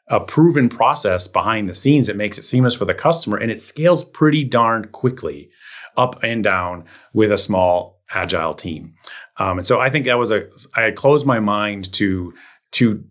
a 0.09 0.21
proven 0.21 0.69
process 0.69 1.27
behind 1.27 1.71
the 1.71 1.75
scenes 1.75 2.07
that 2.07 2.17
makes 2.17 2.37
it 2.39 2.45
seamless 2.45 2.75
for 2.75 2.85
the 2.85 2.93
customer. 2.93 3.39
And 3.39 3.51
it 3.51 3.63
scales 3.63 4.05
pretty 4.05 4.45
darn 4.45 4.89
quickly 4.89 5.49
up 5.97 6.23
and 6.23 6.45
down 6.45 6.85
with 7.15 7.33
a 7.33 7.39
small 7.39 8.03
agile 8.13 8.53
team. 8.53 8.95
Um, 9.39 9.59
and 9.59 9.67
so 9.67 9.81
I 9.81 9.89
think 9.89 10.05
that 10.05 10.19
was 10.19 10.31
a, 10.31 10.49
I 10.77 10.83
had 10.83 10.97
closed 10.97 11.25
my 11.25 11.41
mind 11.41 11.91
to, 11.95 12.35
to 12.73 13.03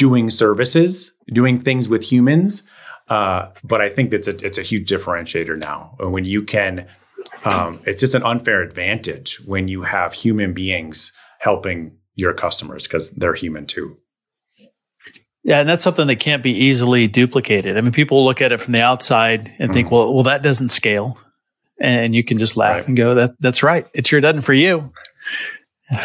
doing 0.00 0.30
services, 0.30 1.12
doing 1.30 1.60
things 1.60 1.86
with 1.86 2.02
humans. 2.02 2.62
Uh, 3.08 3.50
but 3.62 3.82
I 3.82 3.90
think 3.90 4.10
that's 4.10 4.28
a, 4.28 4.36
it's 4.44 4.56
a 4.56 4.62
huge 4.62 4.88
differentiator 4.88 5.58
now 5.58 5.94
when 5.98 6.24
you 6.24 6.42
can. 6.42 6.88
Um, 7.44 7.80
it's 7.84 8.00
just 8.00 8.14
an 8.14 8.22
unfair 8.22 8.62
advantage 8.62 9.40
when 9.44 9.68
you 9.68 9.82
have 9.82 10.14
human 10.14 10.54
beings 10.54 11.12
helping 11.38 11.98
your 12.14 12.32
customers 12.32 12.86
because 12.86 13.10
they're 13.10 13.34
human 13.34 13.66
too. 13.66 13.98
Yeah, 15.42 15.60
and 15.60 15.68
that's 15.68 15.82
something 15.82 16.06
that 16.06 16.16
can't 16.16 16.42
be 16.42 16.52
easily 16.52 17.06
duplicated. 17.08 17.76
I 17.76 17.82
mean, 17.82 17.92
people 17.92 18.24
look 18.24 18.40
at 18.40 18.52
it 18.52 18.58
from 18.58 18.72
the 18.72 18.82
outside 18.82 19.52
and 19.58 19.70
mm 19.70 19.74
think, 19.74 19.90
well, 19.90 20.14
well, 20.14 20.22
that 20.24 20.42
doesn't 20.42 20.70
scale, 20.70 21.18
and 21.78 22.14
you 22.14 22.24
can 22.24 22.38
just 22.38 22.56
laugh 22.56 22.76
right. 22.76 22.88
and 22.88 22.96
go, 22.96 23.14
"That 23.14 23.32
that's 23.40 23.62
right. 23.62 23.86
It 23.94 24.06
sure 24.06 24.20
doesn't 24.20 24.42
for 24.42 24.52
you," 24.52 24.92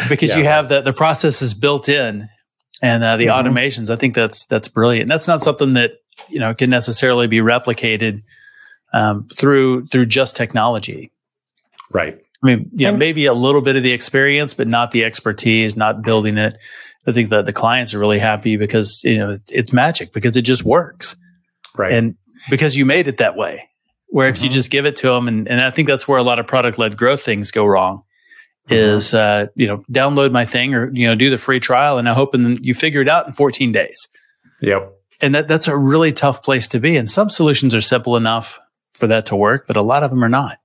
because 0.08 0.30
yeah, 0.30 0.38
you 0.38 0.44
have 0.44 0.68
the 0.68 0.82
the 0.82 0.92
process 0.92 1.42
is 1.42 1.54
built 1.54 1.88
in, 1.88 2.28
and 2.82 3.02
uh, 3.02 3.16
the 3.16 3.26
mm-hmm. 3.26 3.48
automations. 3.48 3.90
I 3.90 3.96
think 3.96 4.14
that's 4.14 4.46
that's 4.46 4.68
brilliant. 4.68 5.08
That's 5.08 5.26
not 5.26 5.42
something 5.42 5.74
that 5.74 5.92
you 6.28 6.38
know 6.38 6.54
can 6.54 6.70
necessarily 6.70 7.26
be 7.26 7.38
replicated 7.38 8.22
um, 8.92 9.28
through 9.28 9.86
through 9.86 10.06
just 10.06 10.36
technology. 10.36 11.12
Right. 11.90 12.20
I 12.42 12.46
mean, 12.46 12.70
yeah, 12.74 12.90
and, 12.90 12.98
maybe 12.98 13.26
a 13.26 13.32
little 13.32 13.62
bit 13.62 13.76
of 13.76 13.82
the 13.82 13.92
experience, 13.92 14.52
but 14.52 14.68
not 14.68 14.92
the 14.92 15.04
expertise, 15.04 15.76
not 15.76 16.02
building 16.02 16.36
it. 16.36 16.58
I 17.06 17.12
think 17.12 17.30
that 17.30 17.46
the 17.46 17.52
clients 17.52 17.94
are 17.94 17.98
really 17.98 18.18
happy 18.18 18.56
because 18.56 19.02
you 19.04 19.18
know 19.18 19.38
it's 19.50 19.72
magic 19.72 20.12
because 20.12 20.36
it 20.36 20.42
just 20.42 20.64
works, 20.64 21.16
right? 21.76 21.92
And 21.92 22.16
because 22.50 22.76
you 22.76 22.84
made 22.84 23.08
it 23.08 23.18
that 23.18 23.36
way. 23.36 23.68
Where 24.08 24.28
if 24.28 24.36
mm-hmm. 24.36 24.44
you 24.44 24.50
just 24.50 24.70
give 24.70 24.86
it 24.86 24.94
to 24.96 25.08
them, 25.08 25.26
and, 25.26 25.48
and 25.48 25.60
I 25.60 25.72
think 25.72 25.88
that's 25.88 26.06
where 26.06 26.16
a 26.16 26.22
lot 26.22 26.38
of 26.38 26.46
product 26.46 26.78
led 26.78 26.96
growth 26.96 27.22
things 27.22 27.50
go 27.50 27.66
wrong 27.66 28.04
is 28.68 29.14
uh, 29.14 29.46
you 29.54 29.66
know 29.66 29.84
download 29.90 30.32
my 30.32 30.44
thing 30.44 30.74
or 30.74 30.90
you 30.92 31.06
know 31.06 31.14
do 31.14 31.30
the 31.30 31.38
free 31.38 31.60
trial 31.60 31.98
and 31.98 32.08
I 32.08 32.14
hope 32.14 32.34
and 32.34 32.64
you 32.64 32.74
figure 32.74 33.00
it 33.00 33.08
out 33.08 33.26
in 33.26 33.32
14 33.32 33.72
days. 33.72 34.08
Yep. 34.60 34.92
And 35.20 35.34
that 35.34 35.48
that's 35.48 35.68
a 35.68 35.76
really 35.76 36.12
tough 36.12 36.42
place 36.42 36.68
to 36.68 36.80
be. 36.80 36.96
And 36.96 37.08
some 37.08 37.30
solutions 37.30 37.74
are 37.74 37.80
simple 37.80 38.16
enough 38.16 38.60
for 38.92 39.06
that 39.06 39.26
to 39.26 39.36
work, 39.36 39.66
but 39.66 39.76
a 39.76 39.82
lot 39.82 40.02
of 40.02 40.10
them 40.10 40.24
are 40.24 40.28
not. 40.28 40.58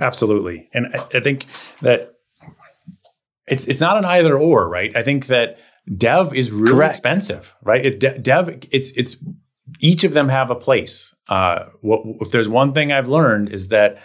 Absolutely. 0.00 0.68
And 0.72 0.86
I, 0.94 1.18
I 1.18 1.20
think 1.20 1.46
that 1.82 2.14
it's 3.46 3.66
it's 3.66 3.80
not 3.80 3.96
an 3.98 4.04
either 4.04 4.38
or, 4.38 4.68
right? 4.68 4.94
I 4.96 5.02
think 5.02 5.26
that 5.26 5.58
dev 5.96 6.34
is 6.34 6.50
really 6.50 6.72
Correct. 6.72 6.90
expensive, 6.92 7.54
right? 7.62 7.84
It, 7.84 8.00
de- 8.00 8.18
dev 8.18 8.48
it's 8.70 8.90
it's 8.92 9.16
each 9.80 10.04
of 10.04 10.12
them 10.12 10.28
have 10.28 10.50
a 10.50 10.54
place. 10.54 11.14
Uh, 11.28 11.66
what, 11.80 12.02
if 12.20 12.30
there's 12.32 12.48
one 12.48 12.72
thing 12.72 12.92
I've 12.92 13.08
learned 13.08 13.50
is 13.50 13.68
that 13.68 13.98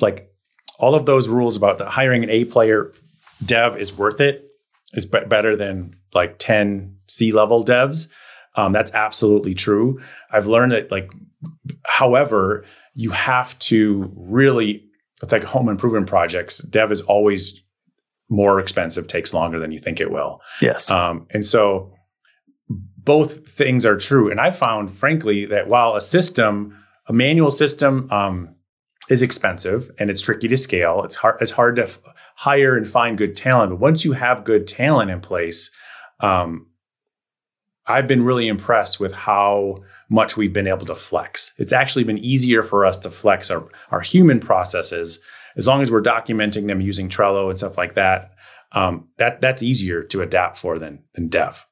like 0.00 0.30
all 0.78 0.94
of 0.94 1.06
those 1.06 1.28
rules 1.28 1.56
about 1.56 1.78
the 1.78 1.88
hiring 1.88 2.24
an 2.24 2.30
A 2.30 2.44
player 2.44 2.92
dev 3.44 3.76
is 3.76 3.96
worth 3.96 4.20
it 4.20 4.44
is 4.92 5.06
be- 5.06 5.24
better 5.26 5.56
than 5.56 5.94
like 6.14 6.38
10 6.38 6.96
C 7.08 7.32
level 7.32 7.64
devs. 7.64 8.08
Um, 8.54 8.72
that's 8.72 8.92
absolutely 8.94 9.54
true. 9.54 10.00
I've 10.32 10.46
learned 10.46 10.72
that 10.72 10.90
like, 10.90 11.12
however, 11.86 12.64
you 12.94 13.10
have 13.10 13.58
to 13.60 14.12
really, 14.16 14.84
it's 15.22 15.32
like 15.32 15.44
home 15.44 15.68
improvement 15.68 16.06
projects. 16.06 16.58
Dev 16.58 16.90
is 16.90 17.00
always 17.02 17.62
more 18.28 18.58
expensive, 18.58 19.06
takes 19.06 19.32
longer 19.32 19.58
than 19.58 19.72
you 19.72 19.78
think 19.78 20.00
it 20.00 20.10
will. 20.10 20.40
Yes. 20.60 20.90
Um, 20.90 21.26
and 21.30 21.44
so 21.44 21.92
both 22.68 23.48
things 23.48 23.86
are 23.86 23.96
true. 23.96 24.30
And 24.30 24.40
I 24.40 24.50
found, 24.50 24.90
frankly, 24.90 25.46
that 25.46 25.68
while 25.68 25.94
a 25.94 26.00
system, 26.00 26.76
a 27.06 27.12
manual 27.12 27.50
system, 27.50 28.10
um, 28.10 28.54
is 29.08 29.22
expensive 29.22 29.90
and 29.98 30.10
it's 30.10 30.20
tricky 30.20 30.48
to 30.48 30.56
scale. 30.56 31.02
It's 31.04 31.14
hard. 31.14 31.38
It's 31.40 31.50
hard 31.50 31.76
to 31.76 31.84
f- 31.84 31.98
hire 32.36 32.76
and 32.76 32.86
find 32.86 33.16
good 33.16 33.34
talent. 33.36 33.70
But 33.70 33.80
once 33.80 34.04
you 34.04 34.12
have 34.12 34.44
good 34.44 34.66
talent 34.66 35.10
in 35.10 35.20
place, 35.20 35.70
um, 36.20 36.66
I've 37.86 38.06
been 38.06 38.22
really 38.22 38.48
impressed 38.48 39.00
with 39.00 39.14
how 39.14 39.82
much 40.10 40.36
we've 40.36 40.52
been 40.52 40.66
able 40.66 40.84
to 40.86 40.94
flex. 40.94 41.54
It's 41.56 41.72
actually 41.72 42.04
been 42.04 42.18
easier 42.18 42.62
for 42.62 42.84
us 42.84 42.98
to 42.98 43.10
flex 43.10 43.50
our, 43.50 43.66
our 43.90 44.00
human 44.00 44.40
processes 44.40 45.20
as 45.56 45.66
long 45.66 45.80
as 45.80 45.90
we're 45.90 46.02
documenting 46.02 46.66
them 46.66 46.80
using 46.82 47.08
Trello 47.08 47.48
and 47.48 47.58
stuff 47.58 47.78
like 47.78 47.94
that. 47.94 48.32
Um, 48.72 49.08
that 49.16 49.40
that's 49.40 49.62
easier 49.62 50.02
to 50.04 50.20
adapt 50.20 50.58
for 50.58 50.78
than 50.78 51.02
than 51.14 51.28
dev. 51.28 51.66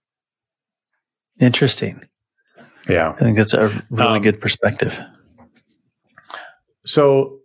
Interesting. 1.38 2.02
Yeah, 2.88 3.10
I 3.10 3.18
think 3.18 3.36
that's 3.36 3.52
a 3.52 3.68
really 3.90 4.16
Um, 4.16 4.22
good 4.22 4.40
perspective. 4.40 4.98
So 6.86 7.40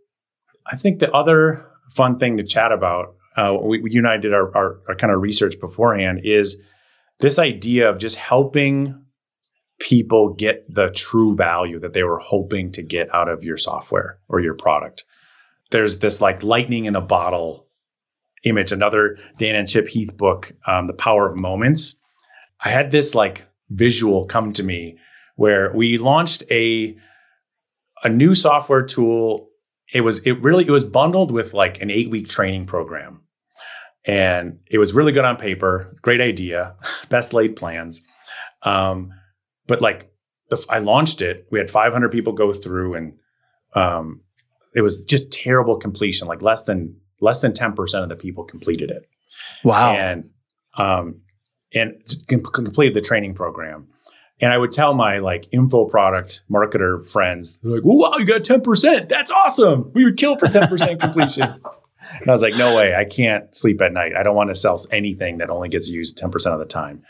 I 0.65 0.77
think 0.77 0.99
the 0.99 1.11
other 1.11 1.67
fun 1.95 2.19
thing 2.19 2.37
to 2.37 2.43
chat 2.43 2.71
about, 2.71 3.15
uh, 3.35 3.57
we, 3.61 3.81
you 3.85 3.99
and 3.99 4.07
I 4.07 4.17
did 4.17 4.33
our, 4.33 4.55
our, 4.55 4.79
our 4.87 4.95
kind 4.95 5.11
of 5.11 5.21
research 5.21 5.59
beforehand, 5.59 6.21
is 6.23 6.61
this 7.19 7.37
idea 7.37 7.89
of 7.89 7.97
just 7.97 8.15
helping 8.17 9.03
people 9.79 10.33
get 10.33 10.63
the 10.73 10.91
true 10.91 11.35
value 11.35 11.79
that 11.79 11.93
they 11.93 12.03
were 12.03 12.19
hoping 12.19 12.71
to 12.71 12.83
get 12.83 13.13
out 13.15 13.27
of 13.27 13.43
your 13.43 13.57
software 13.57 14.19
or 14.29 14.39
your 14.39 14.53
product. 14.53 15.05
There's 15.71 15.99
this 15.99 16.21
like 16.21 16.43
lightning 16.43 16.85
in 16.85 16.95
a 16.95 17.01
bottle 17.01 17.67
image, 18.43 18.71
another 18.71 19.17
Dan 19.37 19.55
and 19.55 19.67
Chip 19.67 19.87
Heath 19.87 20.15
book, 20.15 20.51
um, 20.67 20.85
The 20.85 20.93
Power 20.93 21.27
of 21.27 21.35
Moments. 21.35 21.95
I 22.63 22.69
had 22.69 22.91
this 22.91 23.15
like 23.15 23.45
visual 23.69 24.25
come 24.25 24.53
to 24.53 24.63
me 24.63 24.97
where 25.35 25.73
we 25.73 25.97
launched 25.97 26.43
a 26.51 26.95
a 28.03 28.09
new 28.09 28.35
software 28.35 28.83
tool. 28.83 29.49
It 29.93 30.01
was 30.01 30.19
it 30.19 30.41
really 30.41 30.65
it 30.65 30.71
was 30.71 30.83
bundled 30.83 31.31
with 31.31 31.53
like 31.53 31.81
an 31.81 31.89
eight 31.91 32.09
week 32.09 32.27
training 32.29 32.65
program, 32.65 33.21
and 34.05 34.59
it 34.69 34.77
was 34.77 34.93
really 34.93 35.11
good 35.11 35.25
on 35.25 35.37
paper. 35.37 35.95
Great 36.01 36.21
idea, 36.21 36.75
best 37.09 37.33
laid 37.33 37.55
plans. 37.55 38.01
Um, 38.63 39.11
but 39.67 39.81
like 39.81 40.11
the, 40.49 40.63
I 40.69 40.79
launched 40.79 41.21
it, 41.21 41.47
we 41.51 41.59
had 41.59 41.69
500 41.69 42.11
people 42.11 42.33
go 42.33 42.53
through, 42.53 42.93
and 42.95 43.13
um, 43.73 44.21
it 44.75 44.81
was 44.81 45.03
just 45.03 45.31
terrible 45.31 45.77
completion. 45.77 46.27
Like 46.27 46.41
less 46.41 46.63
than 46.63 46.95
less 47.19 47.39
than 47.41 47.53
10 47.53 47.73
percent 47.73 48.03
of 48.03 48.09
the 48.09 48.15
people 48.15 48.43
completed 48.43 48.89
it 48.91 49.03
Wow. 49.63 49.93
and 49.93 50.29
um, 50.77 51.21
and 51.73 52.01
com- 52.29 52.41
completed 52.41 52.95
the 52.95 53.01
training 53.01 53.33
program. 53.33 53.87
And 54.41 54.51
I 54.51 54.57
would 54.57 54.71
tell 54.71 54.93
my 54.93 55.19
like 55.19 55.47
info 55.51 55.85
product 55.85 56.43
marketer 56.51 57.03
friends, 57.11 57.57
they're 57.61 57.75
like, 57.75 57.83
"Wow, 57.85 58.17
you 58.17 58.25
got 58.25 58.43
ten 58.43 58.61
percent! 58.61 59.09
That's 59.09 59.31
awesome! 59.31 59.91
We 59.93 60.03
would 60.03 60.17
kill 60.17 60.37
for 60.37 60.47
ten 60.47 60.67
percent 60.67 60.99
completion." 61.01 61.43
And 61.43 62.29
I 62.29 62.31
was 62.31 62.41
like, 62.41 62.55
"No 62.55 62.75
way! 62.75 62.95
I 62.95 63.05
can't 63.05 63.53
sleep 63.55 63.81
at 63.81 63.93
night. 63.93 64.13
I 64.17 64.23
don't 64.23 64.35
want 64.35 64.49
to 64.49 64.55
sell 64.55 64.83
anything 64.91 65.37
that 65.37 65.49
only 65.49 65.69
gets 65.69 65.89
used 65.89 66.17
ten 66.17 66.31
percent 66.31 66.53
of 66.53 66.59
the 66.59 66.65
time." 66.65 67.03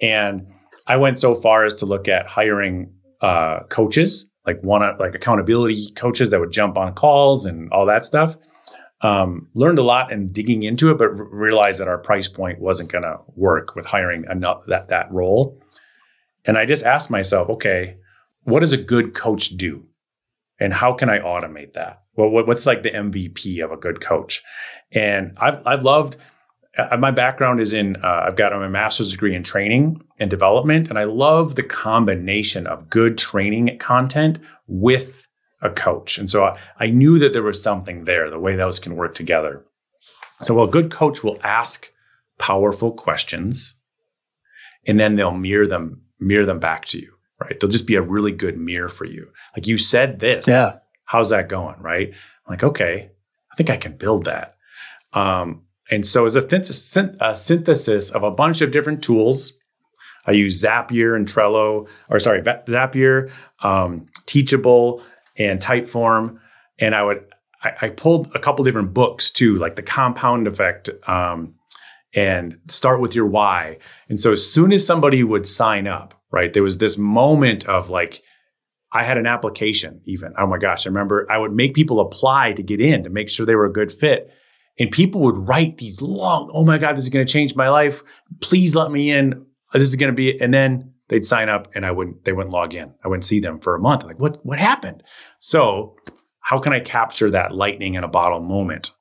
And 0.00 0.46
I 0.86 0.96
went 0.96 1.18
so 1.18 1.34
far 1.34 1.64
as 1.64 1.74
to 1.74 1.86
look 1.86 2.06
at 2.08 2.26
hiring 2.26 2.92
uh, 3.20 3.64
coaches, 3.64 4.26
like 4.46 4.62
one 4.62 4.82
like 4.98 5.14
accountability 5.14 5.90
coaches 5.96 6.30
that 6.30 6.38
would 6.38 6.52
jump 6.52 6.76
on 6.76 6.94
calls 6.94 7.44
and 7.44 7.70
all 7.72 7.86
that 7.86 8.04
stuff 8.04 8.36
um, 9.00 9.48
learned 9.54 9.78
a 9.78 9.82
lot 9.82 10.12
and 10.12 10.32
digging 10.32 10.62
into 10.62 10.90
it, 10.90 10.98
but 10.98 11.08
r- 11.08 11.28
realized 11.30 11.80
that 11.80 11.88
our 11.88 11.98
price 11.98 12.28
point 12.28 12.60
wasn't 12.60 12.90
going 12.90 13.04
to 13.04 13.18
work 13.36 13.76
with 13.76 13.86
hiring 13.86 14.24
enough 14.30 14.64
that 14.66 14.88
that 14.88 15.10
role. 15.12 15.60
And 16.46 16.56
I 16.56 16.64
just 16.64 16.84
asked 16.84 17.10
myself, 17.10 17.48
okay, 17.50 17.96
what 18.42 18.60
does 18.60 18.72
a 18.72 18.78
good 18.78 19.14
coach 19.14 19.50
do, 19.50 19.84
and 20.58 20.72
how 20.72 20.92
can 20.92 21.10
I 21.10 21.18
automate 21.18 21.74
that? 21.74 22.02
Well, 22.16 22.30
what's 22.30 22.66
like 22.66 22.82
the 22.82 22.90
MVP 22.90 23.62
of 23.62 23.70
a 23.70 23.76
good 23.76 24.00
coach? 24.00 24.42
And 24.92 25.36
I've 25.38 25.66
I've 25.66 25.82
loved. 25.82 26.16
Uh, 26.76 26.96
my 26.96 27.10
background 27.10 27.60
is 27.60 27.72
in. 27.72 27.96
Uh, 27.96 28.24
I've 28.26 28.36
got 28.36 28.52
my 28.52 28.68
master's 28.68 29.10
degree 29.10 29.34
in 29.34 29.42
training 29.42 30.02
and 30.18 30.30
development, 30.30 30.88
and 30.88 30.98
I 30.98 31.04
love 31.04 31.54
the 31.54 31.62
combination 31.62 32.66
of 32.66 32.90
good 32.90 33.18
training 33.18 33.78
content 33.78 34.38
with 34.66 35.26
a 35.60 35.70
coach. 35.70 36.18
And 36.18 36.30
so 36.30 36.44
I, 36.44 36.58
I 36.78 36.90
knew 36.90 37.18
that 37.18 37.32
there 37.32 37.42
was 37.42 37.62
something 37.62 38.04
there, 38.04 38.30
the 38.30 38.38
way 38.38 38.56
those 38.56 38.78
can 38.78 38.96
work 38.96 39.14
together. 39.14 39.64
So, 40.42 40.54
well, 40.54 40.66
a 40.66 40.70
good 40.70 40.90
coach 40.90 41.24
will 41.24 41.38
ask 41.42 41.90
powerful 42.38 42.92
questions 42.92 43.74
and 44.86 44.98
then 44.98 45.16
they'll 45.16 45.32
mirror 45.32 45.66
them, 45.66 46.02
mirror 46.20 46.44
them 46.44 46.60
back 46.60 46.86
to 46.86 46.98
you, 46.98 47.12
right? 47.40 47.58
They'll 47.58 47.70
just 47.70 47.86
be 47.86 47.96
a 47.96 48.02
really 48.02 48.32
good 48.32 48.56
mirror 48.56 48.88
for 48.88 49.04
you. 49.04 49.30
Like 49.56 49.66
you 49.66 49.78
said 49.78 50.20
this. 50.20 50.48
Yeah. 50.48 50.78
How's 51.04 51.30
that 51.30 51.48
going? 51.48 51.80
Right. 51.80 52.08
I'm 52.10 52.52
like, 52.52 52.64
okay, 52.64 53.10
I 53.52 53.54
think 53.56 53.70
I 53.70 53.76
can 53.76 53.96
build 53.96 54.24
that. 54.26 54.56
Um, 55.14 55.62
and 55.90 56.06
so 56.06 56.26
as 56.26 56.36
a, 56.36 56.40
a 57.20 57.34
synthesis 57.34 58.10
of 58.10 58.22
a 58.22 58.30
bunch 58.30 58.60
of 58.60 58.70
different 58.70 59.02
tools, 59.02 59.52
I 60.26 60.32
use 60.32 60.62
Zapier 60.62 61.16
and 61.16 61.26
Trello, 61.26 61.88
or 62.10 62.20
sorry, 62.20 62.42
Zapier, 62.42 63.30
um, 63.62 64.06
Teachable, 64.26 65.02
and 65.38 65.58
Typeform. 65.60 66.38
And 66.78 66.94
I 66.94 67.02
would 67.02 67.24
I, 67.62 67.72
I, 67.82 67.88
pulled 67.88 68.34
a 68.34 68.38
couple 68.38 68.64
different 68.64 68.94
books 68.94 69.30
too, 69.30 69.56
like 69.56 69.76
the 69.76 69.82
Compound 69.82 70.46
Effect, 70.46 70.90
um, 71.08 71.54
and 72.18 72.58
Start 72.68 73.00
with 73.00 73.14
Your 73.14 73.26
Why. 73.26 73.78
And 74.08 74.20
so 74.20 74.32
as 74.32 74.50
soon 74.54 74.72
as 74.72 74.86
somebody 74.86 75.22
would 75.22 75.46
sign 75.46 75.86
up, 75.86 76.14
right, 76.30 76.52
there 76.52 76.62
was 76.62 76.78
this 76.78 76.96
moment 76.98 77.68
of 77.68 77.90
like. 77.90 78.22
I 78.90 79.04
had 79.04 79.18
an 79.18 79.26
application 79.26 80.00
even. 80.06 80.32
Oh 80.38 80.46
my 80.46 80.56
gosh, 80.56 80.86
I 80.86 80.88
remember 80.88 81.30
I 81.30 81.36
would 81.36 81.52
make 81.52 81.74
people 81.74 82.00
apply 82.00 82.54
to 82.54 82.62
get 82.62 82.80
in 82.80 83.04
to 83.04 83.10
make 83.10 83.28
sure 83.28 83.44
they 83.44 83.54
were 83.54 83.66
a 83.66 83.72
good 83.80 83.92
fit. 83.92 84.30
And 84.78 84.90
people 84.90 85.20
would 85.20 85.36
write 85.36 85.76
these 85.76 86.00
long, 86.00 86.50
oh 86.54 86.64
my 86.64 86.78
God, 86.78 86.96
this 86.96 87.04
is 87.04 87.10
going 87.10 87.26
to 87.26 87.30
change 87.30 87.54
my 87.54 87.68
life. 87.68 88.02
Please 88.40 88.74
let 88.74 88.90
me 88.90 89.10
in. 89.10 89.44
This 89.74 89.88
is 89.88 89.96
going 89.96 90.10
to 90.10 90.16
be, 90.16 90.40
and 90.40 90.54
then 90.54 90.94
they'd 91.08 91.24
sign 91.24 91.50
up 91.50 91.68
and 91.74 91.84
I 91.84 91.90
wouldn't, 91.90 92.24
they 92.24 92.32
wouldn't 92.32 92.54
log 92.54 92.74
in. 92.74 92.94
I 93.04 93.08
wouldn't 93.08 93.26
see 93.26 93.40
them 93.40 93.58
for 93.58 93.74
a 93.74 93.80
month. 93.80 94.04
Like, 94.04 94.18
what, 94.18 94.38
what 94.46 94.58
happened? 94.58 95.02
So 95.38 95.94
how 96.40 96.58
can 96.58 96.72
I 96.72 96.80
capture 96.80 97.30
that 97.30 97.54
lightning 97.54 97.92
in 97.92 98.04
a 98.04 98.08
bottle 98.08 98.40
moment 98.40 98.92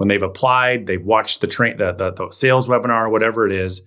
when 0.00 0.08
they've 0.08 0.22
applied, 0.22 0.86
they've 0.86 1.04
watched 1.04 1.42
the 1.42 1.46
train, 1.46 1.76
the, 1.76 1.92
the, 1.92 2.10
the 2.10 2.30
sales 2.30 2.66
webinar, 2.66 3.10
whatever 3.10 3.44
it 3.46 3.52
is. 3.52 3.86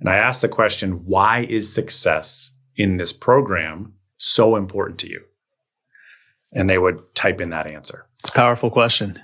And 0.00 0.08
I 0.08 0.16
ask 0.16 0.40
the 0.40 0.48
question, 0.48 1.04
why 1.04 1.40
is 1.40 1.70
success 1.70 2.50
in 2.76 2.96
this 2.96 3.12
program 3.12 3.92
so 4.16 4.56
important 4.56 4.98
to 5.00 5.10
you? 5.10 5.20
And 6.54 6.70
they 6.70 6.78
would 6.78 7.14
type 7.14 7.42
in 7.42 7.50
that 7.50 7.66
answer. 7.66 8.06
It's 8.20 8.30
a 8.30 8.32
powerful 8.32 8.70
question. 8.70 9.20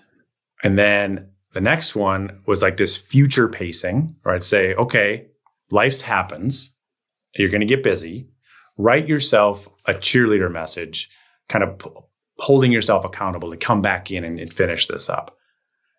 And 0.62 0.78
then 0.78 1.30
the 1.52 1.62
next 1.62 1.96
one 1.96 2.42
was 2.46 2.60
like 2.60 2.76
this 2.76 2.98
future 2.98 3.48
pacing, 3.48 4.14
where 4.22 4.34
I'd 4.34 4.44
say, 4.44 4.74
okay, 4.74 5.28
life 5.70 6.02
happens. 6.02 6.74
You're 7.34 7.48
going 7.48 7.62
to 7.62 7.66
get 7.66 7.82
busy. 7.82 8.28
Write 8.76 9.08
yourself 9.08 9.70
a 9.86 9.94
cheerleader 9.94 10.52
message, 10.52 11.08
kind 11.48 11.64
of 11.64 11.78
p- 11.78 11.88
holding 12.40 12.72
yourself 12.72 13.06
accountable 13.06 13.50
to 13.50 13.56
come 13.56 13.80
back 13.80 14.10
in 14.10 14.22
and, 14.22 14.38
and 14.38 14.52
finish 14.52 14.86
this 14.86 15.08
up. 15.08 15.32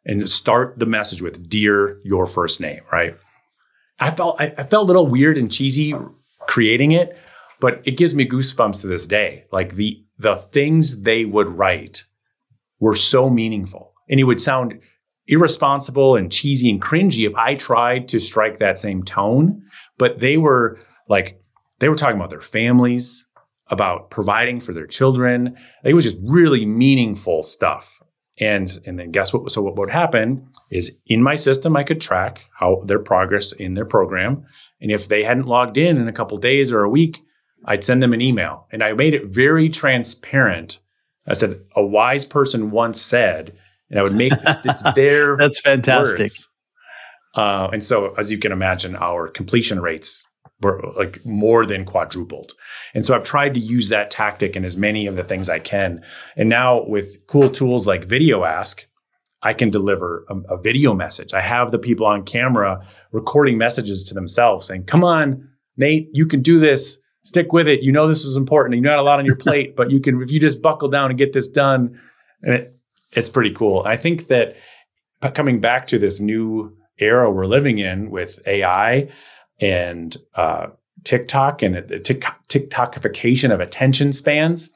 And 0.10 0.30
start 0.30 0.80
the 0.80 0.86
message 0.86 1.22
with 1.22 1.50
"Dear 1.50 2.00
your 2.04 2.26
first 2.26 2.60
name." 2.62 2.82
Right? 2.92 3.16
I 4.00 4.12
felt 4.12 4.40
I, 4.40 4.54
I 4.58 4.64
felt 4.64 4.86
a 4.86 4.88
little 4.88 5.06
weird 5.06 5.38
and 5.38 5.52
cheesy 5.52 5.94
creating 6.48 6.94
it, 6.94 7.18
but 7.60 7.86
it 7.86 7.98
gives 7.98 8.16
me 8.16 8.26
goosebumps 8.28 8.82
to 8.82 8.88
this 8.88 9.06
day. 9.06 9.46
Like 9.52 9.76
the 9.76 10.04
the 10.18 10.38
things 10.38 11.02
they 11.02 11.26
would 11.26 11.48
write 11.48 12.06
were 12.80 12.96
so 12.96 13.30
meaningful, 13.30 13.94
and 14.10 14.20
it 14.20 14.24
would 14.24 14.42
sound 14.42 14.82
irresponsible 15.28 16.16
and 16.16 16.32
cheesy 16.32 16.70
and 16.70 16.82
cringy 16.82 17.28
if 17.28 17.36
I 17.36 17.56
tried 17.56 18.08
to 18.08 18.20
strike 18.20 18.60
that 18.60 18.80
same 18.80 19.04
tone. 19.04 19.62
But 19.98 20.20
they 20.20 20.38
were 20.38 20.80
like, 21.10 21.42
they 21.80 21.90
were 21.90 21.96
talking 21.96 22.16
about 22.16 22.30
their 22.30 22.40
families, 22.40 23.28
about 23.70 24.10
providing 24.10 24.62
for 24.62 24.72
their 24.72 24.88
children. 24.88 25.58
It 25.84 25.94
was 25.94 26.06
just 26.06 26.18
really 26.24 26.66
meaningful 26.66 27.44
stuff. 27.44 28.02
And, 28.40 28.80
and 28.86 29.00
then 29.00 29.12
guess 29.12 29.34
what? 29.34 29.52
So 29.52 29.62
what 29.62 29.76
would 29.78 29.90
happen 29.90 30.48
is 30.70 30.96
in 31.08 31.24
my 31.24 31.36
system, 31.36 31.76
I 31.76 31.84
could 31.84 32.00
track 32.00 32.46
how 32.54 32.82
their 32.86 33.00
progress 33.00 33.52
in 33.52 33.74
their 33.74 33.86
program. 33.86 34.46
And 34.80 34.92
if 34.92 35.08
they 35.08 35.24
hadn't 35.24 35.48
logged 35.48 35.78
in 35.78 35.98
in 35.98 36.08
a 36.08 36.14
couple 36.14 36.38
days 36.38 36.72
or 36.72 36.84
a 36.84 36.90
week, 36.90 37.20
I'd 37.66 37.84
send 37.84 38.04
them 38.04 38.14
an 38.14 38.22
email. 38.22 38.68
And 38.72 38.84
I 38.84 38.94
made 38.94 39.16
it 39.16 39.26
very 39.26 39.70
transparent. 39.70 40.80
I 41.28 41.34
said, 41.34 41.62
a 41.76 41.84
wise 41.84 42.26
person 42.26 42.70
once 42.70 43.02
said, 43.02 43.58
and 43.90 44.00
I 44.00 44.04
would 44.04 44.16
make 44.16 44.34
it's 44.36 44.84
their 44.96 45.36
That's 45.38 45.60
fantastic. 45.60 46.32
Uh, 47.36 47.70
and 47.72 47.84
so, 47.84 48.14
as 48.16 48.32
you 48.32 48.38
can 48.38 48.52
imagine, 48.52 48.96
our 48.96 49.28
completion 49.28 49.80
rates 49.80 50.27
were 50.62 50.82
like 50.98 51.24
more 51.26 51.66
than 51.66 51.86
quadrupled. 51.86 52.54
And 52.94 53.06
so, 53.06 53.16
I've 53.16 53.24
tried 53.24 53.54
to 53.54 53.60
use 53.60 53.90
that 53.90 54.12
tactic 54.12 54.56
in 54.56 54.66
as 54.66 54.78
many 54.78 55.08
of 55.08 55.16
the 55.16 55.24
things 55.24 55.50
I 55.50 55.60
can. 55.60 56.04
And 56.36 56.50
now, 56.50 56.84
with 56.86 57.26
cool 57.28 57.50
tools 57.50 57.86
like 57.88 58.08
VideoAsk, 58.08 58.86
I 59.44 59.54
can 59.54 59.70
deliver 59.70 60.26
a, 60.30 60.56
a, 60.56 60.58
video 60.62 60.94
message. 60.94 61.34
I 61.34 61.42
have 61.42 61.72
the 61.72 61.78
people 61.78 62.06
on 62.06 62.24
camera 62.24 62.84
recording 63.12 63.58
messages 63.58 64.04
to 64.06 64.14
themselves 64.14 64.66
saying, 64.66 64.86
come 64.86 65.04
on, 65.04 65.48
Nate, 65.78 66.10
you 66.12 66.26
can 66.26 66.42
do 66.42 66.60
this. 66.60 66.98
Stick 67.22 67.54
with 67.54 67.68
it. 67.68 67.84
You 67.84 67.92
know 67.92 68.08
this 68.08 68.26
is 68.26 68.36
important. 68.36 68.76
You 68.76 68.84
got 68.84 69.00
a 69.00 69.04
lot 69.04 69.20
on 69.20 69.26
your 69.26 69.36
plate, 69.46 69.76
but 69.76 69.92
you 69.92 70.00
can 70.00 70.22
if 70.22 70.32
you 70.32 70.40
just 70.40 70.62
buckle 70.62 70.90
down 70.90 71.12
and 71.12 71.18
get 71.18 71.34
this 71.34 71.48
done. 71.48 72.00
And 72.42 72.54
it, 72.56 72.80
it's 73.12 73.30
pretty 73.30 73.52
cool. 73.52 73.84
I 73.86 73.96
think 73.96 74.28
that 74.28 74.56
coming 75.34 75.60
back 75.62 75.88
to 75.88 76.00
this 76.00 76.20
new 76.20 76.76
era 77.00 77.30
we're 77.30 77.46
living 77.46 77.78
in 77.78 78.10
with 78.10 78.40
AI 78.48 79.08
and 79.60 80.16
uh, 80.36 80.68
TikTok 81.04 81.62
and 81.62 81.76
the 81.76 82.00
TikTokification 82.50 83.54
of 83.54 83.60
attention 83.60 84.14
spans, 84.14 84.70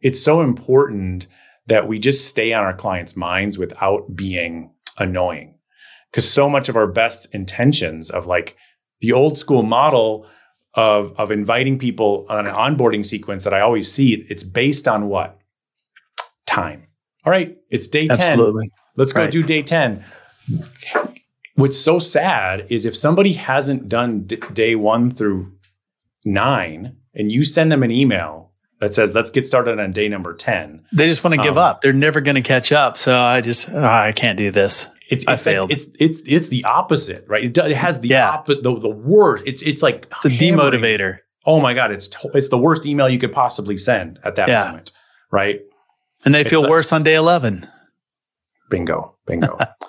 it's 0.00 0.22
so 0.22 0.40
important 0.40 1.26
that 1.66 1.88
we 1.88 1.98
just 1.98 2.26
stay 2.26 2.52
on 2.52 2.64
our 2.64 2.74
clients' 2.74 3.16
minds 3.16 3.58
without 3.58 4.14
being 4.14 4.70
annoying. 4.98 5.54
Because 6.10 6.28
so 6.28 6.48
much 6.48 6.68
of 6.68 6.76
our 6.76 6.86
best 6.86 7.26
intentions 7.34 8.10
of 8.10 8.26
like 8.26 8.56
the 9.00 9.12
old 9.12 9.38
school 9.38 9.62
model 9.62 10.26
of, 10.74 11.12
of 11.18 11.30
inviting 11.30 11.78
people 11.78 12.26
on 12.28 12.46
an 12.46 12.54
onboarding 12.54 13.04
sequence 13.04 13.44
that 13.44 13.52
I 13.52 13.60
always 13.60 13.92
see, 13.92 14.14
it's 14.28 14.44
based 14.44 14.88
on 14.88 15.08
what? 15.08 15.38
Time. 16.46 16.86
All 17.24 17.30
right, 17.30 17.56
it's 17.70 17.88
day 17.88 18.08
Absolutely. 18.10 18.68
10. 18.68 18.70
Let's 18.96 19.12
go 19.12 19.22
right. 19.22 19.30
do 19.30 19.42
day 19.42 19.62
10. 19.62 20.04
What's 21.58 21.76
so 21.76 21.98
sad 21.98 22.68
is 22.70 22.86
if 22.86 22.96
somebody 22.96 23.32
hasn't 23.32 23.88
done 23.88 24.28
d- 24.28 24.36
day 24.52 24.76
one 24.76 25.10
through 25.10 25.54
nine 26.24 26.94
and 27.14 27.32
you 27.32 27.42
send 27.42 27.72
them 27.72 27.82
an 27.82 27.90
email 27.90 28.52
that 28.78 28.94
says, 28.94 29.12
let's 29.12 29.28
get 29.30 29.44
started 29.44 29.80
on 29.80 29.90
day 29.90 30.08
number 30.08 30.34
10. 30.34 30.84
They 30.92 31.08
just 31.08 31.24
want 31.24 31.34
to 31.34 31.42
give 31.42 31.58
um, 31.58 31.64
up. 31.64 31.80
They're 31.80 31.92
never 31.92 32.20
going 32.20 32.36
to 32.36 32.42
catch 32.42 32.70
up. 32.70 32.96
So 32.96 33.18
I 33.18 33.40
just, 33.40 33.68
oh, 33.70 33.82
I 33.82 34.12
can't 34.12 34.38
do 34.38 34.52
this. 34.52 34.86
It's, 35.10 35.26
I 35.26 35.34
failed. 35.34 35.72
It's, 35.72 35.86
it's, 35.98 36.20
it's 36.26 36.46
the 36.46 36.62
opposite, 36.62 37.24
right? 37.26 37.42
It, 37.42 37.54
does, 37.54 37.72
it 37.72 37.76
has 37.76 37.98
the 37.98 38.06
yeah. 38.10 38.30
opposite, 38.30 38.62
the, 38.62 38.78
the 38.78 38.88
worst. 38.88 39.42
It's, 39.44 39.60
it's 39.62 39.82
like, 39.82 40.06
it's 40.12 40.26
a 40.26 40.30
hammering. 40.30 40.80
demotivator. 40.80 41.18
Oh 41.44 41.60
my 41.60 41.74
God. 41.74 41.90
It's, 41.90 42.08
it's 42.34 42.50
the 42.50 42.58
worst 42.58 42.86
email 42.86 43.08
you 43.08 43.18
could 43.18 43.32
possibly 43.32 43.76
send 43.76 44.20
at 44.22 44.36
that 44.36 44.48
yeah. 44.48 44.66
moment, 44.66 44.92
right? 45.32 45.58
And 46.24 46.32
they 46.32 46.44
feel 46.44 46.70
worse 46.70 46.92
on 46.92 47.02
day 47.02 47.16
11. 47.16 47.66
Bingo. 48.70 49.16
Bingo. 49.26 49.58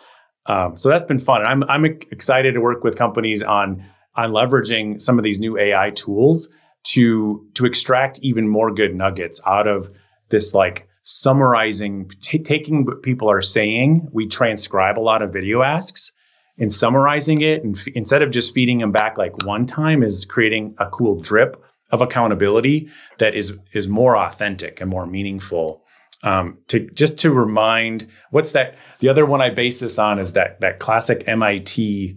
um, 0.50 0.76
so 0.78 0.90
that's 0.90 1.06
been 1.06 1.20
fun. 1.20 1.46
I'm, 1.46 1.64
I'm 1.66 1.86
excited 1.86 2.56
to 2.56 2.60
work 2.60 2.84
with 2.84 2.98
companies 2.98 3.44
on, 3.44 3.84
on 4.16 4.32
leveraging 4.32 5.00
some 5.00 5.18
of 5.18 5.24
these 5.24 5.40
new 5.40 5.58
AI 5.58 5.92
tools 5.92 6.50
to 6.84 7.46
to 7.56 7.66
extract 7.66 8.20
even 8.22 8.48
more 8.48 8.74
good 8.74 8.96
nuggets 8.96 9.42
out 9.46 9.68
of 9.68 9.90
this 10.30 10.54
like 10.54 10.88
summarizing 11.04 12.10
t- 12.22 12.40
taking 12.40 12.86
what 12.86 13.04
people 13.04 13.30
are 13.30 13.42
saying 13.42 14.08
we 14.14 14.26
transcribe 14.26 14.98
a 14.98 15.02
lot 15.02 15.22
of 15.22 15.34
video 15.34 15.62
asks 15.62 16.14
and 16.58 16.72
summarizing 16.72 17.42
it 17.42 17.64
and 17.64 17.78
f- 17.78 17.88
instead 17.96 18.22
of 18.22 18.32
just 18.32 18.54
feeding 18.54 18.78
them 18.78 18.94
back 18.94 19.18
like 19.18 19.44
one 19.44 19.66
time 19.66 20.02
is 20.04 20.24
creating 20.24 20.74
a 20.78 20.86
cool 20.88 21.20
drip 21.20 21.62
of 21.92 22.00
accountability 22.00 22.90
that 23.18 23.36
is 23.36 23.58
is 23.74 23.90
more 23.90 24.16
authentic 24.16 24.80
and 24.80 24.90
more 24.90 25.06
meaningful 25.06 25.84
um, 26.24 26.58
to 26.68 26.90
just 26.92 27.18
to 27.20 27.32
remind 27.32 28.08
what's 28.32 28.52
that 28.52 28.78
the 29.00 29.10
other 29.10 29.26
one 29.26 29.42
i 29.42 29.50
base 29.50 29.80
this 29.80 29.98
on 29.98 30.20
is 30.20 30.34
that 30.34 30.60
that 30.60 30.80
classic 30.80 31.26
mit 31.28 32.16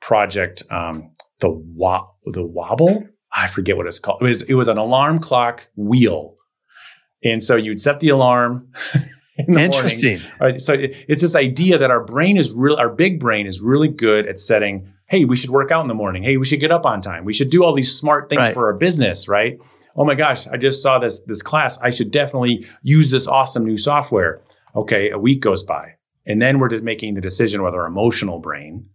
project 0.00 0.62
um, 0.70 1.10
the 1.40 1.50
wa- 1.50 2.08
the 2.24 2.44
wobble 2.44 3.06
I 3.32 3.46
forget 3.46 3.76
what 3.76 3.86
it's 3.86 3.98
called. 3.98 4.20
It 4.20 4.26
was, 4.26 4.42
it 4.42 4.54
was 4.54 4.68
an 4.68 4.78
alarm 4.78 5.18
clock 5.18 5.68
wheel. 5.76 6.36
And 7.24 7.42
so 7.42 7.56
you'd 7.56 7.80
set 7.80 8.00
the 8.00 8.10
alarm. 8.10 8.68
in 9.38 9.54
the 9.54 9.60
Interesting. 9.60 10.20
Morning. 10.38 10.58
So 10.58 10.74
it's 10.78 11.22
this 11.22 11.34
idea 11.34 11.78
that 11.78 11.90
our 11.90 12.04
brain 12.04 12.36
is 12.36 12.52
real, 12.52 12.76
our 12.76 12.90
big 12.90 13.18
brain 13.18 13.46
is 13.46 13.60
really 13.60 13.88
good 13.88 14.26
at 14.26 14.40
setting, 14.40 14.92
hey, 15.06 15.24
we 15.24 15.36
should 15.36 15.50
work 15.50 15.70
out 15.70 15.80
in 15.80 15.88
the 15.88 15.94
morning. 15.94 16.22
Hey, 16.22 16.36
we 16.36 16.44
should 16.44 16.60
get 16.60 16.70
up 16.70 16.84
on 16.84 17.00
time. 17.00 17.24
We 17.24 17.32
should 17.32 17.50
do 17.50 17.64
all 17.64 17.72
these 17.72 17.96
smart 17.96 18.28
things 18.28 18.40
right. 18.40 18.54
for 18.54 18.66
our 18.66 18.74
business, 18.74 19.28
right? 19.28 19.58
Oh 19.96 20.04
my 20.04 20.14
gosh, 20.14 20.46
I 20.46 20.56
just 20.56 20.82
saw 20.82 20.98
this 20.98 21.20
this 21.20 21.42
class. 21.42 21.78
I 21.78 21.90
should 21.90 22.10
definitely 22.10 22.66
use 22.82 23.10
this 23.10 23.26
awesome 23.26 23.64
new 23.64 23.76
software. 23.76 24.42
Okay, 24.74 25.10
a 25.10 25.18
week 25.18 25.40
goes 25.40 25.62
by. 25.62 25.94
And 26.26 26.40
then 26.40 26.58
we're 26.58 26.68
just 26.68 26.84
making 26.84 27.14
the 27.14 27.20
decision 27.20 27.62
with 27.62 27.74
our 27.74 27.86
emotional 27.86 28.38
brain. 28.38 28.86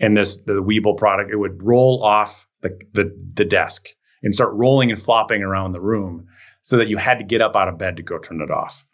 And 0.00 0.16
this 0.16 0.36
the 0.38 0.62
Weeble 0.62 0.96
product, 0.96 1.30
it 1.30 1.36
would 1.36 1.62
roll 1.62 2.02
off 2.02 2.48
the, 2.62 2.78
the, 2.94 3.14
the 3.34 3.44
desk 3.44 3.88
and 4.22 4.34
start 4.34 4.52
rolling 4.54 4.90
and 4.90 5.00
flopping 5.00 5.42
around 5.42 5.72
the 5.72 5.80
room 5.80 6.26
so 6.62 6.78
that 6.78 6.88
you 6.88 6.96
had 6.96 7.18
to 7.18 7.24
get 7.24 7.42
up 7.42 7.54
out 7.54 7.68
of 7.68 7.78
bed 7.78 7.96
to 7.96 8.02
go 8.02 8.18
turn 8.18 8.40
it 8.40 8.50
off. 8.50 8.84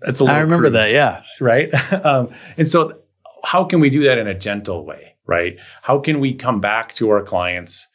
That's 0.00 0.20
a 0.20 0.24
I 0.24 0.40
remember 0.40 0.64
crude, 0.64 0.74
that, 0.74 0.92
yeah. 0.92 1.22
Right. 1.40 1.72
um, 2.04 2.32
and 2.56 2.68
so, 2.68 2.98
how 3.44 3.64
can 3.64 3.80
we 3.80 3.90
do 3.90 4.02
that 4.04 4.18
in 4.18 4.26
a 4.26 4.34
gentle 4.34 4.84
way? 4.84 5.16
Right. 5.26 5.60
How 5.82 5.98
can 5.98 6.20
we 6.20 6.34
come 6.34 6.60
back 6.60 6.94
to 6.94 7.10
our 7.10 7.22
clients 7.22 7.86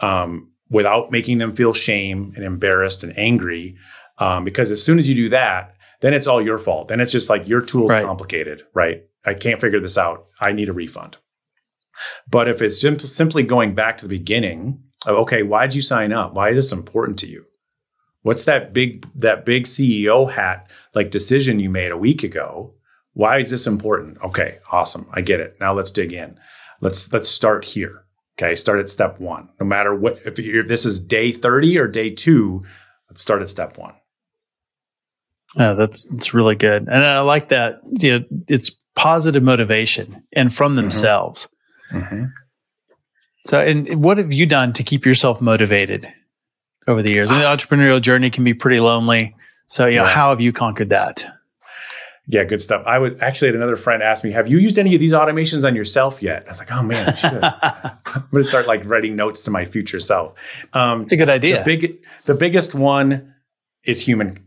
um, 0.00 0.47
without 0.70 1.10
making 1.10 1.38
them 1.38 1.54
feel 1.54 1.72
shame 1.72 2.32
and 2.36 2.44
embarrassed 2.44 3.02
and 3.02 3.18
angry? 3.18 3.76
Um, 4.18 4.44
because 4.44 4.70
as 4.70 4.82
soon 4.82 4.98
as 4.98 5.08
you 5.08 5.14
do 5.14 5.28
that, 5.30 5.76
then 6.00 6.14
it's 6.14 6.26
all 6.26 6.42
your 6.42 6.58
fault. 6.58 6.88
Then 6.88 7.00
it's 7.00 7.12
just 7.12 7.28
like 7.28 7.48
your 7.48 7.60
tool's 7.60 7.90
right. 7.90 8.04
complicated, 8.04 8.62
right? 8.74 9.02
I 9.24 9.34
can't 9.34 9.60
figure 9.60 9.80
this 9.80 9.98
out. 9.98 10.26
I 10.40 10.52
need 10.52 10.68
a 10.68 10.72
refund. 10.72 11.16
But 12.30 12.48
if 12.48 12.62
it's 12.62 12.80
sim- 12.80 12.98
simply 13.00 13.42
going 13.42 13.74
back 13.74 13.98
to 13.98 14.04
the 14.04 14.18
beginning 14.18 14.82
of, 15.06 15.16
okay, 15.16 15.42
why 15.42 15.66
did 15.66 15.74
you 15.74 15.82
sign 15.82 16.12
up? 16.12 16.34
Why 16.34 16.50
is 16.50 16.56
this 16.56 16.72
important 16.72 17.18
to 17.20 17.26
you? 17.26 17.44
What's 18.22 18.44
that 18.44 18.72
big 18.72 19.06
that 19.14 19.46
big 19.46 19.64
CEO 19.64 20.30
hat 20.30 20.70
like 20.94 21.10
decision 21.10 21.60
you 21.60 21.70
made 21.70 21.92
a 21.92 21.96
week 21.96 22.22
ago? 22.22 22.74
Why 23.14 23.38
is 23.38 23.50
this 23.50 23.66
important? 23.66 24.18
Okay, 24.22 24.58
awesome. 24.70 25.08
I 25.12 25.20
get 25.20 25.40
it. 25.40 25.56
Now 25.60 25.72
let's 25.72 25.90
dig 25.90 26.12
in. 26.12 26.38
Let's 26.80 27.12
let's 27.12 27.28
start 27.28 27.64
here. 27.64 28.04
Okay, 28.38 28.54
start 28.54 28.78
at 28.78 28.88
step 28.88 29.18
one. 29.18 29.48
No 29.58 29.66
matter 29.66 29.94
what, 29.94 30.18
if, 30.24 30.38
if 30.38 30.68
this 30.68 30.86
is 30.86 31.00
day 31.00 31.32
30 31.32 31.76
or 31.78 31.88
day 31.88 32.10
two, 32.10 32.64
let's 33.10 33.20
start 33.20 33.42
at 33.42 33.48
step 33.48 33.76
one. 33.76 33.94
Yeah, 35.56 35.72
that's 35.72 36.04
that's 36.04 36.34
really 36.34 36.54
good, 36.54 36.86
and 36.88 37.04
I 37.04 37.20
like 37.20 37.48
that. 37.48 37.80
You 37.90 38.20
know, 38.20 38.24
it's 38.48 38.70
positive 38.94 39.42
motivation 39.42 40.22
and 40.32 40.52
from 40.52 40.72
mm-hmm. 40.72 40.82
themselves. 40.82 41.48
Mm-hmm. 41.90 42.14
Mm-hmm. 42.14 42.24
So, 43.46 43.60
and 43.60 44.04
what 44.04 44.18
have 44.18 44.30
you 44.30 44.44
done 44.44 44.74
to 44.74 44.82
keep 44.82 45.06
yourself 45.06 45.40
motivated 45.40 46.06
over 46.86 47.02
the 47.02 47.10
years? 47.10 47.30
I 47.30 47.34
mean, 47.34 47.42
the 47.42 47.48
entrepreneurial 47.48 48.00
journey 48.00 48.28
can 48.28 48.44
be 48.44 48.52
pretty 48.52 48.78
lonely. 48.78 49.34
So, 49.68 49.86
you 49.86 49.96
know, 49.96 50.04
yeah. 50.04 50.10
how 50.10 50.28
have 50.30 50.42
you 50.42 50.52
conquered 50.52 50.90
that? 50.90 51.24
Yeah, 52.30 52.44
good 52.44 52.60
stuff. 52.60 52.82
I 52.86 52.98
was 52.98 53.14
actually 53.20 53.48
had 53.48 53.54
another 53.54 53.76
friend 53.76 54.02
ask 54.02 54.22
me, 54.22 54.30
"Have 54.32 54.48
you 54.48 54.58
used 54.58 54.78
any 54.78 54.94
of 54.94 55.00
these 55.00 55.12
automations 55.12 55.66
on 55.66 55.74
yourself 55.74 56.22
yet?" 56.22 56.44
I 56.46 56.50
was 56.50 56.58
like, 56.58 56.70
"Oh 56.70 56.82
man, 56.82 57.08
I 57.08 57.14
should." 57.14 57.42
I'm 58.14 58.28
going 58.30 58.44
to 58.44 58.48
start 58.48 58.66
like 58.66 58.84
writing 58.84 59.16
notes 59.16 59.40
to 59.42 59.50
my 59.50 59.64
future 59.64 59.98
self. 59.98 60.38
Um, 60.74 61.00
it's 61.00 61.12
a 61.12 61.16
good 61.16 61.30
idea. 61.30 61.58
The, 61.58 61.64
big, 61.64 61.98
the 62.26 62.34
biggest 62.34 62.74
one 62.74 63.34
is 63.84 64.00
human 64.00 64.44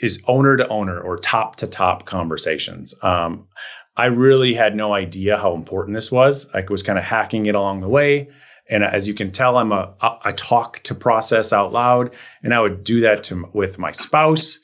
is 0.00 0.22
owner 0.28 0.56
to 0.56 0.68
owner 0.68 1.00
or 1.00 1.18
top 1.18 1.56
to 1.56 1.66
top 1.66 2.06
conversations. 2.06 2.94
Um, 3.02 3.48
I 3.96 4.06
really 4.06 4.54
had 4.54 4.76
no 4.76 4.94
idea 4.94 5.36
how 5.36 5.54
important 5.54 5.96
this 5.96 6.12
was. 6.12 6.48
I 6.54 6.64
was 6.70 6.82
kind 6.82 6.98
of 6.98 7.04
hacking 7.04 7.46
it 7.46 7.56
along 7.56 7.80
the 7.80 7.88
way. 7.88 8.30
And 8.70 8.84
as 8.84 9.08
you 9.08 9.14
can 9.14 9.32
tell, 9.32 9.58
I'm 9.58 9.72
a 9.72 9.94
I 10.00 10.30
talk 10.30 10.80
to 10.84 10.94
process 10.94 11.52
out 11.52 11.72
loud, 11.72 12.14
and 12.44 12.54
I 12.54 12.60
would 12.60 12.84
do 12.84 13.00
that 13.00 13.24
to 13.24 13.50
with 13.52 13.80
my 13.80 13.90
spouse, 13.90 14.59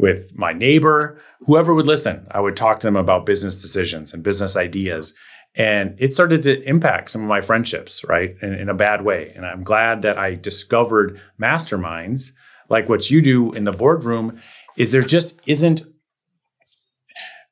with 0.00 0.32
my 0.34 0.52
neighbor, 0.52 1.20
whoever 1.40 1.74
would 1.74 1.86
listen. 1.86 2.26
I 2.30 2.40
would 2.40 2.56
talk 2.56 2.80
to 2.80 2.86
them 2.86 2.96
about 2.96 3.26
business 3.26 3.60
decisions 3.60 4.12
and 4.12 4.22
business 4.22 4.56
ideas, 4.56 5.14
and 5.54 5.94
it 5.98 6.14
started 6.14 6.42
to 6.44 6.62
impact 6.68 7.10
some 7.10 7.22
of 7.22 7.28
my 7.28 7.40
friendships, 7.40 8.04
right, 8.04 8.36
in, 8.40 8.54
in 8.54 8.68
a 8.68 8.74
bad 8.74 9.02
way. 9.02 9.32
And 9.34 9.44
I'm 9.44 9.64
glad 9.64 10.02
that 10.02 10.18
I 10.18 10.34
discovered 10.34 11.20
masterminds 11.40 12.32
like 12.68 12.88
what 12.88 13.10
you 13.10 13.20
do 13.20 13.52
in 13.52 13.64
the 13.64 13.72
boardroom. 13.72 14.38
Is 14.76 14.92
there 14.92 15.02
just 15.02 15.38
isn't 15.46 15.82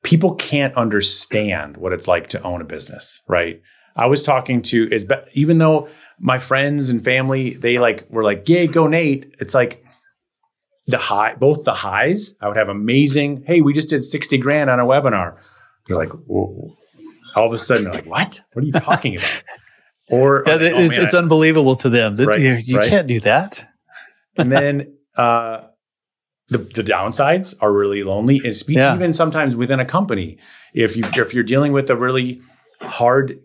people 0.03 0.35
can't 0.35 0.75
understand 0.75 1.77
what 1.77 1.93
it's 1.93 2.07
like 2.07 2.27
to 2.29 2.41
own 2.43 2.61
a 2.61 2.65
business, 2.65 3.21
right? 3.27 3.61
I 3.95 4.05
was 4.05 4.23
talking 4.23 4.61
to 4.63 4.87
is 4.91 5.05
even 5.33 5.57
though 5.57 5.89
my 6.19 6.39
friends 6.39 6.89
and 6.89 7.03
family 7.03 7.57
they 7.57 7.79
like 7.79 8.09
were 8.09 8.23
like, 8.23 8.47
"Yay, 8.47 8.67
go 8.67 8.87
Nate!" 8.87 9.35
It's 9.39 9.53
like 9.53 9.83
the 10.89 10.97
high, 10.97 11.35
both 11.35 11.63
the 11.63 11.73
highs. 11.73 12.35
I 12.41 12.47
would 12.47 12.57
have 12.57 12.69
amazing. 12.69 13.43
Hey, 13.45 13.61
we 13.61 13.73
just 13.73 13.89
did 13.89 14.03
sixty 14.03 14.37
grand 14.37 14.69
on 14.69 14.79
a 14.79 14.85
webinar. 14.85 15.39
You're 15.87 15.97
like, 15.97 16.09
Whoa. 16.09 16.75
all 17.35 17.45
of 17.45 17.53
a 17.53 17.57
sudden, 17.57 17.85
they're 17.85 17.93
like, 17.93 18.05
"What? 18.05 18.39
What 18.53 18.63
are 18.63 18.65
you 18.65 18.73
talking 18.73 19.15
about?" 19.15 19.43
Or, 20.11 20.43
yeah, 20.47 20.53
oh, 20.53 20.57
it's, 20.79 20.97
man, 20.97 21.05
it's 21.05 21.13
unbelievable 21.13 21.75
to 21.75 21.89
them. 21.91 22.15
Right, 22.15 22.39
you, 22.39 22.53
you 22.55 22.79
right? 22.79 22.89
can't 22.89 23.05
do 23.05 23.19
that. 23.19 23.63
and 24.39 24.51
then 24.51 24.97
uh, 25.15 25.67
the, 26.47 26.57
the 26.57 26.83
downsides 26.83 27.55
are 27.61 27.71
really 27.71 28.03
lonely 28.03 28.41
and 28.43 28.55
speak 28.55 28.77
yeah. 28.77 28.95
even 28.95 29.13
sometimes 29.13 29.55
within 29.55 29.79
a 29.79 29.85
company 29.85 30.39
if 30.73 30.97
you 30.97 31.03
if 31.15 31.33
you're 31.33 31.43
dealing 31.43 31.73
with 31.73 31.89
a 31.91 31.95
really 31.95 32.41
hard 32.81 33.39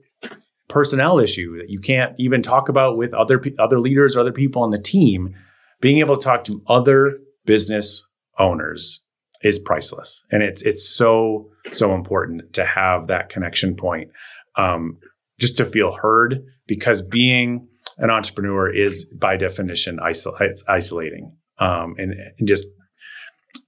personnel 0.69 1.19
issue 1.19 1.59
that 1.59 1.69
you 1.69 1.81
can't 1.81 2.15
even 2.19 2.43
talk 2.43 2.69
about 2.69 2.97
with 2.97 3.13
other 3.13 3.45
other 3.59 3.79
leaders 3.79 4.17
or 4.17 4.21
other 4.21 4.33
people 4.33 4.63
on 4.63 4.71
the 4.71 4.79
team 4.79 5.35
being 5.81 5.99
able 5.99 6.17
to 6.17 6.25
talk 6.25 6.45
to 6.45 6.63
other 6.67 7.19
business 7.45 8.03
owners 8.39 9.03
is 9.43 9.59
priceless, 9.59 10.23
and 10.31 10.43
it's 10.43 10.63
it's 10.63 10.89
so 10.89 11.51
so 11.73 11.95
important 11.95 12.53
to 12.55 12.65
have 12.65 13.07
that 13.09 13.29
connection 13.29 13.77
point, 13.77 14.11
um, 14.57 14.99
just 15.39 15.57
to 15.59 15.65
feel 15.65 15.93
heard. 15.93 16.43
Because 16.67 17.03
being 17.03 17.69
an 17.99 18.11
entrepreneur 18.11 18.73
is 18.73 19.05
by 19.21 19.37
definition 19.37 19.99
isol- 19.99 20.35
isolating, 20.67 21.37
um, 21.59 21.95
and, 21.99 22.15
and 22.39 22.49
just 22.49 22.69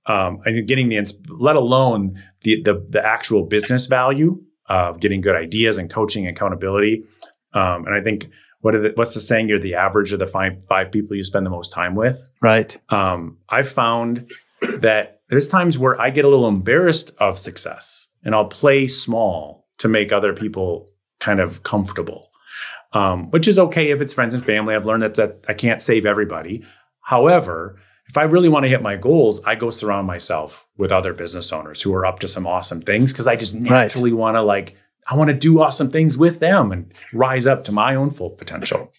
um, 0.06 0.38
I 0.46 0.52
think 0.52 0.66
getting 0.66 0.88
the 0.88 1.12
let 1.28 1.56
alone 1.56 2.14
the, 2.42 2.62
the 2.62 2.86
the 2.88 3.04
actual 3.04 3.46
business 3.46 3.86
value 3.86 4.40
of 4.68 5.00
getting 5.00 5.20
good 5.20 5.36
ideas 5.36 5.78
and 5.78 5.90
coaching 5.90 6.26
and 6.26 6.36
accountability. 6.36 7.04
Um, 7.52 7.86
and 7.86 7.94
I 7.94 8.02
think 8.02 8.28
what 8.66 8.72
the, 8.72 8.92
what's 8.96 9.14
the 9.14 9.20
saying? 9.20 9.48
You're 9.48 9.60
the 9.60 9.76
average 9.76 10.12
of 10.12 10.18
the 10.18 10.26
five 10.26 10.56
five 10.68 10.90
people 10.90 11.16
you 11.16 11.22
spend 11.22 11.46
the 11.46 11.50
most 11.50 11.72
time 11.72 11.94
with. 11.94 12.28
Right. 12.42 12.76
Um, 12.88 13.38
I've 13.48 13.68
found 13.68 14.28
that 14.60 15.20
there's 15.28 15.48
times 15.48 15.78
where 15.78 16.00
I 16.00 16.10
get 16.10 16.24
a 16.24 16.28
little 16.28 16.48
embarrassed 16.48 17.12
of 17.20 17.38
success, 17.38 18.08
and 18.24 18.34
I'll 18.34 18.48
play 18.48 18.88
small 18.88 19.68
to 19.78 19.86
make 19.86 20.12
other 20.12 20.32
people 20.32 20.90
kind 21.20 21.38
of 21.38 21.62
comfortable, 21.62 22.30
um, 22.92 23.30
which 23.30 23.46
is 23.46 23.56
okay 23.56 23.90
if 23.92 24.00
it's 24.00 24.12
friends 24.12 24.34
and 24.34 24.44
family. 24.44 24.74
I've 24.74 24.84
learned 24.84 25.04
that 25.04 25.14
that 25.14 25.44
I 25.48 25.54
can't 25.54 25.80
save 25.80 26.04
everybody. 26.04 26.64
However, 27.02 27.78
if 28.08 28.16
I 28.16 28.24
really 28.24 28.48
want 28.48 28.64
to 28.64 28.68
hit 28.68 28.82
my 28.82 28.96
goals, 28.96 29.40
I 29.44 29.54
go 29.54 29.70
surround 29.70 30.08
myself 30.08 30.66
with 30.76 30.90
other 30.90 31.12
business 31.12 31.52
owners 31.52 31.82
who 31.82 31.94
are 31.94 32.04
up 32.04 32.18
to 32.18 32.26
some 32.26 32.48
awesome 32.48 32.82
things 32.82 33.12
because 33.12 33.28
I 33.28 33.36
just 33.36 33.54
naturally 33.54 34.10
right. 34.10 34.18
want 34.18 34.34
to 34.34 34.42
like 34.42 34.74
I 35.08 35.16
want 35.16 35.30
to 35.30 35.36
do 35.36 35.62
awesome 35.62 35.90
things 35.90 36.18
with 36.18 36.40
them 36.40 36.72
and 36.72 36.92
rise 37.12 37.46
up 37.46 37.64
to 37.64 37.72
my 37.72 37.94
own 37.94 38.10
full 38.10 38.30
potential. 38.30 38.92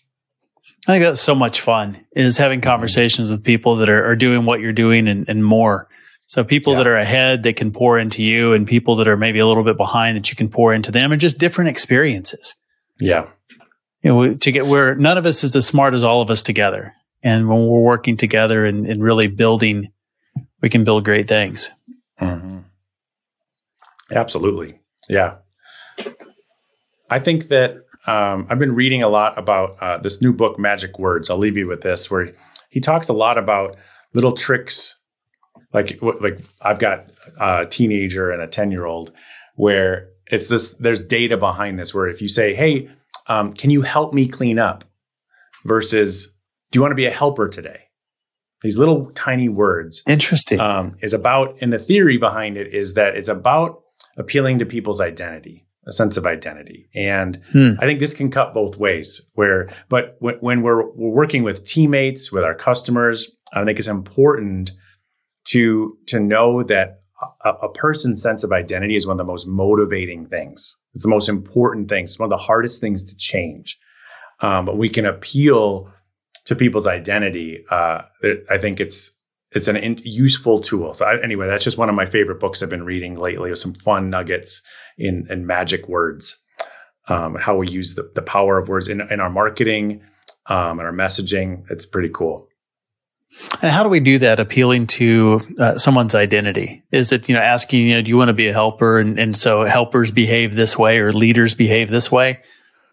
I 0.88 0.94
think 0.94 1.04
that's 1.04 1.22
so 1.22 1.36
much 1.36 1.60
fun 1.60 2.06
is 2.14 2.38
having 2.38 2.62
conversations 2.62 3.30
with 3.30 3.44
people 3.44 3.76
that 3.78 3.90
are, 3.90 4.06
are 4.06 4.16
doing 4.16 4.46
what 4.46 4.62
you're 4.62 4.72
doing 4.72 5.08
and, 5.10 5.28
and 5.28 5.44
more. 5.44 5.90
So 6.28 6.44
people 6.44 6.74
yeah. 6.74 6.80
that 6.80 6.88
are 6.88 6.96
ahead 6.96 7.44
that 7.44 7.58
can 7.58 7.72
pour 7.72 8.00
into 8.00 8.24
you 8.24 8.54
and 8.54 8.66
people 8.66 8.96
that 8.98 9.08
are 9.08 9.18
maybe 9.18 9.40
a 9.40 9.48
little 9.48 9.64
bit 9.64 9.78
behind 9.78 10.16
that 10.18 10.30
you 10.30 10.36
can 10.36 10.50
pour 10.50 10.74
into 10.74 10.92
them 10.92 11.12
and 11.12 11.20
just 11.20 11.38
different 11.38 11.70
experiences. 11.70 12.56
Yeah. 13.00 13.28
You 14.02 14.14
know, 14.14 14.34
to 14.34 14.52
get 14.52 14.66
where 14.66 14.96
none 14.96 15.18
of 15.18 15.26
us 15.26 15.44
is 15.44 15.56
as 15.56 15.68
smart 15.68 15.94
as 15.94 16.04
all 16.04 16.22
of 16.22 16.30
us 16.30 16.42
together. 16.42 16.94
And 17.22 17.50
when 17.50 17.66
we're 17.66 17.82
working 17.82 18.16
together 18.16 18.66
and, 18.66 18.86
and 18.86 19.04
really 19.04 19.28
building, 19.28 19.92
we 20.62 20.70
can 20.70 20.84
build 20.84 21.04
great 21.04 21.28
things. 21.28 21.70
Mm-hmm. 22.22 22.60
Absolutely. 24.12 24.80
Yeah. 25.10 25.36
I 27.10 27.20
think 27.20 27.48
that 27.48 27.78
um, 28.06 28.48
I've 28.50 28.60
been 28.60 28.76
reading 28.76 29.04
a 29.04 29.10
lot 29.10 29.38
about 29.38 29.78
uh, 29.82 29.98
this 29.98 30.22
new 30.22 30.34
book, 30.34 30.60
Magic 30.60 31.00
Words. 31.00 31.30
I'll 31.30 31.38
leave 31.38 31.58
you 31.58 31.68
with 31.68 31.82
this, 31.82 32.10
where 32.10 32.34
he 32.70 32.80
talks 32.80 33.10
a 33.10 33.14
lot 33.14 33.38
about 33.38 33.78
little 34.14 34.32
tricks. 34.32 34.96
Like, 35.74 36.00
like 36.02 36.40
I've 36.62 36.80
got 36.80 37.12
a 37.40 37.66
teenager 37.66 38.32
and 38.32 38.42
a 38.42 38.48
ten 38.48 38.72
year 38.72 38.86
old, 38.86 39.12
where 39.56 40.10
it's 40.32 40.48
this. 40.48 40.72
There's 40.74 41.00
data 41.00 41.38
behind 41.38 41.78
this. 41.78 41.94
Where 41.94 42.08
if 42.08 42.22
you 42.22 42.30
say, 42.30 42.54
"Hey, 42.54 42.90
um, 43.28 43.54
can 43.54 43.70
you 43.70 43.82
help 43.82 44.14
me 44.14 44.28
clean 44.28 44.60
up?" 44.60 44.86
versus 45.66 46.28
"Do 46.72 46.78
you 46.78 46.82
want 46.82 46.92
to 46.92 46.96
be 46.96 47.06
a 47.06 47.12
helper 47.12 47.50
today?" 47.50 47.82
These 48.62 48.78
little 48.78 49.12
tiny 49.12 49.50
words. 49.50 50.02
Interesting. 50.08 50.60
Um, 50.60 50.96
is 51.02 51.14
about, 51.14 51.58
and 51.62 51.72
the 51.72 51.78
theory 51.78 52.18
behind 52.18 52.58
it 52.58 52.74
is 52.74 52.96
that 52.96 53.16
it's 53.16 53.30
about 53.30 53.84
appealing 54.18 54.58
to 54.60 54.66
people's 54.66 55.00
identity 55.00 55.67
a 55.88 55.92
sense 55.92 56.18
of 56.18 56.26
identity. 56.26 56.90
And 56.94 57.42
hmm. 57.52 57.74
I 57.80 57.86
think 57.86 58.00
this 58.00 58.14
can 58.14 58.30
cut 58.30 58.54
both 58.54 58.78
ways. 58.78 59.22
Where, 59.34 59.70
but 59.90 60.18
when, 60.20 60.36
when 60.36 60.62
we're, 60.62 60.86
we're 60.92 61.14
working 61.14 61.44
with 61.44 61.66
teammates, 61.66 62.32
with 62.32 62.44
our 62.44 62.56
customers, 62.56 63.32
I 63.54 63.64
think 63.64 63.80
it's 63.80 63.88
important 63.88 64.72
to 65.50 65.98
to 66.08 66.20
know 66.20 66.62
that 66.64 67.02
a, 67.44 67.50
a, 67.50 67.72
person's 67.72 68.22
sense 68.22 68.44
of 68.44 68.52
identity 68.52 68.96
is 68.96 69.08
one 69.08 69.14
of 69.14 69.18
the 69.18 69.24
most 69.32 69.48
motivating 69.48 70.28
things. 70.28 70.76
It's 70.94 71.04
the 71.04 71.10
most 71.10 71.30
important 71.30 71.90
things. 71.90 72.12
It's 72.12 72.20
one 72.20 72.32
of 72.32 72.38
the 72.38 72.44
hardest 72.44 72.82
things 72.82 73.06
to 73.06 73.16
change. 73.16 73.78
Um, 74.42 74.66
but 74.66 74.78
we 74.78 74.90
can 74.90 75.06
appeal 75.06 75.92
to 76.46 76.56
people's 76.56 76.86
identity. 76.86 77.64
Uh, 77.72 78.02
I 78.50 78.58
think 78.58 78.80
it's 78.80 79.12
it's 79.52 79.68
an 79.68 79.78
in, 79.78 80.00
useful 80.04 80.60
tool. 80.60 80.94
So 80.94 81.06
I, 81.06 81.22
anyway, 81.24 81.48
that's 81.48 81.64
just 81.64 81.78
one 81.78 81.90
of 81.90 81.96
my 81.96 82.06
favorite 82.06 82.40
books 82.40 82.62
I've 82.62 82.70
been 82.70 82.84
reading 82.84 83.16
lately 83.16 83.50
with 83.50 83.60
some 83.60 83.74
fun 83.74 84.10
nuggets 84.10 84.62
in, 84.98 85.26
in 85.30 85.48
magic 85.48 85.88
words, 85.88 86.38
um, 87.08 87.36
how 87.36 87.56
we 87.56 87.70
use 87.70 87.96
the, 87.96 88.12
the 88.16 88.22
power 88.22 88.58
of 88.58 88.70
words 88.70 88.88
in, 88.88 89.02
in 89.02 89.20
our 89.20 89.30
marketing 89.30 90.02
um, 90.50 90.80
and 90.80 90.82
our 90.82 90.94
messaging. 90.94 91.64
It's 91.70 91.86
pretty 91.86 92.10
cool. 92.14 92.48
And 93.62 93.72
how 93.72 93.84
do 93.84 93.90
we 93.90 94.00
do 94.00 94.20
that 94.20 94.40
appealing 94.40 94.88
to 94.88 95.42
uh, 95.60 95.78
someone's 95.78 96.16
identity? 96.16 96.84
Is 96.92 97.12
it, 97.12 97.28
you 97.28 97.36
know, 97.36 97.42
asking, 97.42 97.88
you 97.88 97.96
know, 97.96 98.02
do 98.02 98.10
you 98.10 98.18
want 98.18 98.30
to 98.30 98.34
be 98.34 98.48
a 98.48 98.54
helper? 98.54 99.00
And, 99.00 99.20
and 99.20 99.36
so 99.36 99.66
helpers 99.66 100.12
behave 100.12 100.56
this 100.56 100.78
way 100.78 101.00
or 101.00 101.12
leaders 101.12 101.54
behave 101.54 101.90
this 101.90 102.12
way? 102.12 102.40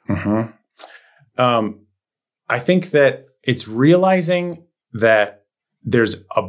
Mm-hmm. 0.08 1.40
Um, 1.40 1.86
I 2.48 2.58
think 2.58 2.90
that 2.90 3.26
it's 3.42 3.68
realizing 3.68 4.66
that 4.92 5.43
there's 5.84 6.16
a 6.36 6.48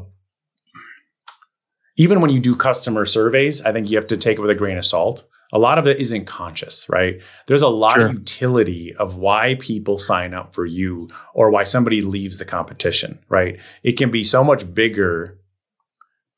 even 1.98 2.20
when 2.20 2.30
you 2.30 2.40
do 2.40 2.56
customer 2.56 3.06
surveys, 3.06 3.62
I 3.62 3.72
think 3.72 3.90
you 3.90 3.98
have 3.98 4.08
to 4.08 4.18
take 4.18 4.38
it 4.38 4.42
with 4.42 4.50
a 4.50 4.56
grain 4.56 4.78
of 4.78 4.86
salt. 4.86 5.26
A 5.54 5.60
lot 5.60 5.78
of 5.78 5.88
it 5.88 5.98
isn't 5.98 6.26
conscious, 6.26 6.90
right? 6.90 7.22
There's 7.48 7.62
a 7.62 7.68
lot 7.68 7.94
sure. 7.94 8.08
of 8.08 8.14
utility 8.14 8.94
of 8.96 9.16
why 9.16 9.56
people 9.60 9.98
sign 9.98 10.34
up 10.34 10.54
for 10.54 10.66
you 10.66 11.10
or 11.34 11.50
why 11.50 11.64
somebody 11.64 12.02
leaves 12.02 12.38
the 12.38 12.46
competition, 12.46 13.20
right? 13.30 13.62
It 13.84 13.94
can 13.94 14.12
be 14.12 14.24
so 14.24 14.44
much 14.44 14.74
bigger 14.74 15.40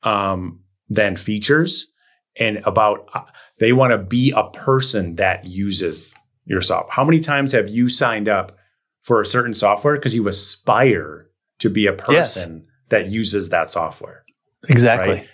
um, 0.04 0.60
than 0.88 1.16
features 1.16 1.92
and 2.38 2.58
about 2.58 3.08
uh, 3.14 3.22
they 3.58 3.72
want 3.72 3.90
to 3.90 3.98
be 3.98 4.32
a 4.36 4.48
person 4.50 5.16
that 5.16 5.44
uses 5.44 6.14
your 6.44 6.62
software. 6.62 6.92
How 6.92 7.04
many 7.04 7.18
times 7.18 7.50
have 7.50 7.68
you 7.68 7.88
signed 7.88 8.28
up 8.28 8.56
for 9.02 9.20
a 9.20 9.26
certain 9.26 9.54
software 9.54 9.94
because 9.94 10.14
you 10.14 10.28
aspire 10.28 11.28
to 11.58 11.68
be 11.68 11.86
a 11.86 11.92
person 11.92 12.58
yes 12.58 12.74
that 12.90 13.08
uses 13.08 13.50
that 13.50 13.70
software. 13.70 14.24
Exactly. 14.68 15.26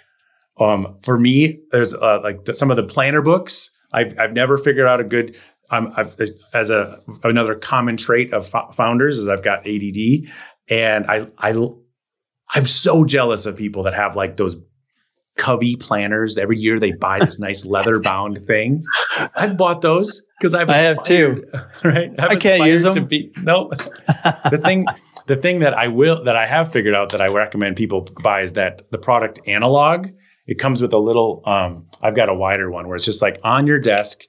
Right? 0.60 0.72
Um, 0.72 0.98
for 1.02 1.18
me, 1.18 1.60
there's 1.70 1.94
uh, 1.94 2.20
like 2.22 2.44
the, 2.44 2.54
some 2.54 2.70
of 2.70 2.76
the 2.76 2.84
planner 2.84 3.22
books. 3.22 3.70
I've, 3.92 4.18
I've 4.18 4.32
never 4.32 4.58
figured 4.58 4.86
out 4.86 5.00
a 5.00 5.04
good. 5.04 5.36
Um, 5.70 5.92
I've 5.96 6.14
as 6.52 6.70
a 6.70 7.00
another 7.24 7.54
common 7.54 7.96
trait 7.96 8.32
of 8.32 8.46
founders 8.74 9.18
is 9.18 9.28
I've 9.28 9.42
got 9.42 9.66
ADD, 9.66 10.30
and 10.68 11.06
I 11.06 11.26
I 11.38 11.68
I'm 12.54 12.66
so 12.66 13.04
jealous 13.04 13.46
of 13.46 13.56
people 13.56 13.82
that 13.84 13.94
have 13.94 14.14
like 14.14 14.36
those 14.36 14.56
Covey 15.36 15.74
planners. 15.74 16.36
Every 16.36 16.58
year 16.58 16.78
they 16.78 16.92
buy 16.92 17.18
this 17.18 17.38
nice 17.38 17.64
leather 17.64 17.98
bound 17.98 18.46
thing. 18.46 18.84
I've 19.34 19.56
bought 19.56 19.80
those 19.80 20.22
because 20.38 20.54
I've 20.54 20.70
I 20.70 20.76
have 20.78 21.02
too. 21.02 21.44
Right? 21.84 22.10
I've 22.18 22.30
I 22.30 22.36
can 22.36 22.60
not 22.60 22.68
use 22.68 22.82
them. 22.84 22.94
To 22.94 23.00
be, 23.02 23.30
no, 23.42 23.68
the 24.50 24.60
thing 24.62 24.86
the 25.26 25.36
thing 25.36 25.60
that 25.60 25.74
I 25.74 25.88
will 25.88 26.22
that 26.24 26.36
I 26.36 26.46
have 26.46 26.72
figured 26.72 26.94
out 26.94 27.10
that 27.10 27.22
I 27.22 27.28
recommend 27.28 27.76
people 27.76 28.06
buy 28.22 28.42
is 28.42 28.54
that 28.54 28.90
the 28.90 28.98
product 28.98 29.40
analog. 29.46 30.08
It 30.46 30.58
comes 30.58 30.82
with 30.82 30.92
a 30.92 30.98
little. 30.98 31.40
Um, 31.46 31.86
I've 32.02 32.14
got 32.14 32.28
a 32.28 32.34
wider 32.34 32.70
one 32.70 32.86
where 32.86 32.96
it's 32.96 33.04
just 33.06 33.22
like 33.22 33.40
on 33.42 33.66
your 33.66 33.78
desk. 33.78 34.24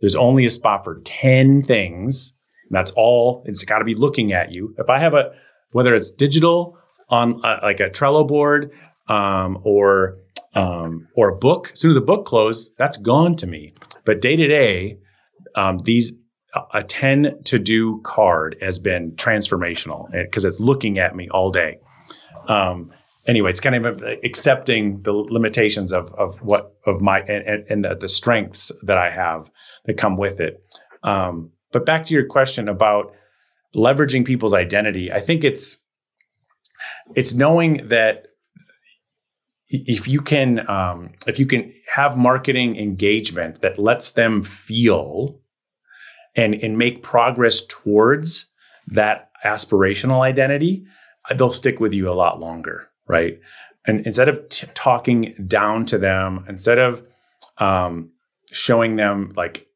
There's 0.00 0.16
only 0.16 0.46
a 0.46 0.50
spot 0.50 0.84
for 0.84 1.00
ten 1.04 1.62
things. 1.62 2.34
that's 2.70 2.92
all. 2.92 3.42
It's 3.44 3.64
got 3.64 3.80
to 3.80 3.84
be 3.84 3.94
looking 3.94 4.32
at 4.32 4.52
you. 4.52 4.74
If 4.78 4.88
I 4.88 4.98
have 4.98 5.12
a 5.12 5.32
whether 5.72 5.94
it's 5.94 6.10
digital 6.10 6.78
on 7.10 7.44
uh, 7.44 7.60
like 7.62 7.80
a 7.80 7.90
Trello 7.90 8.26
board 8.26 8.72
um, 9.08 9.58
or 9.64 10.16
um, 10.54 11.08
or 11.14 11.28
a 11.28 11.36
book, 11.36 11.70
as 11.72 11.80
soon 11.80 11.90
as 11.90 11.94
the 11.94 12.00
book 12.00 12.24
closes, 12.24 12.72
that's 12.78 12.96
gone 12.96 13.36
to 13.36 13.46
me. 13.46 13.72
But 14.06 14.22
day 14.22 14.36
to 14.36 14.48
day, 14.48 14.98
um, 15.56 15.78
these 15.78 16.12
a 16.72 16.82
10 16.82 17.42
to 17.44 17.58
do 17.58 18.00
card 18.02 18.56
has 18.60 18.78
been 18.78 19.12
transformational 19.12 20.10
because 20.12 20.44
it's 20.44 20.58
looking 20.58 20.98
at 20.98 21.14
me 21.14 21.28
all 21.28 21.50
day. 21.50 21.78
Um, 22.48 22.90
anyway, 23.26 23.50
it's 23.50 23.60
kind 23.60 23.86
of 23.86 24.02
accepting 24.24 25.02
the 25.02 25.12
limitations 25.12 25.92
of, 25.92 26.12
of 26.14 26.42
what 26.42 26.74
of 26.86 27.00
my 27.00 27.20
and, 27.20 27.64
and 27.68 27.84
the, 27.84 27.94
the, 27.94 28.08
strengths 28.08 28.72
that 28.82 28.98
I 28.98 29.10
have 29.10 29.50
that 29.84 29.94
come 29.94 30.16
with 30.16 30.40
it. 30.40 30.62
Um, 31.02 31.52
but 31.72 31.86
back 31.86 32.04
to 32.06 32.14
your 32.14 32.26
question 32.26 32.68
about 32.68 33.12
leveraging 33.74 34.24
people's 34.24 34.54
identity, 34.54 35.12
I 35.12 35.20
think 35.20 35.44
it's 35.44 35.78
it's 37.14 37.34
knowing 37.34 37.88
that 37.88 38.26
if 39.68 40.08
you 40.08 40.20
can 40.20 40.68
um, 40.68 41.12
if 41.26 41.38
you 41.38 41.46
can 41.46 41.72
have 41.94 42.16
marketing 42.16 42.76
engagement 42.76 43.60
that 43.60 43.78
lets 43.78 44.10
them 44.10 44.42
feel 44.42 45.40
and 46.36 46.54
and 46.54 46.78
make 46.78 47.02
progress 47.02 47.62
towards 47.68 48.46
that 48.88 49.30
aspirational 49.44 50.20
identity, 50.20 50.84
uh, 51.30 51.34
they'll 51.34 51.52
stick 51.52 51.80
with 51.80 51.92
you 51.92 52.10
a 52.10 52.14
lot 52.14 52.40
longer, 52.40 52.88
right? 53.06 53.40
And 53.86 54.06
instead 54.06 54.28
of 54.28 54.48
t- 54.48 54.66
talking 54.74 55.34
down 55.46 55.86
to 55.86 55.98
them, 55.98 56.44
instead 56.48 56.78
of 56.78 57.02
um, 57.58 58.10
showing 58.52 58.96
them 58.96 59.32
like 59.36 59.66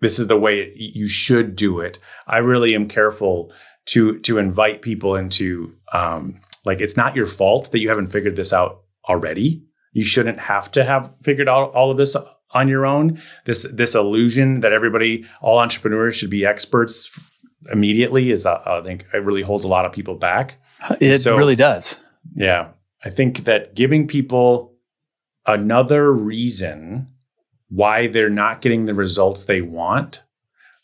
this 0.00 0.18
is 0.18 0.26
the 0.26 0.38
way 0.38 0.72
you 0.76 1.08
should 1.08 1.56
do 1.56 1.80
it, 1.80 1.98
I 2.26 2.38
really 2.38 2.74
am 2.74 2.88
careful 2.88 3.52
to 3.86 4.18
to 4.20 4.38
invite 4.38 4.82
people 4.82 5.16
into 5.16 5.74
um, 5.92 6.40
like 6.64 6.80
it's 6.80 6.96
not 6.96 7.16
your 7.16 7.26
fault 7.26 7.72
that 7.72 7.78
you 7.78 7.88
haven't 7.88 8.12
figured 8.12 8.36
this 8.36 8.52
out 8.52 8.82
already. 9.08 9.62
You 9.92 10.04
shouldn't 10.04 10.38
have 10.38 10.70
to 10.72 10.84
have 10.84 11.12
figured 11.22 11.48
out 11.48 11.72
all 11.72 11.90
of 11.90 11.96
this 11.96 12.16
on 12.56 12.68
your 12.68 12.86
own. 12.86 13.20
This 13.44 13.66
this 13.72 13.94
illusion 13.94 14.60
that 14.60 14.72
everybody, 14.72 15.24
all 15.40 15.58
entrepreneurs 15.58 16.16
should 16.16 16.30
be 16.30 16.46
experts 16.46 17.10
immediately 17.72 18.30
is, 18.30 18.46
uh, 18.46 18.62
I 18.64 18.80
think, 18.80 19.06
it 19.12 19.24
really 19.24 19.42
holds 19.42 19.64
a 19.64 19.68
lot 19.68 19.84
of 19.84 19.92
people 19.92 20.14
back. 20.14 20.58
It 21.00 21.20
so, 21.20 21.36
really 21.36 21.56
does. 21.56 22.00
Yeah, 22.34 22.68
I 23.04 23.10
think 23.10 23.44
that 23.44 23.74
giving 23.74 24.08
people 24.08 24.74
another 25.46 26.12
reason 26.12 27.08
why 27.68 28.06
they're 28.06 28.30
not 28.30 28.60
getting 28.60 28.86
the 28.86 28.94
results 28.94 29.44
they 29.44 29.62
want 29.62 30.22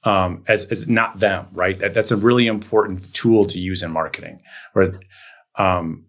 um, 0.05 0.43
as, 0.49 0.65
as 0.65 0.89
not 0.89 1.21
them, 1.21 1.47
right? 1.53 1.79
That, 1.79 1.95
that's 1.95 2.11
a 2.11 2.17
really 2.17 2.47
important 2.47 3.13
tool 3.15 3.45
to 3.47 3.59
use 3.59 3.83
in 3.83 3.93
marketing. 3.93 4.41
Where, 4.73 4.93
um, 5.57 6.07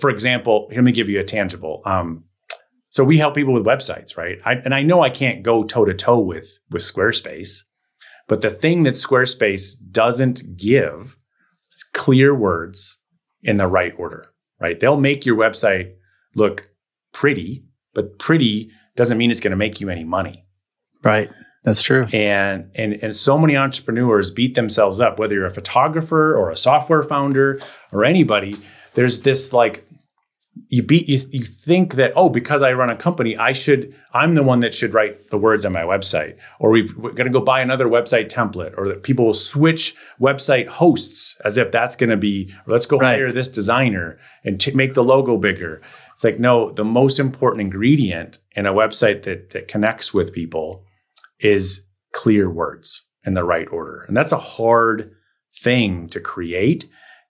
for 0.00 0.10
example, 0.10 0.68
let 0.70 0.84
me 0.84 0.92
give 0.92 1.08
you 1.08 1.20
a 1.20 1.24
tangible. 1.24 1.82
Um, 1.84 2.24
so 2.96 3.04
we 3.04 3.18
help 3.18 3.34
people 3.34 3.52
with 3.52 3.66
websites, 3.66 4.16
right? 4.16 4.38
I, 4.46 4.54
and 4.54 4.74
I 4.74 4.82
know 4.82 5.02
I 5.02 5.10
can't 5.10 5.42
go 5.42 5.64
toe 5.64 5.84
to 5.84 5.92
toe 5.92 6.18
with 6.18 6.58
with 6.70 6.80
Squarespace, 6.80 7.64
but 8.26 8.40
the 8.40 8.50
thing 8.50 8.84
that 8.84 8.94
Squarespace 8.94 9.74
doesn't 9.90 10.56
give 10.56 11.18
is 11.74 11.84
clear 11.92 12.34
words 12.34 12.96
in 13.42 13.58
the 13.58 13.66
right 13.66 13.92
order, 13.98 14.32
right? 14.58 14.80
They'll 14.80 14.98
make 14.98 15.26
your 15.26 15.36
website 15.36 15.92
look 16.34 16.70
pretty, 17.12 17.66
but 17.92 18.18
pretty 18.18 18.70
doesn't 18.96 19.18
mean 19.18 19.30
it's 19.30 19.40
going 19.40 19.50
to 19.50 19.58
make 19.58 19.78
you 19.78 19.90
any 19.90 20.04
money. 20.04 20.46
Right. 21.04 21.28
That's 21.64 21.82
true. 21.82 22.06
And 22.14 22.70
and 22.76 22.94
and 23.02 23.14
so 23.14 23.36
many 23.36 23.58
entrepreneurs 23.58 24.30
beat 24.30 24.54
themselves 24.54 25.00
up, 25.00 25.18
whether 25.18 25.34
you're 25.34 25.44
a 25.44 25.52
photographer 25.52 26.34
or 26.34 26.48
a 26.48 26.56
software 26.56 27.02
founder 27.02 27.60
or 27.92 28.06
anybody. 28.06 28.56
There's 28.94 29.20
this 29.20 29.52
like 29.52 29.86
you 30.68 30.82
beat 30.82 31.08
you, 31.08 31.18
you 31.30 31.44
think 31.44 31.94
that 31.94 32.12
oh 32.16 32.28
because 32.28 32.62
I 32.62 32.72
run 32.72 32.90
a 32.90 32.96
company 32.96 33.36
I 33.36 33.52
should 33.52 33.94
I'm 34.12 34.34
the 34.34 34.42
one 34.42 34.60
that 34.60 34.74
should 34.74 34.94
write 34.94 35.30
the 35.30 35.38
words 35.38 35.64
on 35.64 35.72
my 35.72 35.82
website 35.82 36.38
or 36.58 36.70
we 36.70 36.82
are 36.82 37.12
going 37.12 37.26
to 37.26 37.30
go 37.30 37.40
buy 37.40 37.60
another 37.60 37.86
website 37.86 38.28
template 38.28 38.74
or 38.76 38.88
that 38.88 39.02
people 39.02 39.26
will 39.26 39.34
switch 39.34 39.94
website 40.20 40.66
hosts 40.66 41.36
as 41.44 41.56
if 41.56 41.70
that's 41.70 41.96
going 41.96 42.10
to 42.10 42.16
be 42.16 42.52
let's 42.66 42.86
go 42.86 42.98
right. 42.98 43.16
hire 43.16 43.32
this 43.32 43.48
designer 43.48 44.18
and 44.44 44.60
t- 44.60 44.72
make 44.72 44.94
the 44.94 45.04
logo 45.04 45.36
bigger. 45.36 45.80
It's 46.12 46.24
like 46.24 46.40
no 46.40 46.70
the 46.72 46.84
most 46.84 47.18
important 47.18 47.60
ingredient 47.60 48.38
in 48.52 48.66
a 48.66 48.72
website 48.72 49.22
that 49.24 49.50
that 49.50 49.68
connects 49.68 50.12
with 50.12 50.32
people 50.32 50.84
is 51.40 51.82
clear 52.12 52.50
words 52.50 53.04
in 53.24 53.34
the 53.34 53.44
right 53.44 53.68
order. 53.70 54.04
And 54.08 54.16
that's 54.16 54.32
a 54.32 54.38
hard 54.38 55.12
thing 55.60 56.08
to 56.08 56.20
create. 56.20 56.86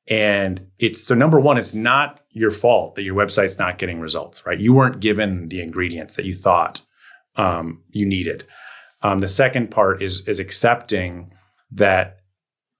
And 0.08 0.68
it's 0.78 1.02
so 1.02 1.14
number 1.14 1.40
one, 1.40 1.58
it's 1.58 1.74
not 1.74 2.20
your 2.30 2.50
fault 2.50 2.94
that 2.94 3.02
your 3.02 3.16
website's 3.16 3.58
not 3.58 3.78
getting 3.78 4.00
results, 4.00 4.46
right? 4.46 4.58
You 4.58 4.72
weren't 4.72 5.00
given 5.00 5.48
the 5.48 5.60
ingredients 5.60 6.14
that 6.14 6.24
you 6.24 6.34
thought 6.34 6.80
um, 7.36 7.82
you 7.90 8.06
needed. 8.06 8.46
Um, 9.02 9.20
the 9.20 9.28
second 9.28 9.70
part 9.70 10.02
is 10.02 10.26
is 10.28 10.38
accepting 10.38 11.32
that 11.72 12.20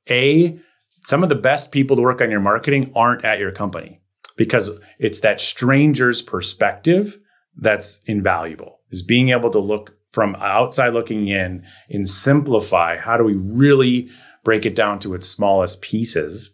a 0.09 0.59
some 0.89 1.23
of 1.23 1.29
the 1.29 1.35
best 1.35 1.73
people 1.73 1.97
to 1.97 2.03
work 2.03 2.21
on 2.21 2.31
your 2.31 2.41
marketing 2.41 2.93
aren't 2.95 3.25
at 3.25 3.39
your 3.39 3.53
company 3.53 4.01
because 4.37 4.71
it's 4.99 5.21
that 5.21 5.41
stranger's 5.41 6.23
perspective 6.23 7.19
that's 7.57 8.01
invaluable. 8.07 8.81
Is 8.91 9.03
being 9.03 9.31
able 9.31 9.51
to 9.51 9.59
look 9.59 9.97
from 10.13 10.37
outside 10.37 10.95
looking 10.95 11.29
in 11.29 11.65
and 11.91 12.09
simplify 12.09 12.97
how 12.97 13.17
do 13.17 13.25
we 13.25 13.35
really 13.35 14.09
break 14.45 14.65
it 14.65 14.75
down 14.75 14.99
to 15.01 15.15
its 15.15 15.29
smallest 15.29 15.83
pieces. 15.83 16.51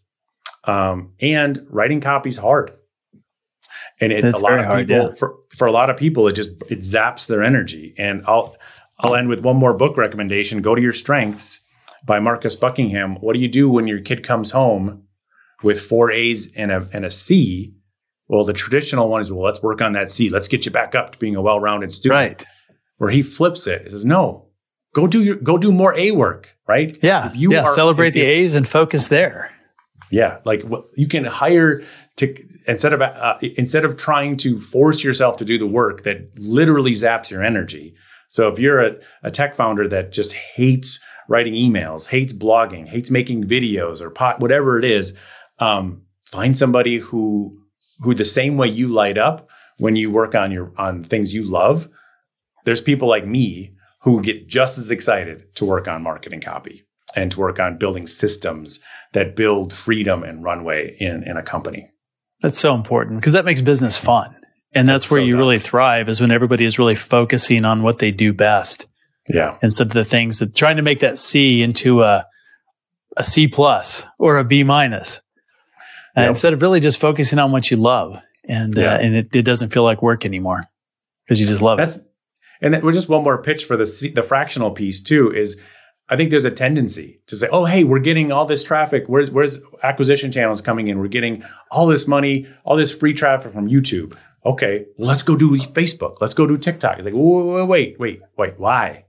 Um, 0.65 1.15
and 1.21 1.67
writing 1.71 2.01
copy 2.01 2.29
is 2.29 2.37
hard. 2.37 2.73
And 4.01 4.13
it, 4.13 4.25
a 4.25 4.39
lot 4.39 4.59
of 4.59 4.65
hard, 4.65 4.89
people, 4.89 5.09
yeah. 5.09 5.15
for, 5.15 5.37
for 5.57 5.67
a 5.67 5.73
lot 5.73 5.91
of 5.91 5.97
people, 5.97 6.27
it 6.29 6.33
just 6.33 6.51
it 6.71 6.81
zaps 6.81 7.27
their 7.27 7.43
energy. 7.43 7.95
And 7.99 8.23
I'll 8.27 8.57
I'll 8.99 9.15
end 9.15 9.29
with 9.29 9.41
one 9.41 9.57
more 9.57 9.75
book 9.75 9.97
recommendation. 9.97 10.63
Go 10.63 10.75
to 10.75 10.83
Your 10.83 10.93
Strengths 10.93 11.61
by 12.05 12.19
Marcus 12.19 12.57
Buckingham. 12.57 13.17
What 13.17 13.35
do 13.35 13.41
you 13.41 13.49
do 13.49 13.71
when 13.71 13.87
your 13.87 14.01
kid 14.01 14.25
comes 14.25 14.51
home 14.51 15.05
with 15.63 15.81
four 15.81 16.11
A's 16.11 16.53
and 16.55 16.71
a 16.71 16.89
and 16.93 17.05
a 17.05 17.11
C? 17.11 17.75
Well, 18.29 18.45
the 18.45 18.53
traditional 18.53 19.09
one 19.09 19.21
is 19.21 19.31
well, 19.31 19.45
let's 19.45 19.63
work 19.63 19.83
on 19.83 19.93
that 19.93 20.11
C. 20.11 20.31
Let's 20.31 20.49
get 20.49 20.65
you 20.65 20.71
back 20.71 20.95
up 20.95 21.13
to 21.13 21.19
being 21.19 21.37
a 21.37 21.43
well-rounded 21.43 21.93
student. 21.93 22.19
Right 22.19 22.47
where 23.03 23.11
he 23.11 23.21
flips 23.21 23.67
it. 23.67 23.83
He 23.83 23.91
says, 23.91 24.05
no, 24.05 24.47
go 24.95 25.09
do 25.09 25.25
your, 25.25 25.35
go 25.35 25.59
do 25.59 25.73
more 25.73 25.93
A 25.99 26.13
work, 26.13 26.57
right? 26.69 26.97
Yeah. 27.03 27.27
If 27.27 27.35
you 27.35 27.53
yeah. 27.53 27.65
Are, 27.65 27.75
celebrate 27.75 28.11
the 28.11 28.21
A's 28.21 28.55
and 28.55 28.67
focus 28.67 29.09
there. 29.09 29.51
Yeah. 30.13 30.39
Like 30.45 30.63
you 30.97 31.09
can 31.09 31.25
hire 31.25 31.83
to, 32.17 32.37
instead 32.69 32.93
of, 32.93 33.01
uh, 33.01 33.39
instead 33.57 33.87
of 33.87 33.97
trying 33.97 34.37
to 34.39 34.61
force 34.61 35.03
yourself 35.03 35.39
to 35.39 35.45
do 35.45 35.57
the 35.59 35.67
work 35.67 36.03
that 36.03 36.29
literally 36.37 36.93
zaps 36.93 37.31
your 37.31 37.43
energy. 37.43 37.95
So 38.29 38.49
if 38.49 38.59
you're 38.59 38.81
a, 38.85 38.97
a 39.23 39.31
tech 39.31 39.55
founder 39.55 39.89
that 39.89 40.13
just 40.13 40.35
hates 40.35 41.01
writing 41.31 41.55
emails, 41.55 42.09
hates 42.09 42.35
blogging, 42.35 42.87
hates 42.87 43.11
making 43.11 43.45
videos 43.45 44.03
or 44.03 44.11
pot, 44.11 44.39
whatever 44.39 44.79
it 44.79 44.85
is, 44.85 45.15
um, 45.61 46.03
find 46.25 46.59
somebody 46.59 46.99
who, 46.99 47.59
who 48.01 48.13
the 48.13 48.27
same 48.27 48.59
way 48.59 48.69
you 48.69 48.89
light 48.89 49.17
up 49.17 49.49
when 49.79 49.97
you 49.97 50.11
work 50.11 50.35
on 50.35 50.53
your, 50.53 50.73
on 50.77 51.03
things 51.03 51.33
you 51.33 51.43
love, 51.43 51.89
there's 52.67 52.83
people 52.83 53.09
like 53.09 53.27
me 53.27 53.75
who 54.03 54.21
get 54.21 54.47
just 54.47 54.77
as 54.77 54.91
excited 54.91 55.55
to 55.55 55.65
work 55.65 55.89
on 55.89 56.03
marketing 56.03 56.43
copy 56.43 56.85
and 57.15 57.31
to 57.33 57.41
work 57.41 57.61
on 57.61 57.79
building 57.79 58.07
systems 58.07 58.81
that 59.13 59.37
build 59.37 59.73
freedom 59.73 60.23
and 60.23 60.43
runway 60.43 60.97
in, 60.99 61.23
in 61.25 61.37
a 61.37 61.43
company. 61.43 61.91
That's 62.41 62.59
so 62.59 62.75
important 62.75 63.21
because 63.21 63.35
that 63.35 63.45
makes 63.45 63.61
business 63.61 63.99
fun. 63.99 64.37
And 64.75 64.89
that's 64.89 65.11
where 65.11 65.21
so 65.21 65.25
you 65.25 65.33
does. 65.33 65.39
really 65.39 65.59
thrive 65.59 66.09
is 66.09 66.21
when 66.21 66.31
everybody 66.31 66.65
is 66.65 66.79
really 66.79 66.95
focusing 66.95 67.65
on 67.65 67.83
what 67.83 67.99
they 67.99 68.11
do 68.11 68.33
best. 68.33 68.87
Yeah. 69.29 69.59
Instead 69.63 69.89
of 69.89 69.93
the 69.93 70.05
things 70.05 70.39
that 70.39 70.55
trying 70.55 70.77
to 70.77 70.83
make 70.83 71.01
that 71.01 71.19
C 71.19 71.63
into 71.63 72.03
a 72.03 72.27
a 73.17 73.25
C 73.25 73.47
plus 73.47 74.05
or 74.19 74.39
a 74.39 74.45
B 74.45 74.65
minus. 74.65 75.21
Uh, 76.17 76.23
yep. 76.23 76.29
instead 76.31 76.53
of 76.53 76.61
really 76.61 76.81
just 76.81 76.99
focusing 76.99 77.39
on 77.39 77.53
what 77.53 77.71
you 77.71 77.77
love. 77.77 78.21
And 78.45 78.77
uh, 78.77 78.99
and 79.01 79.15
it, 79.15 79.35
it 79.35 79.43
doesn't 79.43 79.71
feel 79.71 79.85
like 79.85 80.03
work 80.03 80.25
anymore 80.25 80.65
because 81.25 81.41
you 81.41 81.47
just 81.47 81.63
love 81.63 81.79
that's, 81.79 81.97
it. 81.97 82.03
And 82.61 82.75
then, 82.75 82.83
just 82.93 83.09
one 83.09 83.23
more 83.23 83.41
pitch 83.43 83.65
for 83.65 83.77
the 83.77 84.13
the 84.15 84.23
fractional 84.23 84.73
piece 84.73 85.01
too 85.01 85.33
is 85.33 85.61
I 86.09 86.17
think 86.17 86.31
there's 86.31 86.45
a 86.45 86.51
tendency 86.51 87.21
to 87.27 87.37
say, 87.37 87.49
"Oh, 87.51 87.65
hey, 87.65 87.85
we're 87.85 87.99
getting 87.99 88.33
all 88.33 88.45
this 88.45 88.63
traffic. 88.63 89.05
Where's 89.07 89.31
where's 89.31 89.61
acquisition 89.83 90.31
channels 90.31 90.61
coming 90.61 90.89
in? 90.89 90.99
We're 90.99 91.09
getting 91.09 91.43
all 91.71 91.87
this 91.87 92.07
money, 92.07 92.47
all 92.65 92.77
this 92.77 92.93
free 92.93 93.15
traffic 93.15 93.53
from 93.53 93.69
YouTube. 93.69 94.17
Okay, 94.45 94.87
let's 94.99 95.23
go 95.23 95.37
do 95.37 95.57
Facebook. 95.57 96.17
Let's 96.21 96.35
go 96.35 96.47
do 96.47 96.59
TikTok." 96.59 96.99
It's 96.99 97.05
like, 97.05 97.15
wait, 97.15 97.67
wait, 97.67 97.99
wait, 97.99 98.21
wait. 98.37 98.55
Why? 98.59 99.05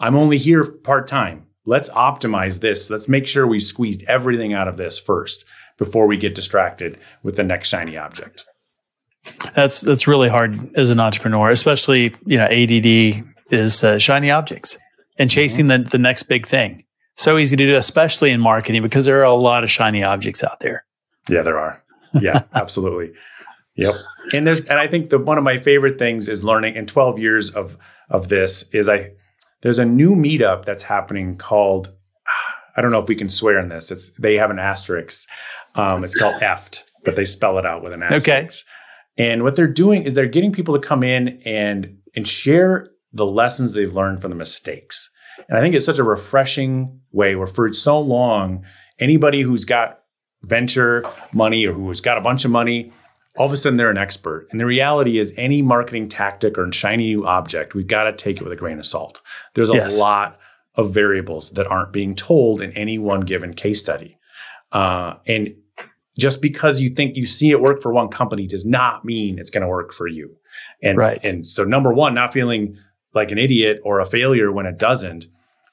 I'm 0.00 0.14
only 0.14 0.38
here 0.38 0.64
part 0.64 1.06
time. 1.06 1.46
Let's 1.66 1.88
optimize 1.90 2.60
this. 2.60 2.90
Let's 2.90 3.08
make 3.08 3.26
sure 3.26 3.46
we've 3.46 3.62
squeezed 3.62 4.04
everything 4.06 4.52
out 4.52 4.68
of 4.68 4.76
this 4.76 4.98
first 4.98 5.46
before 5.78 6.06
we 6.06 6.16
get 6.18 6.34
distracted 6.34 7.00
with 7.22 7.36
the 7.36 7.42
next 7.42 7.68
shiny 7.68 7.96
object. 7.96 8.44
That's 9.54 9.80
that's 9.80 10.06
really 10.06 10.28
hard 10.28 10.76
as 10.76 10.90
an 10.90 11.00
entrepreneur, 11.00 11.50
especially 11.50 12.14
you 12.26 12.36
know 12.36 12.44
ADD 12.44 13.24
is 13.50 13.82
uh, 13.82 13.98
shiny 13.98 14.30
objects 14.30 14.78
and 15.18 15.28
mm-hmm. 15.28 15.34
chasing 15.34 15.66
mm-hmm. 15.66 15.84
the 15.84 15.90
the 15.90 15.98
next 15.98 16.24
big 16.24 16.46
thing. 16.46 16.84
So 17.16 17.38
easy 17.38 17.56
to 17.56 17.66
do, 17.66 17.76
especially 17.76 18.30
in 18.30 18.40
marketing, 18.40 18.82
because 18.82 19.06
there 19.06 19.20
are 19.20 19.24
a 19.24 19.34
lot 19.34 19.62
of 19.62 19.70
shiny 19.70 20.02
objects 20.02 20.42
out 20.42 20.60
there. 20.60 20.84
Yeah, 21.28 21.42
there 21.42 21.58
are. 21.58 21.82
Yeah, 22.20 22.44
absolutely. 22.54 23.12
Yep. 23.76 23.94
And 24.32 24.46
there's 24.46 24.64
and 24.66 24.78
I 24.78 24.86
think 24.86 25.10
the 25.10 25.18
one 25.18 25.38
of 25.38 25.44
my 25.44 25.58
favorite 25.58 25.98
things 25.98 26.28
is 26.28 26.44
learning 26.44 26.74
in 26.76 26.86
12 26.86 27.18
years 27.18 27.50
of 27.50 27.76
of 28.10 28.28
this 28.28 28.64
is 28.72 28.88
I 28.88 29.12
there's 29.62 29.78
a 29.78 29.84
new 29.84 30.14
meetup 30.14 30.64
that's 30.64 30.82
happening 30.82 31.36
called 31.36 31.92
I 32.76 32.82
don't 32.82 32.90
know 32.90 33.00
if 33.00 33.08
we 33.08 33.14
can 33.14 33.28
swear 33.28 33.58
in 33.58 33.68
this. 33.68 33.90
It's 33.90 34.10
they 34.18 34.34
have 34.34 34.50
an 34.50 34.58
asterisk. 34.58 35.28
Um, 35.74 36.04
it's 36.04 36.16
called 36.16 36.34
EFT, 36.42 36.84
but 37.04 37.16
they 37.16 37.24
spell 37.24 37.58
it 37.58 37.66
out 37.66 37.82
with 37.82 37.92
an 37.92 38.02
asterisk. 38.02 38.28
Okay. 38.28 38.48
And 39.16 39.42
what 39.42 39.54
they're 39.54 39.66
doing 39.66 40.02
is 40.02 40.14
they're 40.14 40.26
getting 40.26 40.52
people 40.52 40.74
to 40.74 40.80
come 40.80 41.02
in 41.02 41.40
and 41.44 41.98
and 42.16 42.26
share 42.26 42.90
the 43.14 43.24
lessons 43.24 43.72
they've 43.72 43.92
learned 43.92 44.20
from 44.20 44.30
the 44.30 44.36
mistakes. 44.36 45.08
And 45.48 45.56
I 45.56 45.60
think 45.60 45.74
it's 45.74 45.86
such 45.86 45.98
a 45.98 46.04
refreshing 46.04 47.00
way 47.12 47.36
where 47.36 47.46
for 47.46 47.72
so 47.72 47.98
long, 47.98 48.64
anybody 48.98 49.42
who's 49.42 49.64
got 49.64 50.00
venture 50.42 51.04
money 51.32 51.66
or 51.66 51.72
who's 51.72 52.00
got 52.00 52.18
a 52.18 52.20
bunch 52.20 52.44
of 52.44 52.50
money, 52.50 52.92
all 53.36 53.46
of 53.46 53.52
a 53.52 53.56
sudden 53.56 53.76
they're 53.76 53.90
an 53.90 53.98
expert. 53.98 54.46
And 54.50 54.60
the 54.60 54.66
reality 54.66 55.18
is 55.18 55.32
any 55.36 55.62
marketing 55.62 56.08
tactic 56.08 56.58
or 56.58 56.70
shiny 56.72 57.14
new 57.14 57.26
object, 57.26 57.74
we've 57.74 57.86
got 57.86 58.04
to 58.04 58.12
take 58.12 58.36
it 58.36 58.44
with 58.44 58.52
a 58.52 58.56
grain 58.56 58.78
of 58.78 58.86
salt. 58.86 59.22
There's 59.54 59.70
a 59.70 59.74
yes. 59.74 59.98
lot 59.98 60.38
of 60.76 60.92
variables 60.92 61.50
that 61.50 61.66
aren't 61.66 61.92
being 61.92 62.14
told 62.14 62.60
in 62.60 62.72
any 62.72 62.98
one 62.98 63.20
given 63.20 63.54
case 63.54 63.80
study. 63.80 64.18
Uh, 64.72 65.14
and 65.26 65.54
just 66.18 66.40
because 66.40 66.80
you 66.80 66.90
think 66.90 67.16
you 67.16 67.26
see 67.26 67.50
it 67.50 67.60
work 67.60 67.80
for 67.80 67.92
one 67.92 68.08
company 68.08 68.46
does 68.46 68.64
not 68.64 69.04
mean 69.04 69.38
it's 69.38 69.50
going 69.50 69.62
to 69.62 69.68
work 69.68 69.92
for 69.92 70.06
you. 70.06 70.36
And 70.82 70.98
right. 70.98 71.24
and 71.24 71.46
so 71.46 71.64
number 71.64 71.92
one, 71.92 72.14
not 72.14 72.32
feeling 72.32 72.76
like 73.14 73.30
an 73.30 73.38
idiot 73.38 73.80
or 73.84 74.00
a 74.00 74.06
failure 74.06 74.50
when 74.52 74.66
it 74.66 74.78
doesn't, 74.78 75.26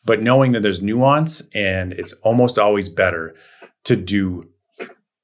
but 0.05 0.21
knowing 0.21 0.51
that 0.53 0.61
there's 0.61 0.81
nuance 0.81 1.41
and 1.53 1.91
it's 1.93 2.13
almost 2.23 2.57
always 2.59 2.89
better 2.89 3.35
to 3.83 3.95
do 3.95 4.49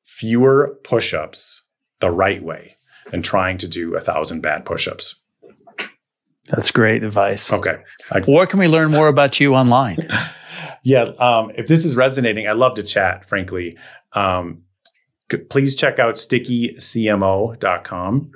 fewer 0.04 0.78
push-ups 0.84 1.64
the 2.00 2.12
right 2.12 2.44
way 2.44 2.76
than 3.12 3.22
trying 3.22 3.58
to 3.60 3.68
do 3.68 3.96
a 3.96 4.02
thousand 4.02 4.42
bad 4.42 4.66
push-ups. 4.66 5.16
That's 6.50 6.72
great 6.72 7.04
advice. 7.04 7.52
Okay. 7.52 7.78
I, 8.12 8.22
Where 8.22 8.48
can 8.48 8.60
we 8.60 8.68
learn 8.68 8.90
more 8.92 9.10
about 9.10 9.40
you 9.40 9.54
online? 9.54 9.98
yeah. 10.84 11.12
Um, 11.20 11.52
if 11.56 11.68
this 11.68 11.86
is 11.86 11.96
resonating, 11.96 12.48
I'd 12.48 12.56
love 12.56 12.76
to 12.76 12.84
chat, 12.84 13.28
frankly. 13.28 13.78
Um, 14.14 14.64
c- 15.30 15.40
please 15.40 15.76
check 15.76 16.00
out 16.00 16.16
stickycmo.com. 16.16 18.32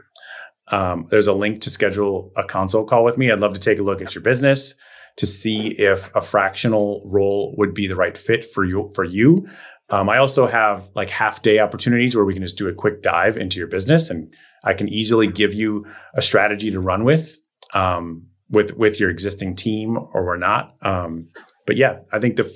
Um, 0.72 1.08
there's 1.10 1.28
a 1.28 1.34
link 1.34 1.62
to 1.62 1.70
schedule 1.70 2.32
a 2.36 2.44
consult 2.44 2.90
call 2.90 3.04
with 3.04 3.18
me. 3.18 3.32
I'd 3.32 3.40
love 3.40 3.54
to 3.54 3.60
take 3.60 3.80
a 3.80 3.84
look 3.84 4.02
at 4.02 4.16
your 4.16 4.24
business 4.24 4.74
to 5.18 5.26
see 5.26 5.68
if 5.78 6.14
a 6.16 6.22
fractional 6.22 7.04
role 7.12 7.54
would 7.58 7.74
be 7.74 7.88
the 7.88 7.96
right 7.96 8.18
fit 8.18 8.46
for 8.46 8.64
you. 8.64 8.90
For 8.96 9.04
you, 9.04 9.48
um, 9.90 10.10
I 10.10 10.18
also 10.18 10.48
have 10.48 10.90
like 10.96 11.10
half 11.10 11.42
day 11.42 11.60
opportunities 11.60 12.16
where 12.16 12.26
we 12.26 12.34
can 12.34 12.44
just 12.44 12.58
do 12.58 12.70
a 12.70 12.74
quick 12.74 13.02
dive 13.02 13.38
into 13.38 13.58
your 13.58 13.68
business, 13.68 14.10
and 14.10 14.34
I 14.64 14.74
can 14.74 14.88
easily 14.88 15.28
give 15.28 15.54
you 15.54 15.86
a 16.14 16.22
strategy 16.22 16.72
to 16.72 16.80
run 16.80 17.04
with 17.04 17.38
um, 17.74 18.28
with 18.50 18.78
with 18.78 19.00
your 19.00 19.10
existing 19.10 19.56
team 19.56 19.98
or 19.98 20.26
we're 20.26 20.38
not. 20.38 20.76
Um, 20.82 21.28
but 21.68 21.76
yeah, 21.76 22.00
I 22.12 22.20
think 22.20 22.38
the 22.38 22.52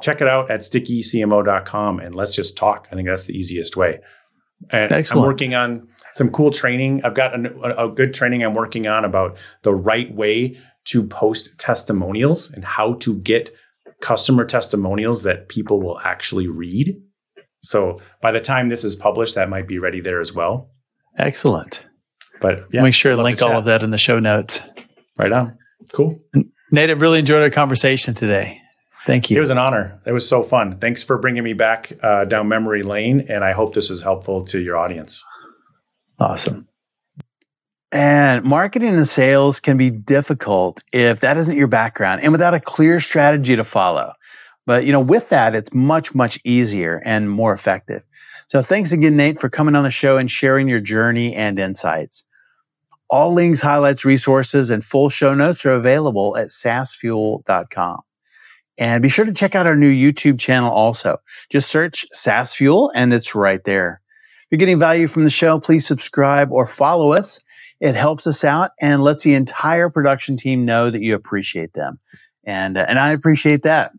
check 0.00 0.20
it 0.20 0.28
out 0.28 0.50
at 0.50 0.60
stickycmo.com 0.60 2.00
and 2.00 2.14
let's 2.14 2.34
just 2.34 2.56
talk. 2.56 2.88
I 2.90 2.94
think 2.94 3.08
that's 3.08 3.24
the 3.24 3.36
easiest 3.36 3.76
way. 3.76 4.00
And 4.70 4.92
Excellent. 4.92 5.24
I'm 5.24 5.28
working 5.28 5.54
on 5.54 5.88
some 6.14 6.30
cool 6.30 6.50
training. 6.50 7.04
I've 7.04 7.14
got 7.14 7.34
a, 7.34 7.84
a, 7.84 7.88
good 7.90 8.14
training 8.14 8.42
I'm 8.42 8.54
working 8.54 8.86
on 8.86 9.04
about 9.04 9.36
the 9.62 9.74
right 9.74 10.12
way 10.14 10.56
to 10.84 11.02
post 11.02 11.58
testimonials 11.58 12.52
and 12.52 12.64
how 12.64 12.94
to 12.94 13.18
get 13.18 13.50
customer 14.00 14.44
testimonials 14.44 15.24
that 15.24 15.48
people 15.48 15.80
will 15.80 15.98
actually 16.00 16.46
read. 16.46 16.96
So 17.62 17.98
by 18.22 18.30
the 18.30 18.40
time 18.40 18.68
this 18.68 18.84
is 18.84 18.94
published, 18.94 19.34
that 19.34 19.48
might 19.48 19.66
be 19.66 19.78
ready 19.78 20.00
there 20.00 20.20
as 20.20 20.32
well. 20.32 20.70
Excellent. 21.18 21.84
But 22.40 22.66
yeah, 22.72 22.82
make 22.82 22.94
sure 22.94 23.16
to 23.16 23.22
link 23.22 23.42
all 23.42 23.58
of 23.58 23.64
that 23.64 23.82
in 23.82 23.90
the 23.90 23.98
show 23.98 24.18
notes. 24.20 24.60
Right 25.18 25.32
on. 25.32 25.58
Cool. 25.92 26.20
Nate, 26.70 26.90
I 26.90 26.92
really 26.94 27.20
enjoyed 27.20 27.42
our 27.42 27.50
conversation 27.50 28.14
today. 28.14 28.60
Thank 29.04 29.30
you. 29.30 29.36
It 29.36 29.40
was 29.40 29.50
an 29.50 29.58
honor. 29.58 30.00
It 30.06 30.12
was 30.12 30.28
so 30.28 30.42
fun. 30.42 30.78
Thanks 30.78 31.02
for 31.02 31.18
bringing 31.18 31.44
me 31.44 31.52
back 31.52 31.92
uh, 32.02 32.24
down 32.24 32.48
memory 32.48 32.82
lane. 32.82 33.26
And 33.28 33.44
I 33.44 33.52
hope 33.52 33.74
this 33.74 33.90
was 33.90 34.00
helpful 34.00 34.44
to 34.46 34.60
your 34.60 34.76
audience. 34.76 35.22
Awesome. 36.18 36.68
And 37.92 38.44
marketing 38.44 38.96
and 38.96 39.06
sales 39.06 39.60
can 39.60 39.76
be 39.76 39.90
difficult 39.90 40.82
if 40.92 41.20
that 41.20 41.36
isn't 41.36 41.56
your 41.56 41.68
background 41.68 42.22
and 42.22 42.32
without 42.32 42.54
a 42.54 42.60
clear 42.60 42.98
strategy 43.00 43.56
to 43.56 43.64
follow. 43.64 44.14
But 44.66 44.84
you 44.84 44.92
know, 44.92 45.00
with 45.00 45.28
that, 45.28 45.54
it's 45.54 45.72
much, 45.72 46.14
much 46.14 46.40
easier 46.44 47.00
and 47.04 47.30
more 47.30 47.52
effective. 47.52 48.02
So 48.48 48.62
thanks 48.62 48.92
again, 48.92 49.16
Nate, 49.16 49.40
for 49.40 49.48
coming 49.48 49.74
on 49.74 49.84
the 49.84 49.90
show 49.90 50.18
and 50.18 50.30
sharing 50.30 50.68
your 50.68 50.80
journey 50.80 51.34
and 51.34 51.58
insights. 51.58 52.24
All 53.08 53.32
links, 53.32 53.60
highlights, 53.60 54.04
resources, 54.04 54.70
and 54.70 54.82
full 54.82 55.08
show 55.08 55.34
notes 55.34 55.64
are 55.64 55.72
available 55.72 56.36
at 56.36 56.48
saasfuel.com. 56.48 58.00
And 58.76 59.02
be 59.02 59.08
sure 59.08 59.24
to 59.24 59.32
check 59.32 59.54
out 59.54 59.66
our 59.66 59.76
new 59.76 59.92
YouTube 59.92 60.40
channel 60.40 60.72
also. 60.72 61.18
Just 61.50 61.70
search 61.70 62.06
SaaS 62.12 62.54
Fuel 62.54 62.90
and 62.92 63.14
it's 63.14 63.34
right 63.34 63.62
there. 63.62 64.00
You're 64.54 64.58
getting 64.60 64.78
value 64.78 65.08
from 65.08 65.24
the 65.24 65.30
show, 65.30 65.58
please 65.58 65.84
subscribe 65.84 66.52
or 66.52 66.68
follow 66.68 67.12
us. 67.12 67.42
It 67.80 67.96
helps 67.96 68.28
us 68.28 68.44
out 68.44 68.70
and 68.80 69.02
lets 69.02 69.24
the 69.24 69.34
entire 69.34 69.90
production 69.90 70.36
team 70.36 70.64
know 70.64 70.88
that 70.88 71.02
you 71.02 71.16
appreciate 71.16 71.72
them. 71.72 71.98
And, 72.44 72.78
uh, 72.78 72.86
and 72.88 72.96
I 72.96 73.10
appreciate 73.10 73.64
that. 73.64 73.90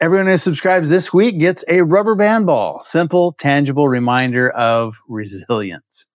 Everyone 0.00 0.26
who 0.26 0.38
subscribes 0.38 0.90
this 0.90 1.12
week 1.12 1.38
gets 1.38 1.64
a 1.68 1.82
rubber 1.82 2.16
band 2.16 2.46
ball, 2.46 2.80
simple, 2.82 3.30
tangible 3.30 3.88
reminder 3.88 4.50
of 4.50 4.96
resilience. 5.06 6.06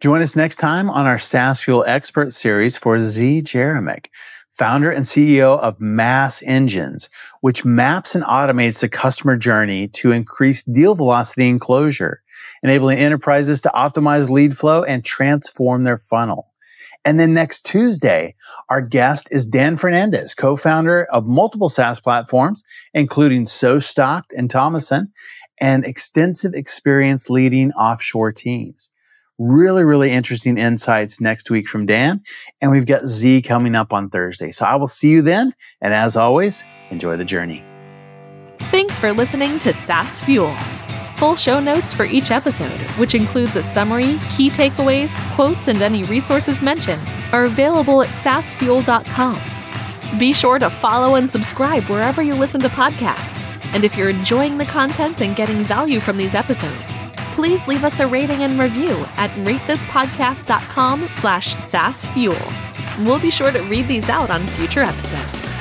Join 0.00 0.22
us 0.22 0.34
next 0.34 0.56
time 0.56 0.88
on 0.88 1.04
our 1.04 1.18
SaaS 1.18 1.60
Fuel 1.60 1.84
Expert 1.86 2.32
series 2.32 2.78
for 2.78 2.98
Z. 2.98 3.42
Jeremick 3.42 4.08
founder 4.58 4.90
and 4.90 5.04
CEO 5.04 5.58
of 5.58 5.80
Mass 5.80 6.42
Engines, 6.42 7.08
which 7.40 7.64
maps 7.64 8.16
and 8.16 8.24
automates 8.24 8.80
the 8.80 8.88
customer 8.88 9.36
journey 9.36 9.88
to 9.88 10.10
increase 10.10 10.64
deal 10.64 10.96
velocity 10.96 11.48
and 11.48 11.60
closure, 11.60 12.22
enabling 12.62 12.98
enterprises 12.98 13.62
to 13.62 13.72
optimize 13.74 14.28
lead 14.28 14.56
flow 14.56 14.84
and 14.84 15.04
transform 15.04 15.82
their 15.82 15.98
funnel. 15.98 16.48
And 17.04 17.18
then 17.18 17.32
next 17.32 17.64
Tuesday, 17.64 18.34
our 18.68 18.80
guest 18.80 19.28
is 19.30 19.46
Dan 19.46 19.76
Fernandez, 19.76 20.34
co-founder 20.34 21.04
of 21.04 21.26
multiple 21.26 21.68
SaaS 21.68 22.00
platforms, 22.00 22.64
including 22.92 23.46
SoStocked 23.46 24.32
and 24.36 24.50
Thomason, 24.50 25.12
and 25.60 25.84
extensive 25.84 26.54
experience 26.54 27.30
leading 27.30 27.72
offshore 27.72 28.32
teams. 28.32 28.90
Really, 29.38 29.84
really 29.84 30.10
interesting 30.10 30.58
insights 30.58 31.20
next 31.20 31.48
week 31.50 31.68
from 31.68 31.86
Dan. 31.86 32.22
And 32.60 32.72
we've 32.72 32.86
got 32.86 33.06
Z 33.06 33.42
coming 33.42 33.76
up 33.76 33.92
on 33.92 34.10
Thursday. 34.10 34.50
So 34.50 34.66
I 34.66 34.76
will 34.76 34.88
see 34.88 35.10
you 35.10 35.22
then. 35.22 35.54
And 35.80 35.94
as 35.94 36.16
always, 36.16 36.64
enjoy 36.90 37.16
the 37.16 37.24
journey. 37.24 37.64
Thanks 38.58 38.98
for 38.98 39.12
listening 39.12 39.58
to 39.60 39.72
SaaS 39.72 40.20
Fuel. 40.22 40.54
Full 41.18 41.34
show 41.34 41.58
notes 41.58 41.92
for 41.92 42.04
each 42.04 42.30
episode, 42.30 42.80
which 42.92 43.16
includes 43.16 43.56
a 43.56 43.62
summary, 43.62 44.20
key 44.30 44.50
takeaways, 44.50 45.18
quotes, 45.34 45.66
and 45.66 45.82
any 45.82 46.04
resources 46.04 46.62
mentioned, 46.62 47.02
are 47.32 47.46
available 47.46 48.02
at 48.02 48.10
saasfuel.com. 48.10 49.40
Be 50.16 50.32
sure 50.32 50.60
to 50.60 50.70
follow 50.70 51.16
and 51.16 51.28
subscribe 51.28 51.82
wherever 51.86 52.22
you 52.22 52.36
listen 52.36 52.60
to 52.60 52.68
podcasts. 52.68 53.48
And 53.74 53.82
if 53.82 53.96
you're 53.96 54.10
enjoying 54.10 54.58
the 54.58 54.64
content 54.66 55.20
and 55.20 55.34
getting 55.34 55.64
value 55.64 55.98
from 55.98 56.18
these 56.18 56.36
episodes, 56.36 56.96
please 57.34 57.66
leave 57.66 57.82
us 57.82 57.98
a 57.98 58.06
rating 58.06 58.44
and 58.44 58.56
review 58.56 59.04
at 59.16 59.30
ratethispodcast.com 59.44 61.08
slash 61.08 61.56
saasfuel. 61.56 63.04
We'll 63.04 63.18
be 63.18 63.32
sure 63.32 63.50
to 63.50 63.60
read 63.62 63.88
these 63.88 64.08
out 64.08 64.30
on 64.30 64.46
future 64.46 64.84
episodes. 64.84 65.52